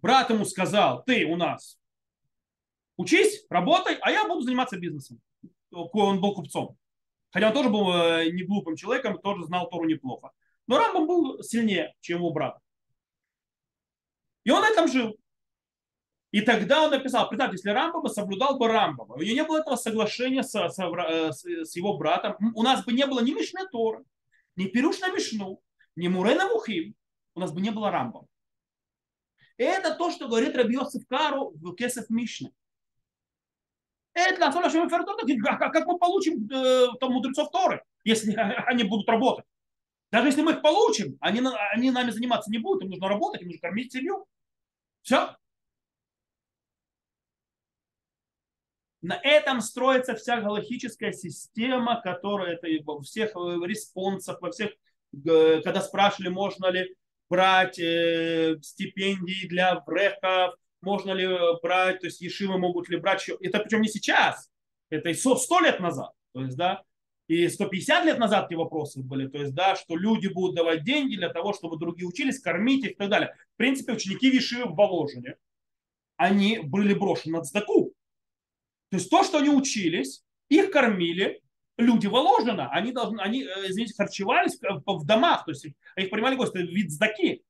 Брат 0.00 0.30
ему 0.30 0.46
сказал, 0.46 1.04
ты 1.04 1.26
у 1.26 1.36
нас 1.36 1.78
учись, 2.96 3.44
работай, 3.50 3.98
а 4.00 4.10
я 4.10 4.26
буду 4.26 4.40
заниматься 4.40 4.78
бизнесом. 4.78 5.20
Он 5.70 6.22
был 6.22 6.34
купцом. 6.34 6.78
Хотя 7.32 7.48
он 7.48 7.52
тоже 7.52 7.68
был 7.68 7.92
э, 7.92 8.30
не 8.30 8.44
глупым 8.44 8.76
человеком, 8.76 9.18
тоже 9.18 9.44
знал 9.44 9.68
Тору 9.68 9.84
неплохо. 9.84 10.30
Но 10.66 10.78
Рамбам 10.78 11.06
был 11.06 11.42
сильнее, 11.42 11.92
чем 12.00 12.20
его 12.20 12.30
брат. 12.30 12.56
И 14.44 14.50
он 14.50 14.62
на 14.62 14.70
этом 14.70 14.88
жил. 14.88 15.18
И 16.30 16.40
тогда 16.40 16.84
он 16.84 16.92
написал, 16.92 17.28
представьте, 17.28 17.56
если 17.56 17.68
Рамбама 17.68 18.08
соблюдал 18.08 18.56
бы 18.56 18.68
Рамбама, 18.68 19.16
у 19.16 19.20
него 19.20 19.34
не 19.34 19.44
было 19.44 19.58
этого 19.58 19.76
соглашения 19.76 20.42
с, 20.42 20.54
с, 20.54 20.78
э, 20.78 21.32
с 21.62 21.76
его 21.76 21.98
братом, 21.98 22.36
у 22.54 22.62
нас 22.62 22.82
бы 22.86 22.94
не 22.94 23.04
было 23.04 23.20
ни 23.20 23.32
Мишны 23.32 23.68
Тора, 23.70 24.02
ни 24.56 24.64
Пируш 24.64 25.00
на 25.00 25.10
Мишну, 25.10 25.60
не 25.96 26.08
Мурена 26.08 26.46
Мухим, 26.48 26.94
у 27.34 27.40
нас 27.40 27.52
бы 27.52 27.60
не 27.60 27.70
было 27.70 27.90
Рамбом. 27.90 28.28
Это 29.56 29.94
то, 29.94 30.10
что 30.10 30.28
говорит 30.28 30.54
Раби 30.54 30.74
Йосиф 30.74 31.06
Кару 31.08 31.52
в 31.54 31.74
Кесов 31.74 32.10
Мишне. 32.10 32.52
Это 34.12 34.38
как 34.38 35.86
мы 35.86 35.98
получим 35.98 36.48
э, 36.50 36.88
там, 37.00 37.12
мудрецов 37.12 37.50
Торы, 37.50 37.82
если 38.04 38.34
они 38.66 38.84
будут 38.84 39.08
работать. 39.08 39.44
Даже 40.10 40.28
если 40.28 40.42
мы 40.42 40.52
их 40.52 40.62
получим, 40.62 41.18
они, 41.20 41.42
они 41.72 41.90
нами 41.90 42.10
заниматься 42.10 42.50
не 42.50 42.58
будут, 42.58 42.84
им 42.84 42.90
нужно 42.90 43.08
работать, 43.08 43.42
им 43.42 43.48
нужно 43.48 43.60
кормить 43.60 43.92
семью. 43.92 44.26
Все. 45.02 45.36
На 49.02 49.20
этом 49.22 49.60
строится 49.60 50.14
вся 50.14 50.40
галактическая 50.40 51.12
система, 51.12 52.00
которая 52.00 52.54
это 52.54 52.68
во 52.84 53.00
всех 53.02 53.36
э, 53.36 53.66
респонсах, 53.66 54.40
во 54.40 54.50
всех 54.50 54.72
когда 55.22 55.80
спрашивали, 55.80 56.28
можно 56.28 56.66
ли 56.66 56.94
брать 57.28 57.78
э, 57.78 58.56
стипендии 58.62 59.46
для 59.48 59.80
брехов, 59.80 60.54
можно 60.80 61.12
ли 61.12 61.28
брать, 61.62 62.00
то 62.00 62.06
есть 62.06 62.20
ешивы 62.20 62.58
могут 62.58 62.88
ли 62.88 62.96
брать, 62.96 63.28
это 63.28 63.58
причем 63.58 63.80
не 63.80 63.88
сейчас, 63.88 64.50
это 64.90 65.08
и 65.08 65.14
100, 65.14 65.36
100 65.36 65.60
лет 65.60 65.80
назад, 65.80 66.12
то 66.32 66.42
есть, 66.42 66.56
да, 66.56 66.82
и 67.28 67.48
150 67.48 68.04
лет 68.04 68.18
назад 68.18 68.46
эти 68.46 68.54
вопросы 68.54 69.02
были, 69.02 69.26
то 69.26 69.38
есть, 69.38 69.54
да, 69.54 69.74
что 69.74 69.96
люди 69.96 70.28
будут 70.28 70.54
давать 70.54 70.84
деньги 70.84 71.16
для 71.16 71.28
того, 71.28 71.52
чтобы 71.52 71.76
другие 71.76 72.06
учились, 72.06 72.40
кормить 72.40 72.84
их 72.84 72.92
и 72.92 72.94
так 72.94 73.08
далее. 73.08 73.34
В 73.54 73.56
принципе, 73.56 73.94
ученики 73.94 74.30
Вишивы 74.30 74.66
в 74.66 74.76
Воложине, 74.76 75.36
они 76.16 76.60
были 76.60 76.94
брошены 76.94 77.38
на 77.38 77.44
цдаку. 77.44 77.92
То 78.90 78.96
есть 78.96 79.10
то, 79.10 79.24
что 79.24 79.38
они 79.38 79.50
учились, 79.50 80.22
их 80.48 80.70
кормили, 80.70 81.42
люди 81.76 82.06
Воложина, 82.06 82.70
они, 82.70 82.92
должны, 82.92 83.20
они 83.20 83.42
э, 83.42 83.68
извините, 83.68 83.94
харчевались 83.94 84.58
в 84.60 85.04
домах, 85.04 85.44
то 85.44 85.52
есть 85.52 85.64
их 85.64 86.10
принимали 86.10 86.36
гости, 86.36 86.58
вид 86.58 86.90
сдаки. 86.90 87.44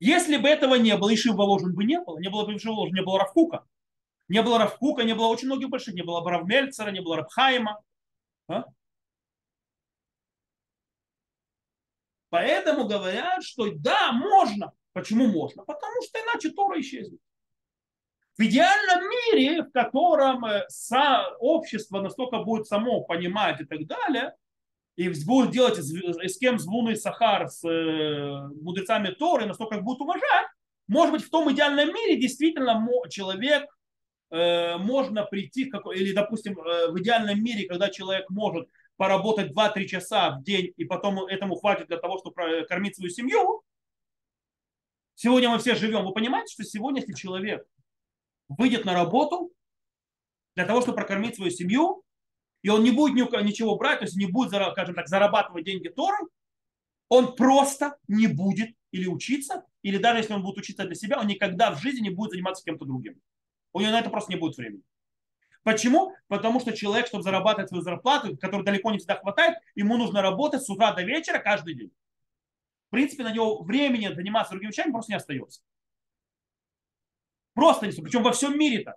Если 0.00 0.36
бы 0.36 0.48
этого 0.48 0.76
не 0.76 0.96
было, 0.96 1.12
Ишив 1.14 1.34
Воложин 1.34 1.74
бы 1.74 1.84
не 1.84 2.00
было, 2.00 2.18
не 2.18 2.30
было 2.30 2.44
бы 2.44 2.54
Ишив 2.54 2.70
Воложин, 2.70 2.94
не 2.94 3.02
было 3.02 3.18
Равкука. 3.20 3.64
Не 4.28 4.42
было 4.42 4.58
Равкука, 4.58 5.04
не 5.04 5.14
было 5.14 5.28
очень 5.28 5.46
многих 5.46 5.70
больших, 5.70 5.94
не 5.94 6.02
было 6.02 6.22
Равмельцера, 6.28 6.90
не 6.90 7.00
было 7.00 7.16
Равхайма. 7.16 7.82
А? 8.46 8.64
Поэтому 12.28 12.86
говорят, 12.86 13.42
что 13.42 13.70
да, 13.72 14.12
можно. 14.12 14.72
Почему 14.92 15.26
можно? 15.28 15.64
Потому 15.64 16.02
что 16.02 16.18
иначе 16.20 16.50
Тора 16.50 16.78
исчезнет. 16.80 17.20
В 18.38 18.42
идеальном 18.44 19.10
мире, 19.10 19.64
в 19.64 19.72
котором 19.72 20.44
э, 20.44 20.64
общество 21.40 22.00
настолько 22.00 22.38
будет 22.44 22.68
само 22.68 23.00
понимать 23.02 23.60
и 23.60 23.64
так 23.64 23.84
далее, 23.84 24.32
и 24.94 25.08
будет 25.24 25.50
делать 25.50 25.76
с 25.78 26.38
кем 26.38 26.60
с 26.60 26.66
Луной 26.66 26.96
Сахар, 26.96 27.48
с 27.48 27.68
э, 27.68 28.48
мудрецами 28.62 29.08
Торы, 29.08 29.46
настолько 29.46 29.76
их 29.76 29.82
будут 29.82 30.02
уважать, 30.02 30.46
может 30.86 31.12
быть, 31.12 31.24
в 31.24 31.30
том 31.30 31.52
идеальном 31.52 31.92
мире 31.92 32.16
действительно 32.16 32.80
человек 33.10 33.66
э, 34.30 34.76
можно 34.76 35.24
прийти, 35.24 35.64
или, 35.64 36.12
допустим, 36.12 36.54
в 36.54 36.96
идеальном 37.00 37.42
мире, 37.42 37.66
когда 37.66 37.90
человек 37.90 38.30
может 38.30 38.68
поработать 38.96 39.50
2-3 39.50 39.84
часа 39.86 40.30
в 40.30 40.44
день, 40.44 40.72
и 40.76 40.84
потом 40.84 41.26
этому 41.26 41.56
хватит 41.56 41.88
для 41.88 41.96
того, 41.96 42.18
чтобы 42.18 42.64
кормить 42.68 42.94
свою 42.94 43.10
семью, 43.10 43.62
сегодня 45.16 45.50
мы 45.50 45.58
все 45.58 45.74
живем. 45.74 46.04
Вы 46.04 46.12
понимаете, 46.12 46.52
что 46.52 46.62
сегодня, 46.62 47.00
если 47.00 47.14
человек 47.14 47.66
выйдет 48.48 48.84
на 48.84 48.94
работу 48.94 49.52
для 50.54 50.64
того, 50.66 50.80
чтобы 50.80 50.96
прокормить 50.96 51.36
свою 51.36 51.50
семью, 51.50 52.02
и 52.62 52.70
он 52.70 52.82
не 52.82 52.90
будет 52.90 53.14
ничего 53.14 53.76
брать, 53.76 54.00
то 54.00 54.04
есть 54.04 54.16
не 54.16 54.26
будет, 54.26 54.50
скажем 54.50 54.94
так, 54.94 55.08
зарабатывать 55.08 55.64
деньги 55.64 55.88
Торой, 55.88 56.28
он 57.08 57.36
просто 57.36 57.96
не 58.08 58.26
будет 58.26 58.74
или 58.90 59.06
учиться, 59.06 59.64
или 59.82 59.98
даже 59.98 60.18
если 60.18 60.34
он 60.34 60.42
будет 60.42 60.58
учиться 60.58 60.84
для 60.84 60.94
себя, 60.94 61.20
он 61.20 61.26
никогда 61.26 61.70
в 61.72 61.80
жизни 61.80 62.08
не 62.08 62.10
будет 62.10 62.32
заниматься 62.32 62.64
кем-то 62.64 62.84
другим. 62.84 63.20
У 63.72 63.80
него 63.80 63.92
на 63.92 64.00
это 64.00 64.10
просто 64.10 64.32
не 64.32 64.38
будет 64.38 64.56
времени. 64.56 64.82
Почему? 65.62 66.14
Потому 66.28 66.60
что 66.60 66.72
человек, 66.72 67.06
чтобы 67.06 67.22
зарабатывать 67.22 67.68
свою 67.68 67.82
зарплату, 67.82 68.36
которой 68.38 68.64
далеко 68.64 68.90
не 68.90 68.98
всегда 68.98 69.16
хватает, 69.16 69.58
ему 69.74 69.96
нужно 69.96 70.22
работать 70.22 70.62
с 70.62 70.70
утра 70.70 70.92
до 70.92 71.02
вечера 71.02 71.38
каждый 71.38 71.74
день. 71.74 71.92
В 72.88 72.90
принципе, 72.90 73.22
на 73.22 73.32
него 73.32 73.62
времени 73.62 74.12
заниматься 74.12 74.52
другими 74.52 74.70
вещами 74.70 74.92
просто 74.92 75.12
не 75.12 75.16
остается. 75.16 75.60
Просто 77.58 77.88
не 77.88 77.92
Причем 77.92 78.22
во 78.22 78.30
всем 78.30 78.56
мире-то. 78.56 78.94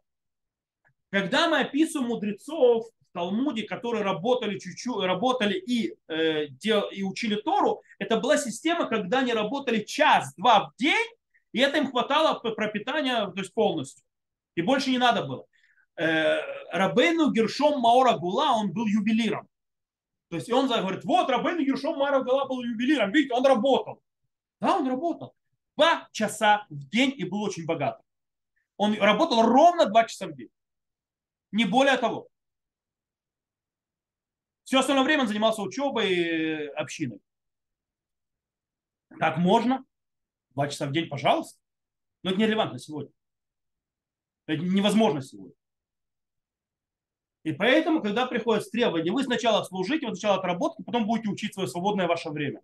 Когда 1.09 1.49
мы 1.49 1.61
описываем 1.61 2.09
мудрецов 2.09 2.85
в 2.85 3.11
Талмуде, 3.11 3.63
которые 3.63 4.03
работали 4.03 4.59
чуть-чуть, 4.59 5.03
работали 5.03 5.57
и, 5.57 5.95
э, 6.07 6.45
дел, 6.49 6.87
и 6.91 7.01
учили 7.01 7.37
Тору, 7.37 7.81
это 7.97 8.19
была 8.19 8.37
система, 8.37 8.85
когда 8.85 9.21
они 9.21 9.33
работали 9.33 9.83
час-два 9.83 10.65
в 10.65 10.73
день, 10.77 11.07
и 11.53 11.59
это 11.59 11.79
им 11.79 11.89
хватало 11.89 12.37
пропитания 12.37 13.25
то 13.25 13.39
есть 13.39 13.51
полностью. 13.51 14.05
И 14.53 14.61
больше 14.61 14.91
не 14.91 14.99
надо 14.99 15.23
было. 15.23 15.45
Э, 15.95 16.37
Рабейну 16.71 17.31
Гершом 17.31 17.79
Маора 17.79 18.15
Гула, 18.15 18.51
он 18.51 18.73
был 18.73 18.85
ювелиром. 18.85 19.47
То 20.29 20.35
есть 20.35 20.51
он 20.51 20.67
говорит, 20.67 21.03
вот 21.03 21.27
Рабейну 21.31 21.63
Гершом 21.63 21.97
Маора 21.97 22.21
Гула 22.21 22.45
был 22.45 22.61
ювелиром. 22.61 23.11
Видите, 23.11 23.33
он 23.33 23.43
работал. 23.43 24.03
Да, 24.59 24.77
он 24.77 24.87
работал. 24.87 25.33
Два 25.75 26.07
часа 26.11 26.67
в 26.69 26.87
день 26.89 27.11
и 27.17 27.23
был 27.23 27.41
очень 27.41 27.65
богатым. 27.65 28.05
Он 28.81 28.99
работал 28.99 29.43
ровно 29.43 29.85
два 29.85 30.05
часа 30.05 30.25
в 30.25 30.33
день. 30.33 30.49
Не 31.51 31.65
более 31.65 31.97
того. 31.97 32.27
Все 34.63 34.79
остальное 34.79 35.05
время 35.05 35.21
он 35.21 35.27
занимался 35.27 35.61
учебой 35.61 36.11
и 36.11 36.65
общиной. 36.69 37.21
Так 39.19 39.37
можно? 39.37 39.85
Два 40.55 40.67
часа 40.67 40.87
в 40.87 40.91
день, 40.93 41.09
пожалуйста. 41.09 41.59
Но 42.23 42.31
это 42.31 42.39
нерелевантно 42.39 42.79
сегодня. 42.79 43.11
Это 44.47 44.63
невозможно 44.63 45.21
сегодня. 45.21 45.53
И 47.43 47.53
поэтому, 47.53 48.01
когда 48.01 48.25
приходят 48.25 48.67
требования, 48.71 49.11
вы 49.11 49.23
сначала 49.23 49.63
служите, 49.63 50.07
вы 50.07 50.15
сначала 50.15 50.39
отработаете, 50.39 50.83
потом 50.83 51.05
будете 51.05 51.29
учить 51.29 51.53
свое 51.53 51.69
свободное 51.69 52.07
ваше 52.07 52.31
время. 52.31 52.63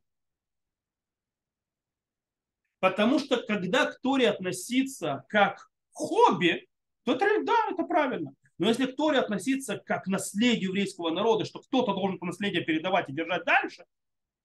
Потому 2.79 3.19
что 3.19 3.37
когда 3.45 3.85
к 3.85 3.99
Торе 4.01 4.31
относиться 4.31 5.23
как 5.29 5.69
хобби, 5.97 6.67
то 7.03 7.13
это, 7.13 7.25
да, 7.43 7.69
это 7.71 7.83
правильно. 7.83 8.31
Но 8.57 8.67
если 8.69 8.85
к 8.85 8.95
Торе 8.95 9.19
относиться 9.19 9.77
как 9.77 10.05
к 10.05 10.07
наследию 10.07 10.69
еврейского 10.69 11.11
народа, 11.11 11.45
что 11.45 11.59
кто-то 11.59 11.93
должен 11.93 12.17
это 12.17 12.25
наследие 12.25 12.63
передавать 12.63 13.09
и 13.09 13.13
держать 13.13 13.45
дальше, 13.45 13.85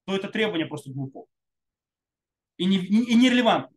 то 0.05 0.15
это 0.15 0.27
требование 0.29 0.67
просто 0.67 0.91
глупо. 0.91 1.25
И, 2.57 2.65
не, 2.65 2.77
и 2.77 3.15
нерелевантно. 3.15 3.75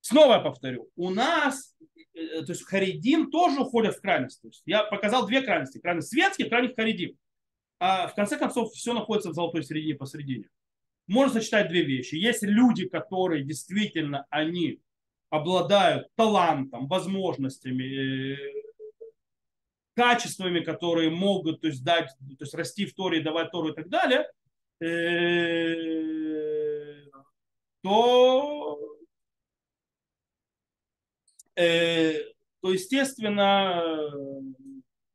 Снова 0.00 0.34
я 0.34 0.40
повторю, 0.40 0.90
у 0.96 1.10
нас, 1.10 1.74
э, 2.14 2.42
то 2.42 2.52
есть 2.52 2.64
Харидим 2.64 3.30
тоже 3.30 3.60
уходят 3.60 3.96
в 3.96 4.00
крайность. 4.00 4.42
То 4.42 4.48
есть 4.48 4.62
я 4.66 4.82
показал 4.84 5.26
две 5.26 5.42
крайности. 5.42 5.78
Крайность 5.78 6.08
светский, 6.08 6.48
крайность 6.48 6.74
Харидим. 6.74 7.16
А 7.78 8.08
в 8.08 8.14
конце 8.14 8.36
концов 8.36 8.72
все 8.72 8.92
находится 8.92 9.30
в 9.30 9.34
золотой 9.34 9.62
середине 9.62 9.94
посередине. 9.94 10.48
Можно 11.06 11.40
сочетать 11.40 11.68
две 11.68 11.84
вещи. 11.84 12.16
Есть 12.16 12.42
люди, 12.42 12.88
которые 12.88 13.44
действительно, 13.44 14.26
они 14.28 14.80
обладают 15.32 16.14
талантом, 16.14 16.86
возможностями, 16.88 18.34
э, 18.34 18.36
качествами, 19.94 20.60
которые 20.60 21.08
могут 21.08 21.62
то 21.62 21.68
есть, 21.68 21.82
дать, 21.82 22.10
то 22.38 22.44
есть 22.44 22.52
расти 22.52 22.84
в 22.84 22.94
Торе, 22.94 23.22
давать 23.22 23.50
Тору 23.50 23.70
и 23.70 23.74
так 23.74 23.88
далее, 23.88 24.30
э, 24.78 24.90
то, 27.80 28.78
э, 31.56 32.12
то 32.60 32.70
естественно, 32.70 33.82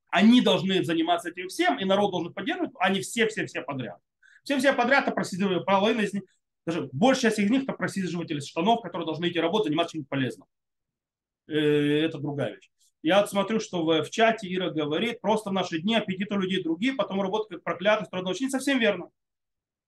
они 0.10 0.42
должны 0.42 0.84
заниматься 0.84 1.30
этим 1.30 1.48
всем, 1.50 1.78
и 1.78 1.86
народ 1.86 2.10
должен 2.10 2.34
поддерживать, 2.34 2.72
а 2.80 2.90
не 2.90 3.02
все-все-все 3.02 3.62
подряд. 3.62 4.00
Все-все 4.44 4.74
подряд, 4.74 5.08
а 5.08 5.12
половина 5.12 6.02
из 6.02 6.14
них, 6.14 6.24
даже 6.68 6.90
большая 6.92 7.32
часть 7.32 7.40
из 7.40 7.50
них 7.50 7.64
это 7.64 7.72
просиживатели 7.72 8.42
штанов, 8.42 8.82
которые 8.82 9.06
должны 9.06 9.30
идти 9.30 9.40
работать, 9.40 9.68
заниматься 9.68 9.94
чем-то 9.94 10.10
полезным. 10.10 10.48
Это 11.48 12.18
другая 12.20 12.56
вещь. 12.56 12.70
Я 13.02 13.22
вот 13.22 13.30
смотрю, 13.30 13.62
что 13.62 13.86
в, 13.86 14.10
чате 14.10 14.54
Ира 14.54 14.70
говорит, 14.70 15.22
просто 15.22 15.50
в 15.50 15.54
наши 15.54 15.80
дни 15.80 15.96
аппетиты 15.96 16.36
людей 16.36 16.62
другие, 16.62 16.92
потом 16.92 17.22
работают 17.22 17.62
как 17.62 17.64
проклятые, 17.64 18.08
страдают. 18.08 18.42
Не 18.42 18.50
совсем 18.50 18.80
верно. 18.80 19.10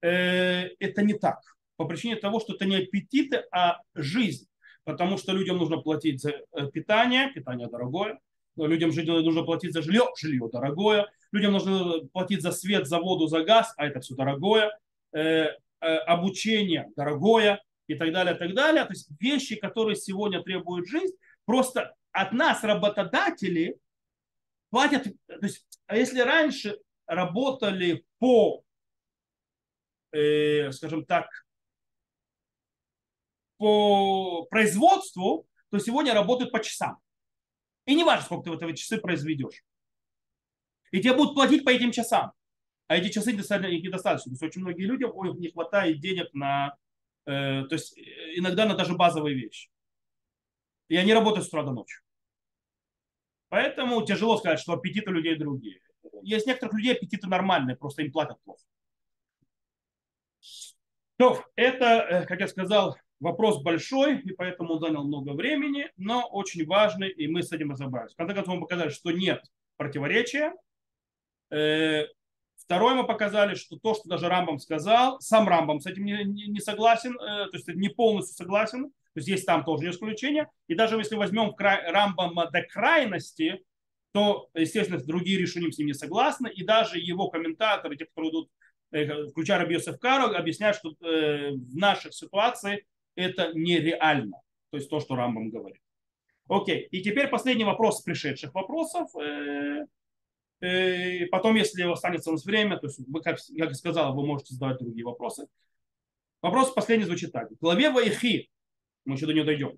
Э, 0.01 0.69
это 0.80 1.01
не 1.01 1.15
так. 1.15 1.41
По 1.75 1.84
причине 1.84 2.15
того, 2.15 2.39
что 2.39 2.53
это 2.53 2.63
не 2.63 2.77
аппетиты, 2.77 3.43
а 3.51 3.82
жизнь. 3.93 4.47
Потому 4.86 5.17
что 5.17 5.34
людям 5.34 5.57
нужно 5.57 5.80
платить 5.82 6.21
за 6.21 6.30
э, 6.30 6.71
питание, 6.71 7.30
питание 7.34 7.67
дорогое. 7.67 8.21
Людям 8.55 8.91
нужно 8.91 9.43
платить 9.43 9.73
за 9.73 9.82
жилье, 9.82 10.03
жилье 10.17 10.47
дорогое. 10.49 11.07
Людям 11.34 11.51
нужно 11.51 12.07
платить 12.13 12.41
за 12.41 12.53
свет, 12.53 12.88
за 12.88 12.99
воду, 12.99 13.27
за 13.27 13.43
газ, 13.43 13.73
а 13.75 13.86
это 13.86 13.99
все 13.99 14.15
дорогое. 14.15 14.71
Э, 15.82 15.95
обучение 15.99 16.91
дорогое 16.97 17.63
и 17.88 17.95
так 17.95 18.11
далее, 18.11 18.36
так 18.36 18.53
далее. 18.53 18.84
То 18.84 18.91
есть 18.91 19.09
вещи, 19.17 19.55
которые 19.55 19.95
сегодня 19.95 20.43
требуют 20.43 20.89
жизнь, 20.89 21.15
просто 21.45 21.95
от 22.11 22.34
нас 22.34 22.63
работодатели 22.65 23.80
платят, 24.71 25.05
то 25.27 25.39
есть, 25.41 25.65
а 25.86 25.95
если 25.95 26.19
раньше 26.19 26.77
работали 27.05 28.03
по, 28.17 28.61
э, 30.11 30.69
скажем 30.73 31.05
так, 31.05 31.30
по 33.55 34.47
производству, 34.49 35.47
то 35.69 35.80
сегодня 35.80 36.13
работают 36.13 36.51
по 36.51 36.61
часам. 36.61 36.97
И 37.86 37.95
не 37.95 38.03
важно, 38.03 38.25
сколько 38.25 38.57
ты 38.57 38.65
в 38.65 38.69
эти 38.69 38.82
часы 38.82 38.97
произведешь. 38.97 39.63
И 40.91 40.99
тебе 40.99 41.13
будут 41.13 41.36
платить 41.36 41.63
по 41.63 41.69
этим 41.69 41.93
часам. 41.93 42.34
А 42.90 42.96
эти 42.96 43.10
часы 43.10 43.34
недостаточно. 43.34 44.32
То 44.32 44.34
есть 44.34 44.42
очень 44.42 44.62
многие 44.62 44.86
люди, 44.86 45.04
ой, 45.04 45.38
не 45.38 45.50
хватает 45.50 46.00
денег 46.00 46.34
на, 46.34 46.76
э, 47.28 47.64
то 47.66 47.76
есть 47.76 47.96
иногда 48.36 48.66
на 48.66 48.74
даже 48.74 48.96
базовые 48.96 49.36
вещи. 49.36 49.70
И 50.88 50.98
они 50.98 51.14
работают 51.14 51.46
с 51.46 51.50
утра 51.50 51.62
до 51.62 51.72
ночи. 51.72 52.00
Поэтому 53.50 54.04
тяжело 54.04 54.38
сказать, 54.38 54.60
что 54.60 54.74
аппетиты 54.74 55.12
людей 55.12 55.36
другие. 55.36 55.82
Есть 56.24 56.48
некоторых 56.48 56.74
людей 56.74 56.96
аппетиты 56.96 57.28
нормальные, 57.28 57.76
просто 57.76 58.02
им 58.02 58.12
платят 58.12 58.42
плохо. 58.44 58.64
То, 61.18 61.46
это, 61.56 61.86
э, 61.86 62.26
как 62.26 62.40
я 62.40 62.48
сказал, 62.48 62.98
вопрос 63.20 63.62
большой, 63.62 64.18
и 64.18 64.34
поэтому 64.34 64.74
он 64.74 64.80
занял 64.80 65.04
много 65.04 65.34
времени, 65.34 65.92
но 65.96 66.28
очень 66.28 66.66
важный, 66.66 67.12
и 67.12 67.28
мы 67.28 67.44
с 67.44 67.52
этим 67.52 67.70
разобрались. 67.70 68.14
В 68.14 68.18
конце 68.18 68.34
концов, 68.34 68.56
мы 68.56 68.62
показали, 68.62 68.90
что 68.90 69.12
нет 69.12 69.46
противоречия. 69.78 70.56
Второе, 72.70 72.93
мы 72.93 73.03
показали, 73.03 73.55
что 73.55 73.80
то, 73.80 73.95
что 73.95 74.07
даже 74.07 74.30
Рамбам 74.30 74.59
сказал, 74.59 75.20
сам 75.22 75.47
Рамбам 75.49 75.80
с 75.80 75.88
этим 75.88 76.05
не, 76.05 76.24
не 76.24 76.59
согласен, 76.59 77.20
э, 77.20 77.47
то 77.49 77.53
есть 77.53 77.67
не 77.70 77.89
полностью 77.89 78.36
согласен, 78.36 78.91
то 78.91 79.15
есть 79.15 79.28
есть 79.28 79.47
там 79.47 79.65
тоже 79.65 79.89
исключения. 79.89 80.47
И 80.67 80.76
даже 80.76 80.95
если 80.95 81.15
возьмем 81.15 81.55
Рамбама 81.57 82.47
до 82.51 82.61
крайности, 82.61 83.65
то, 84.11 84.51
естественно, 84.53 85.03
другие 85.03 85.39
решения 85.39 85.72
с 85.72 85.80
ним 85.80 85.88
не 85.88 85.95
согласны. 85.95 86.47
И 86.47 86.63
даже 86.63 86.99
его 86.99 87.30
комментаторы, 87.30 87.97
те, 87.97 88.05
которые 88.05 88.30
идут, 88.30 88.51
э, 88.91 89.30
включая 89.30 89.57
Раби 89.57 89.80
Кару, 89.99 90.36
объясняют, 90.36 90.78
что 90.78 90.91
э, 90.91 91.53
в 91.53 91.76
наших 91.76 92.13
ситуациях 92.13 92.82
это 93.15 93.51
нереально. 93.55 94.38
То 94.70 94.78
есть 94.78 94.91
то, 94.91 94.99
что 94.99 95.15
Рамбам 95.15 95.49
говорит. 95.49 95.82
Окей. 96.47 96.88
И 96.91 97.01
теперь 97.01 97.30
последний 97.30 97.65
вопрос 97.65 98.03
пришедших 98.03 98.53
вопросов. 98.53 99.09
Э, 99.15 99.88
потом, 101.32 101.55
если 101.55 101.84
останется 101.84 102.30
у 102.30 102.34
нас 102.34 102.45
время, 102.45 102.78
то 102.78 102.88
есть 102.88 102.99
вы, 103.07 103.22
как 103.22 103.39
я 103.49 103.74
сказал, 103.74 104.16
вы 104.16 104.26
можете 104.26 104.53
задавать 104.53 104.80
другие 104.80 105.05
вопросы. 105.05 105.47
Вопрос 106.41 106.72
последний 106.72 107.05
звучит 107.05 107.32
так. 107.32 107.49
В 107.51 107.60
главе 107.60 107.89
Ваихи 107.89 108.49
мы 109.05 109.16
еще 109.16 109.26
до 109.26 109.34
нее 109.34 109.43
дойдем. 109.43 109.78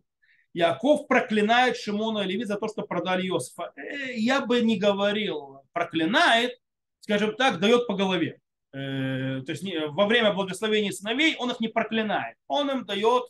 Яков 0.53 1.07
проклинает 1.07 1.77
Шимона 1.77 2.19
и 2.19 2.27
Леви 2.27 2.43
за 2.43 2.57
то, 2.57 2.67
что 2.67 2.84
продали 2.84 3.27
Иосифа. 3.27 3.71
Э, 3.75 4.13
я 4.15 4.45
бы 4.45 4.61
не 4.61 4.77
говорил 4.77 5.61
проклинает, 5.71 6.59
скажем 6.99 7.36
так, 7.36 7.59
дает 7.59 7.88
по 7.88 7.95
голове. 7.95 8.39
Э, 8.73 9.41
то 9.45 9.51
есть 9.51 9.63
во 9.89 10.05
время 10.07 10.34
благословения 10.34 10.91
сыновей 10.91 11.36
он 11.38 11.51
их 11.51 11.59
не 11.59 11.69
проклинает. 11.69 12.38
Он 12.47 12.69
им 12.69 12.86
дает, 12.86 13.23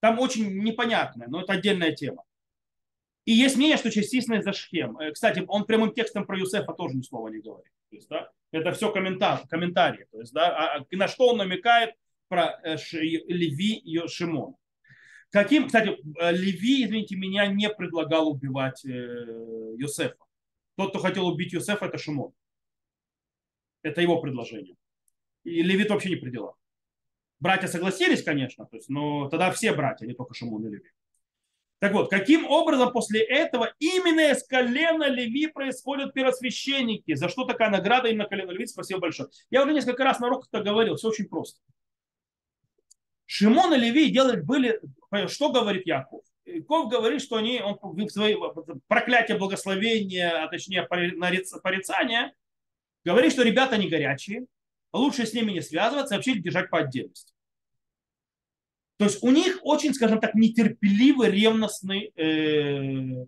там 0.00 0.18
очень 0.18 0.62
непонятное, 0.62 1.28
но 1.28 1.40
это 1.40 1.54
отдельная 1.54 1.92
тема. 1.92 2.24
И 3.24 3.32
есть 3.32 3.56
мнение, 3.56 3.76
что 3.76 3.90
частично 3.90 4.34
из-за 4.34 4.52
Шхем. 4.52 4.98
Э, 4.98 5.12
кстати, 5.12 5.44
он 5.46 5.64
прямым 5.64 5.92
текстом 5.92 6.26
про 6.26 6.38
Юсефа 6.38 6.72
тоже 6.72 6.96
ни 6.96 7.02
слова 7.02 7.28
не 7.28 7.38
говорит. 7.38 7.72
То 7.90 7.96
есть, 7.96 8.08
да, 8.08 8.30
это 8.50 8.72
все 8.72 8.90
комментарий, 8.90 9.46
комментарии. 9.48 10.06
То 10.10 10.20
есть, 10.20 10.32
да, 10.32 10.48
а, 10.48 10.78
а 10.78 10.96
на 10.96 11.08
что 11.08 11.28
он 11.28 11.38
намекает 11.38 11.94
про 12.28 12.58
Леви 12.64 13.74
и 13.74 14.08
Шимона. 14.08 14.56
Каким, 15.30 15.66
кстати, 15.66 15.96
Леви, 16.32 16.84
извините 16.84 17.16
меня, 17.16 17.46
не 17.46 17.70
предлагал 17.70 18.28
убивать 18.28 18.84
э, 18.84 18.88
Йосефа. 19.78 20.24
Тот, 20.76 20.90
кто 20.90 20.98
хотел 20.98 21.26
убить 21.26 21.52
Йосефа, 21.52 21.86
это 21.86 21.98
Шимон. 21.98 22.32
Это 23.82 24.00
его 24.00 24.20
предложение. 24.20 24.76
И 25.44 25.62
Левит 25.62 25.90
вообще 25.90 26.10
не 26.10 26.16
при. 26.16 26.32
Братья 27.40 27.66
согласились, 27.66 28.22
конечно, 28.22 28.66
то 28.66 28.76
есть, 28.76 28.88
но 28.88 29.28
тогда 29.28 29.50
все 29.50 29.72
братья, 29.72 30.06
не 30.06 30.14
только 30.14 30.34
Шимон 30.34 30.66
и 30.66 30.70
Леви. 30.70 30.90
Так 31.82 31.94
вот, 31.94 32.10
каким 32.10 32.46
образом 32.46 32.92
после 32.92 33.24
этого 33.24 33.74
именно 33.80 34.30
из 34.30 34.44
колена 34.44 35.08
Леви 35.08 35.48
происходят 35.48 36.14
первосвященники? 36.14 37.14
За 37.14 37.28
что 37.28 37.42
такая 37.44 37.70
награда 37.70 38.06
именно 38.06 38.26
колена 38.26 38.52
Леви? 38.52 38.66
Спасибо 38.66 39.00
большое. 39.00 39.30
Я 39.50 39.64
уже 39.64 39.72
несколько 39.72 40.04
раз 40.04 40.20
на 40.20 40.28
уроках 40.28 40.48
это 40.52 40.62
говорил, 40.62 40.94
все 40.94 41.08
очень 41.08 41.24
просто. 41.24 41.58
Шимон 43.26 43.74
и 43.74 43.78
Леви 43.78 44.12
делали, 44.12 44.40
были, 44.40 44.80
что 45.26 45.50
говорит 45.50 45.84
Яков? 45.84 46.20
Яков 46.44 46.88
говорит, 46.88 47.20
что 47.20 47.34
они, 47.34 47.60
он 47.60 47.76
в 47.82 48.08
свои 48.10 48.36
проклятие 48.86 49.36
благословения, 49.36 50.44
а 50.44 50.46
точнее 50.46 50.84
порицания, 50.84 52.32
говорит, 53.04 53.32
что 53.32 53.42
ребята 53.42 53.76
не 53.76 53.88
горячие, 53.88 54.46
лучше 54.92 55.26
с 55.26 55.32
ними 55.32 55.50
не 55.50 55.60
связываться, 55.60 56.14
вообще 56.14 56.34
держать 56.34 56.70
по 56.70 56.78
отдельности. 56.78 57.31
То 59.02 59.06
есть 59.06 59.20
у 59.20 59.32
них 59.32 59.58
очень, 59.62 59.94
скажем 59.94 60.20
так, 60.20 60.36
нетерпеливый, 60.36 61.28
ревностный 61.28 62.12
э, 62.14 63.26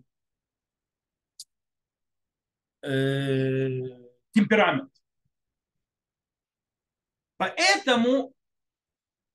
э, 2.81 3.81
темперамент. 4.31 4.89
Поэтому 7.35 8.31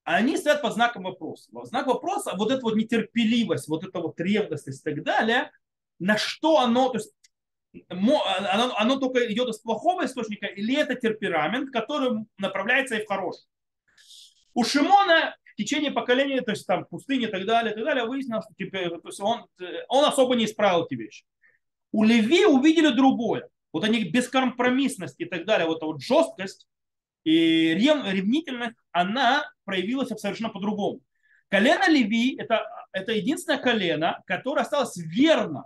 они 0.04 0.38
стоят 0.38 0.62
под 0.62 0.72
знаком 0.72 1.02
вопроса. 1.02 1.50
Знак 1.64 1.86
вопроса, 1.86 2.32
вот 2.38 2.50
эта 2.50 2.62
вот 2.62 2.74
нетерпеливость, 2.74 3.68
вот 3.68 3.84
эта 3.84 4.00
вот 4.00 4.18
ревность 4.18 4.66
и 4.66 4.72
так 4.82 5.02
далее, 5.02 5.50
на 5.98 6.16
что 6.16 6.60
оно, 6.60 6.88
то 6.88 6.96
есть 6.96 7.12
оно, 7.88 8.24
оно 8.78 8.98
только 8.98 9.30
идет 9.30 9.50
из 9.50 9.58
плохого 9.58 10.06
источника, 10.06 10.46
или 10.46 10.74
это 10.74 10.94
темперамент, 10.94 11.70
который 11.70 12.24
направляется 12.38 12.96
и 12.96 13.04
в 13.04 13.08
хороший. 13.08 13.46
У 14.54 14.64
Шимона 14.64 15.36
течение 15.60 15.90
поколения, 15.90 16.40
то 16.40 16.52
есть 16.52 16.66
там 16.66 16.84
пустыни 16.84 17.24
и 17.24 17.30
так 17.30 17.44
далее, 17.44 17.72
и 17.72 17.74
так 17.74 17.84
далее, 17.84 18.04
выяснилось, 18.04 18.44
что 18.44 18.54
теперь, 18.56 18.88
то 18.88 19.08
есть 19.08 19.20
он, 19.20 19.46
он 19.88 20.04
особо 20.04 20.34
не 20.34 20.46
исправил 20.46 20.84
эти 20.84 20.94
вещи. 20.94 21.24
У 21.92 22.04
Леви 22.04 22.46
увидели 22.46 22.88
другое. 22.88 23.48
Вот 23.72 23.84
они 23.84 24.04
бескомпромиссность 24.04 25.16
и 25.18 25.24
так 25.24 25.44
далее, 25.44 25.66
вот 25.66 25.78
эта 25.78 25.86
вот 25.86 26.02
жесткость 26.02 26.66
и 27.24 27.74
рев, 27.74 28.04
ревнительность, 28.10 28.76
она 28.92 29.44
проявилась 29.64 30.08
совершенно 30.08 30.48
по-другому. 30.48 31.00
Колено 31.48 31.88
Леви 31.88 32.36
это, 32.38 32.64
это 32.92 33.12
единственное 33.12 33.58
колено, 33.58 34.22
которое 34.26 34.62
осталось 34.62 34.96
верно, 34.96 35.64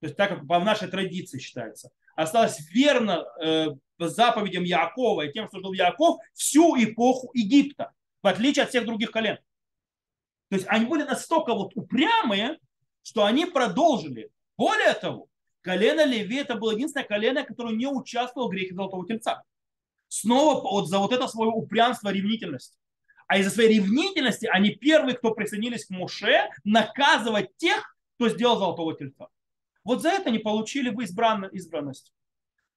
то 0.00 0.06
есть 0.06 0.16
так 0.16 0.30
как 0.30 0.46
по 0.46 0.58
нашей 0.58 0.88
традиции 0.88 1.38
считается, 1.38 1.90
осталось 2.16 2.58
верно 2.72 3.24
э, 3.40 3.68
заповедям 3.98 4.64
Якова 4.64 5.22
и 5.22 5.32
тем, 5.32 5.48
что 5.48 5.60
жил 5.60 5.72
Яков 5.72 6.18
всю 6.34 6.76
эпоху 6.82 7.30
Египта 7.34 7.92
в 8.22 8.26
отличие 8.26 8.64
от 8.64 8.70
всех 8.70 8.84
других 8.84 9.10
колен. 9.10 9.38
То 10.48 10.56
есть 10.56 10.66
они 10.68 10.86
были 10.86 11.02
настолько 11.02 11.54
вот 11.54 11.72
упрямые, 11.74 12.58
что 13.02 13.24
они 13.24 13.46
продолжили. 13.46 14.30
Более 14.56 14.94
того, 14.94 15.28
колено 15.60 16.04
Леви 16.04 16.36
это 16.36 16.56
было 16.56 16.72
единственное 16.72 17.06
колено, 17.06 17.42
которое 17.42 17.74
не 17.74 17.86
участвовало 17.86 18.48
в 18.48 18.52
грехе 18.52 18.74
Золотого 18.74 19.06
Тельца. 19.06 19.42
Снова 20.08 20.60
вот 20.60 20.88
за 20.88 20.98
вот 20.98 21.12
это 21.12 21.26
свое 21.26 21.50
упрямство, 21.50 22.10
ревнительность. 22.10 22.78
А 23.26 23.38
из-за 23.38 23.50
своей 23.50 23.78
ревнительности 23.78 24.46
они 24.46 24.70
первые, 24.74 25.16
кто 25.16 25.32
присоединились 25.32 25.86
к 25.86 25.90
Муше, 25.90 26.50
наказывать 26.64 27.56
тех, 27.56 27.96
кто 28.16 28.28
сделал 28.28 28.58
Золотого 28.58 28.94
Тельца. 28.94 29.28
Вот 29.84 30.02
за 30.02 30.10
это 30.10 30.28
они 30.28 30.38
получили 30.38 30.90
бы 30.90 31.04
избранность 31.04 32.12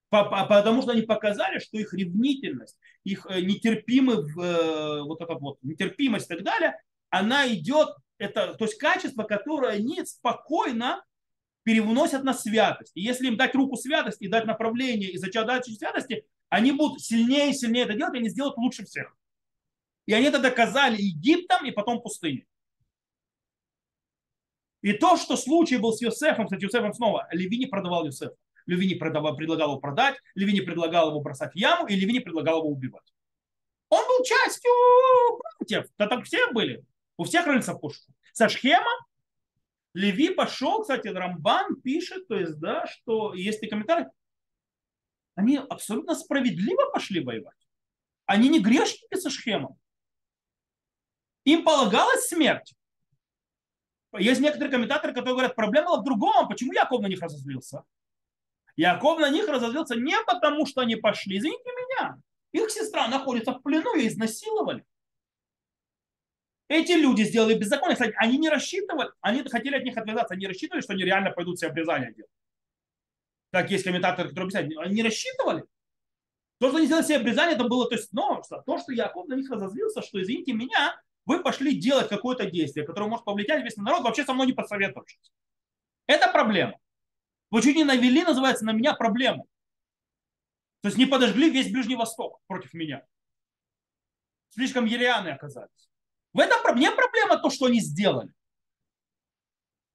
потому 0.10 0.82
что 0.82 0.92
они 0.92 1.02
показали, 1.02 1.60
что 1.60 1.78
их 1.78 1.94
ревнительность, 1.94 2.78
их 3.04 3.26
э, 3.30 3.42
нетерпимый, 3.42 4.18
э, 4.18 5.02
вот 5.02 5.22
этот 5.22 5.42
вот, 5.42 5.58
нетерпимость 5.62 6.30
и 6.30 6.36
так 6.36 6.44
далее, 6.44 6.82
она 7.10 7.48
идет, 7.48 7.90
это, 8.18 8.54
то 8.54 8.66
есть 8.66 8.78
качество, 8.78 9.24
которое 9.24 9.74
они 9.74 10.06
спокойно 10.06 11.04
перевносят 11.64 12.24
на 12.24 12.34
святость. 12.34 12.92
И 12.96 13.02
если 13.02 13.28
им 13.28 13.38
дать 13.38 13.56
руку 13.56 13.76
святости 13.76 14.24
и 14.24 14.30
дать 14.30 14.46
направление 14.46 15.10
и 15.10 15.18
зачать 15.18 15.48
дальше 15.48 15.74
святости, 15.74 16.26
они 16.50 16.72
будут 16.72 17.02
сильнее 17.02 17.50
и 17.50 17.54
сильнее 17.54 17.86
это 17.86 17.96
делать, 17.96 18.14
и 18.14 18.20
они 18.20 18.30
сделают 18.30 18.58
лучше 18.58 18.86
всех. 18.86 19.18
И 20.06 20.14
они 20.14 20.28
это 20.28 20.40
доказали 20.40 21.02
Египтом 21.02 21.66
и 21.66 21.72
потом 21.72 22.02
пустыне. 22.02 22.46
И 24.82 24.94
то, 24.94 25.18
что 25.18 25.36
случай 25.36 25.78
был 25.78 25.94
с 25.94 26.02
Йосефом, 26.02 26.46
кстати, 26.46 26.64
Йосефом 26.64 26.94
снова, 26.94 27.28
Леви 27.32 27.58
не 27.58 27.66
продавал 27.66 28.06
Йосефа. 28.06 28.36
Леви 28.66 28.88
не 28.88 28.96
предлагал 28.96 29.70
его 29.70 29.80
продать, 29.80 30.16
Леви 30.34 30.54
не 30.54 30.62
предлагал 30.62 31.10
его 31.10 31.22
бросать 31.22 31.54
в 31.54 31.56
яму, 31.56 31.88
и 31.88 31.96
Леви 31.96 32.14
не 32.14 32.20
предлагал 32.20 32.60
его 32.60 32.70
убивать. 32.70 33.14
Он 33.90 34.06
был 34.08 34.24
частью 34.24 34.72
братьев. 35.38 35.90
Да 35.98 36.08
там 36.08 36.24
все 36.24 36.52
были. 36.52 36.84
У 37.18 37.24
всех 37.24 37.46
родился 37.46 37.74
в 37.74 37.80
пушку. 37.80 38.12
Со 38.34 38.50
Шхема 38.50 38.92
Леви 39.94 40.30
пошел, 40.30 40.82
кстати, 40.82 41.08
Рамбан 41.08 41.80
пишет, 41.82 42.28
то 42.28 42.36
есть, 42.36 42.60
да, 42.60 42.86
что 42.88 43.34
есть 43.34 43.64
и 43.64 43.68
комментарий, 43.68 44.08
они 45.36 45.58
абсолютно 45.58 46.16
справедливо 46.16 46.92
пошли 46.92 47.24
воевать. 47.24 47.56
Они 48.26 48.50
не 48.50 48.60
грешники 48.60 49.16
со 49.16 49.30
Шхемом. 49.30 49.78
Им 51.46 51.64
полагалась 51.64 52.28
смерть. 52.28 52.74
Есть 54.18 54.42
некоторые 54.42 54.72
комментаторы, 54.72 55.14
которые 55.14 55.36
говорят, 55.36 55.56
проблема 55.56 55.98
в 55.98 56.04
другом. 56.04 56.48
Почему 56.48 56.74
Яков 56.74 57.02
на 57.02 57.08
них 57.08 57.22
разозлился? 57.22 57.84
Яков 58.78 59.20
на 59.20 59.30
них 59.30 59.48
разозлился 59.48 59.96
не 59.96 60.16
потому, 60.26 60.66
что 60.66 60.82
они 60.82 60.96
пошли, 60.96 61.38
извините 61.38 61.70
меня, 61.72 62.18
их 62.52 62.70
сестра 62.70 63.08
находится 63.08 63.54
в 63.54 63.62
плену, 63.62 63.96
ее 63.96 64.08
изнасиловали. 64.08 64.86
Эти 66.68 66.94
люди 66.94 67.22
сделали 67.24 67.54
беззаконие. 67.54 67.96
Кстати, 67.96 68.14
они 68.18 68.38
не 68.38 68.50
рассчитывали, 68.50 69.12
они 69.22 69.44
хотели 69.44 69.76
от 69.76 69.84
них 69.84 69.98
отвязаться, 69.98 70.34
они 70.34 70.48
рассчитывали, 70.48 70.82
что 70.82 70.94
они 70.94 71.04
реально 71.04 71.32
пойдут 71.32 71.60
себе 71.60 71.70
обрезание 71.70 72.14
делать. 72.14 72.32
Так 73.52 73.70
есть 73.72 73.84
комментаторы, 73.84 74.30
которые 74.30 74.50
объясняют, 74.50 74.86
они 74.86 74.96
не 74.96 75.04
рассчитывали. 75.04 75.64
То, 76.60 76.70
что 76.70 76.78
они 76.78 76.88
сделали 76.88 77.04
себе 77.04 77.18
обрезание, 77.18 77.56
это 77.56 77.66
было 77.66 77.88
то 77.88 77.96
есть, 77.96 78.12
но 78.14 78.42
то, 78.66 78.78
что 78.78 78.92
Яков 78.92 79.28
на 79.28 79.36
них 79.36 79.50
разозлился, 79.52 80.02
что, 80.02 80.22
извините 80.22 80.54
меня, 80.54 81.00
вы 81.26 81.44
пошли 81.44 81.78
делать 81.78 82.10
какое-то 82.10 82.50
действие, 82.50 82.86
которое 82.86 83.10
может 83.10 83.26
повлиять 83.26 83.64
весь 83.64 83.78
народ, 83.78 84.04
вообще 84.04 84.24
со 84.24 84.34
мной 84.34 84.48
не 84.48 84.54
посоветовавшись. 84.54 85.32
Это 86.08 86.32
проблема. 86.32 86.80
Вы 87.56 87.62
чуть 87.62 87.78
не 87.78 87.86
навели, 87.86 88.22
называется, 88.22 88.66
на 88.66 88.74
меня 88.74 88.94
проблему. 88.94 89.48
То 90.82 90.90
есть 90.90 90.98
не 90.98 91.06
подожгли 91.06 91.50
весь 91.50 91.72
Ближний 91.72 91.96
Восток 91.96 92.42
против 92.48 92.74
меня. 92.74 93.06
Слишком 94.50 94.84
ерианы 94.84 95.30
оказались. 95.30 95.90
В 96.34 96.42
этом 96.42 96.78
не 96.78 96.92
проблема 96.92 97.38
то, 97.38 97.50
что 97.50 97.68
они 97.68 97.80
сделали. 97.80 98.34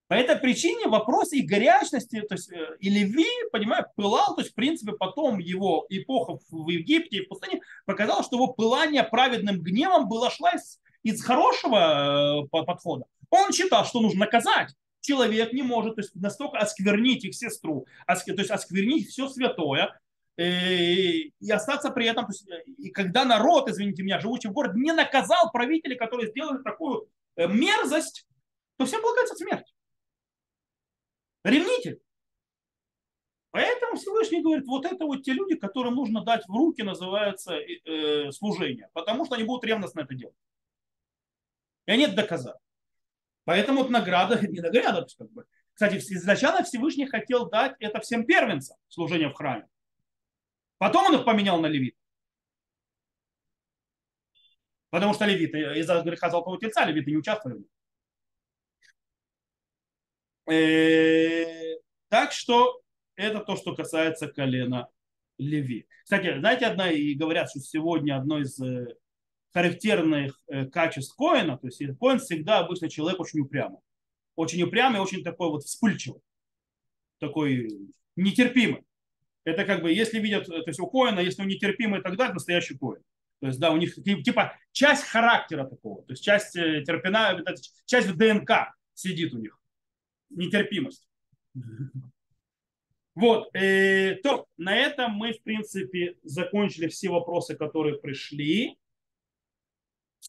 По 0.07 0.15
этой 0.15 0.37
причине 0.37 0.87
вопрос 0.87 1.35
их 1.35 1.45
горячности, 1.51 2.23
то 2.23 2.35
есть 2.35 2.51
э, 2.51 2.79
и 2.81 2.89
Леви, 2.89 3.29
понимаю, 3.53 3.85
пылал, 3.95 4.35
то 4.35 4.41
есть 4.41 4.53
в 4.53 4.55
принципе 4.55 4.93
потом 4.93 5.39
его 5.39 5.85
эпоха 5.91 6.39
в 6.49 6.69
Египте 6.71 7.19
и 7.19 7.27
в 7.27 7.29
пустыне 7.29 7.61
показала, 7.85 8.23
что 8.23 8.37
его 8.37 8.55
пылание 8.55 9.05
праведным 9.05 9.61
гневом 9.61 10.09
было 10.09 10.31
шла 10.31 10.53
из, 10.53 10.81
из 11.03 11.23
хорошего 11.23 12.43
э, 12.43 12.49
подхода. 12.49 13.05
Он 13.29 13.53
считал, 13.53 13.85
что 13.85 14.01
нужно 14.01 14.21
наказать 14.21 14.75
человек 15.01 15.53
не 15.53 15.63
может 15.63 15.97
то 15.97 16.01
есть, 16.03 16.15
настолько 16.15 16.59
осквернить 16.59 17.25
их 17.25 17.35
сестру, 17.35 17.87
то 18.07 18.15
есть 18.27 18.51
осквернить 18.51 19.09
все 19.09 19.29
святое, 19.29 20.01
э, 20.37 20.45
и 20.45 21.51
остаться 21.51 21.91
при 21.91 22.07
этом, 22.07 22.27
то 22.27 22.33
есть, 22.33 22.47
и 22.79 22.91
когда 22.91 23.25
народ, 23.25 23.69
извините 23.69 24.03
меня, 24.03 24.21
живущий 24.21 24.49
в 24.49 24.53
городе, 24.53 24.79
не 24.81 24.93
наказал 24.93 25.51
правителей, 25.53 25.97
которые 25.97 26.31
сделали 26.31 26.63
такую 26.63 27.09
э, 27.37 27.47
мерзость, 27.47 28.27
то 28.77 28.87
всем 28.87 29.03
полагается 29.03 29.35
смерть. 29.35 29.75
Ревнитель. 31.45 32.01
Поэтому 33.51 33.97
Всевышний 33.97 34.43
говорит, 34.43 34.67
вот 34.67 34.87
это 34.87 35.05
вот 35.05 35.25
те 35.25 35.33
люди, 35.33 35.57
которым 35.57 35.95
нужно 35.95 36.23
дать 36.23 36.47
в 36.47 36.53
руки, 36.53 36.83
называется 36.83 37.55
э, 37.57 38.31
служение, 38.31 38.89
потому 38.93 39.27
что 39.27 39.35
они 39.35 39.45
будут 39.45 39.65
ревностно 39.65 40.01
это 40.01 40.15
делать. 40.15 40.37
И 41.87 41.91
они 41.91 42.05
это 42.05 42.15
доказали. 42.15 42.59
Поэтому 43.45 43.88
награда, 43.88 44.41
не 44.47 44.61
награда, 44.61 45.07
как 45.18 45.30
бы. 45.32 45.45
Кстати, 45.72 45.97
изначально 45.97 46.62
Всевышний 46.62 47.07
хотел 47.07 47.49
дать 47.49 47.74
это 47.80 48.01
всем 48.01 48.26
первенцам, 48.26 48.76
служение 48.88 49.28
в 49.28 49.34
храме. 49.34 49.66
Потом 50.78 51.07
он 51.07 51.20
их 51.20 51.24
поменял 51.24 51.61
на 51.61 51.66
левит. 51.66 51.95
Потому 54.91 55.14
что 55.14 55.24
левиты 55.24 55.59
из-за 55.78 56.03
греха 56.03 56.30
золотого 56.30 56.59
тельца 56.59 56.84
левиты 56.84 57.11
не 57.12 57.16
участвовали. 57.16 57.64
Э, 60.51 61.78
так 62.09 62.32
что 62.32 62.82
это 63.14 63.41
то, 63.41 63.57
что 63.57 63.74
касается 63.74 64.28
колена 64.28 64.88
Леви. 65.38 65.86
Кстати, 66.05 66.38
знаете, 66.38 66.66
одна, 66.66 66.91
и 66.91 67.14
говорят, 67.14 67.51
что 67.51 67.61
сегодня 67.61 68.16
одно 68.16 68.41
из 68.41 68.61
э, 68.61 68.97
характерных 69.53 70.41
э, 70.49 70.67
качеств 70.67 71.17
Коина, 71.17 71.59
то 71.59 71.67
есть 71.67 71.83
Коин 71.99 72.19
всегда 72.19 72.61
обычно 72.61 72.89
человек 72.89 73.21
очень 73.21 73.41
упрямый. 73.41 73.81
Очень 74.37 74.63
упрямый, 74.63 75.01
очень 75.01 75.25
такой 75.25 75.51
вот 75.51 75.65
вспыльчивый. 75.65 76.21
Такой 77.19 77.91
нетерпимый. 78.17 78.85
Это 79.45 79.65
как 79.65 79.83
бы, 79.83 79.93
если 79.93 80.21
видят, 80.21 80.47
то 80.47 80.63
есть 80.67 80.81
у 80.81 80.87
Коина, 80.87 81.21
если 81.21 81.43
он 81.43 81.49
нетерпимый, 81.49 82.03
тогда 82.03 82.27
это 82.27 82.35
настоящий 82.35 82.79
Коин. 82.79 83.03
То 83.41 83.47
есть, 83.47 83.59
да, 83.59 83.73
у 83.73 83.77
них 83.79 83.95
типа 83.95 84.59
часть 84.73 85.05
характера 85.05 85.65
такого, 85.65 86.03
то 86.03 86.13
есть 86.13 86.23
часть 86.23 86.55
э, 86.57 86.85
терпина, 86.85 87.43
часть 87.87 88.09
в 88.09 88.17
ДНК 88.17 88.75
сидит 88.95 89.33
у 89.33 89.39
них. 89.39 89.59
Нетерпимость. 90.29 91.09
Вот, 93.15 93.55
э, 93.55 94.17
то 94.23 94.47
на 94.57 94.77
этом 94.77 95.13
мы, 95.13 95.33
в 95.33 95.43
принципе, 95.43 96.17
закончили 96.23 96.89
все 96.89 97.09
вопросы, 97.09 97.57
которые 97.57 97.99
пришли. 97.99 98.79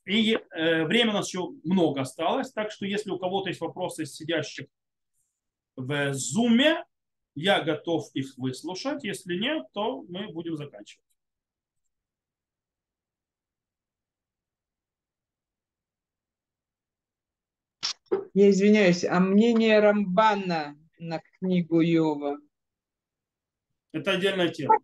И 0.06 0.34
э, 0.34 0.84
время 0.86 1.12
у 1.12 1.14
нас 1.14 1.28
еще 1.28 1.49
много 1.64 2.02
осталось, 2.02 2.52
так 2.52 2.72
что 2.72 2.86
если 2.86 3.12
у 3.12 3.20
кого-то 3.20 3.49
есть 3.49 3.62
вопросы 3.62 4.04
из 4.04 4.16
сидящих 4.16 4.68
в 5.76 6.14
зуме, 6.14 6.84
я 7.36 7.62
готов 7.62 8.10
их 8.14 8.38
выслушать. 8.38 9.04
Если 9.04 9.36
нет, 9.36 9.66
то 9.74 10.04
мы 10.10 10.28
будем 10.32 10.58
заканчивать. 10.58 11.06
Я 18.34 18.49
извиняюсь, 18.49 19.04
а 19.04 19.20
мнение 19.20 19.80
Рамбана 19.80 20.78
на 20.99 21.22
книгу 21.39 21.82
Йова? 21.82 22.38
Это 23.91 24.12
отдельная 24.12 24.49
тема. 24.49 24.78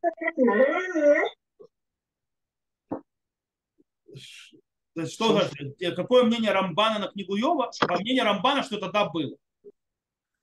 Что 5.06 5.34
значит? 5.34 5.78
Какое 5.95 6.24
мнение 6.24 6.52
Рамбана 6.52 7.00
на 7.00 7.08
книгу 7.08 7.36
Йова? 7.36 7.72
По 7.88 8.00
мнению 8.00 8.24
Рамбана, 8.24 8.64
что 8.64 8.78
тогда 8.78 9.10
было. 9.10 9.38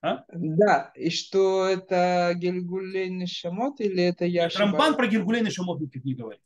А? 0.00 0.24
Да, 0.28 0.92
и 0.94 1.08
что 1.08 1.64
это 1.64 2.32
Гильгулейный 2.36 3.26
Шамот 3.26 3.80
или 3.80 4.02
это 4.02 4.26
я 4.26 4.48
Рамбан 4.48 4.96
про 4.96 5.06
Гильгулейный 5.06 5.50
Шамот 5.50 5.80
не 5.80 6.14
говорит. 6.14 6.42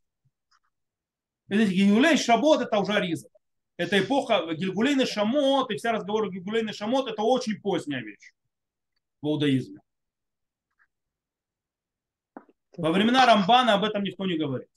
Гильгулей 1.49 2.17
Шамот 2.17 2.61
это 2.61 2.79
уже 2.79 2.93
Ариза. 2.93 3.29
Это 3.77 3.99
эпоха 3.99 4.55
Гильгулейный 4.55 5.07
Шамот 5.07 5.71
и 5.73 5.77
вся 5.77 5.93
разговор 5.93 6.31
Гильгулейный 6.31 6.73
Шамот 6.73 7.11
это 7.11 7.23
очень 7.23 7.61
поздняя 7.61 8.01
вещь 8.01 8.33
в 9.21 9.27
иудаизме. 9.27 9.81
Во 12.77 12.93
времена 12.93 13.27
Рамбана 13.27 13.75
об 13.75 13.83
этом 13.83 14.05
никто 14.05 14.25
не 14.25 14.39
говорит. 14.39 14.69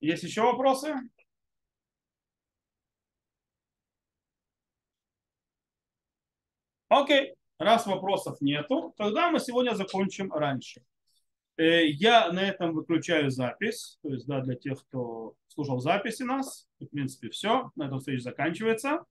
Есть 0.00 0.22
еще 0.22 0.42
вопросы? 0.42 0.94
Окей, 6.88 7.34
раз 7.58 7.86
вопросов 7.86 8.40
нету, 8.40 8.94
тогда 8.96 9.30
мы 9.30 9.40
сегодня 9.40 9.74
закончим 9.74 10.32
раньше. 10.32 10.82
Э, 11.56 11.86
я 11.86 12.30
на 12.32 12.40
этом 12.40 12.74
выключаю 12.74 13.30
запись, 13.30 13.98
то 14.02 14.10
есть 14.10 14.26
да, 14.26 14.40
для 14.40 14.54
тех, 14.54 14.80
кто 14.86 15.34
слушал 15.48 15.80
записи 15.80 16.22
нас, 16.22 16.68
в 16.78 16.86
принципе, 16.86 17.30
все, 17.30 17.70
на 17.74 17.86
этом 17.86 17.98
встреча 17.98 18.22
заканчивается. 18.22 19.04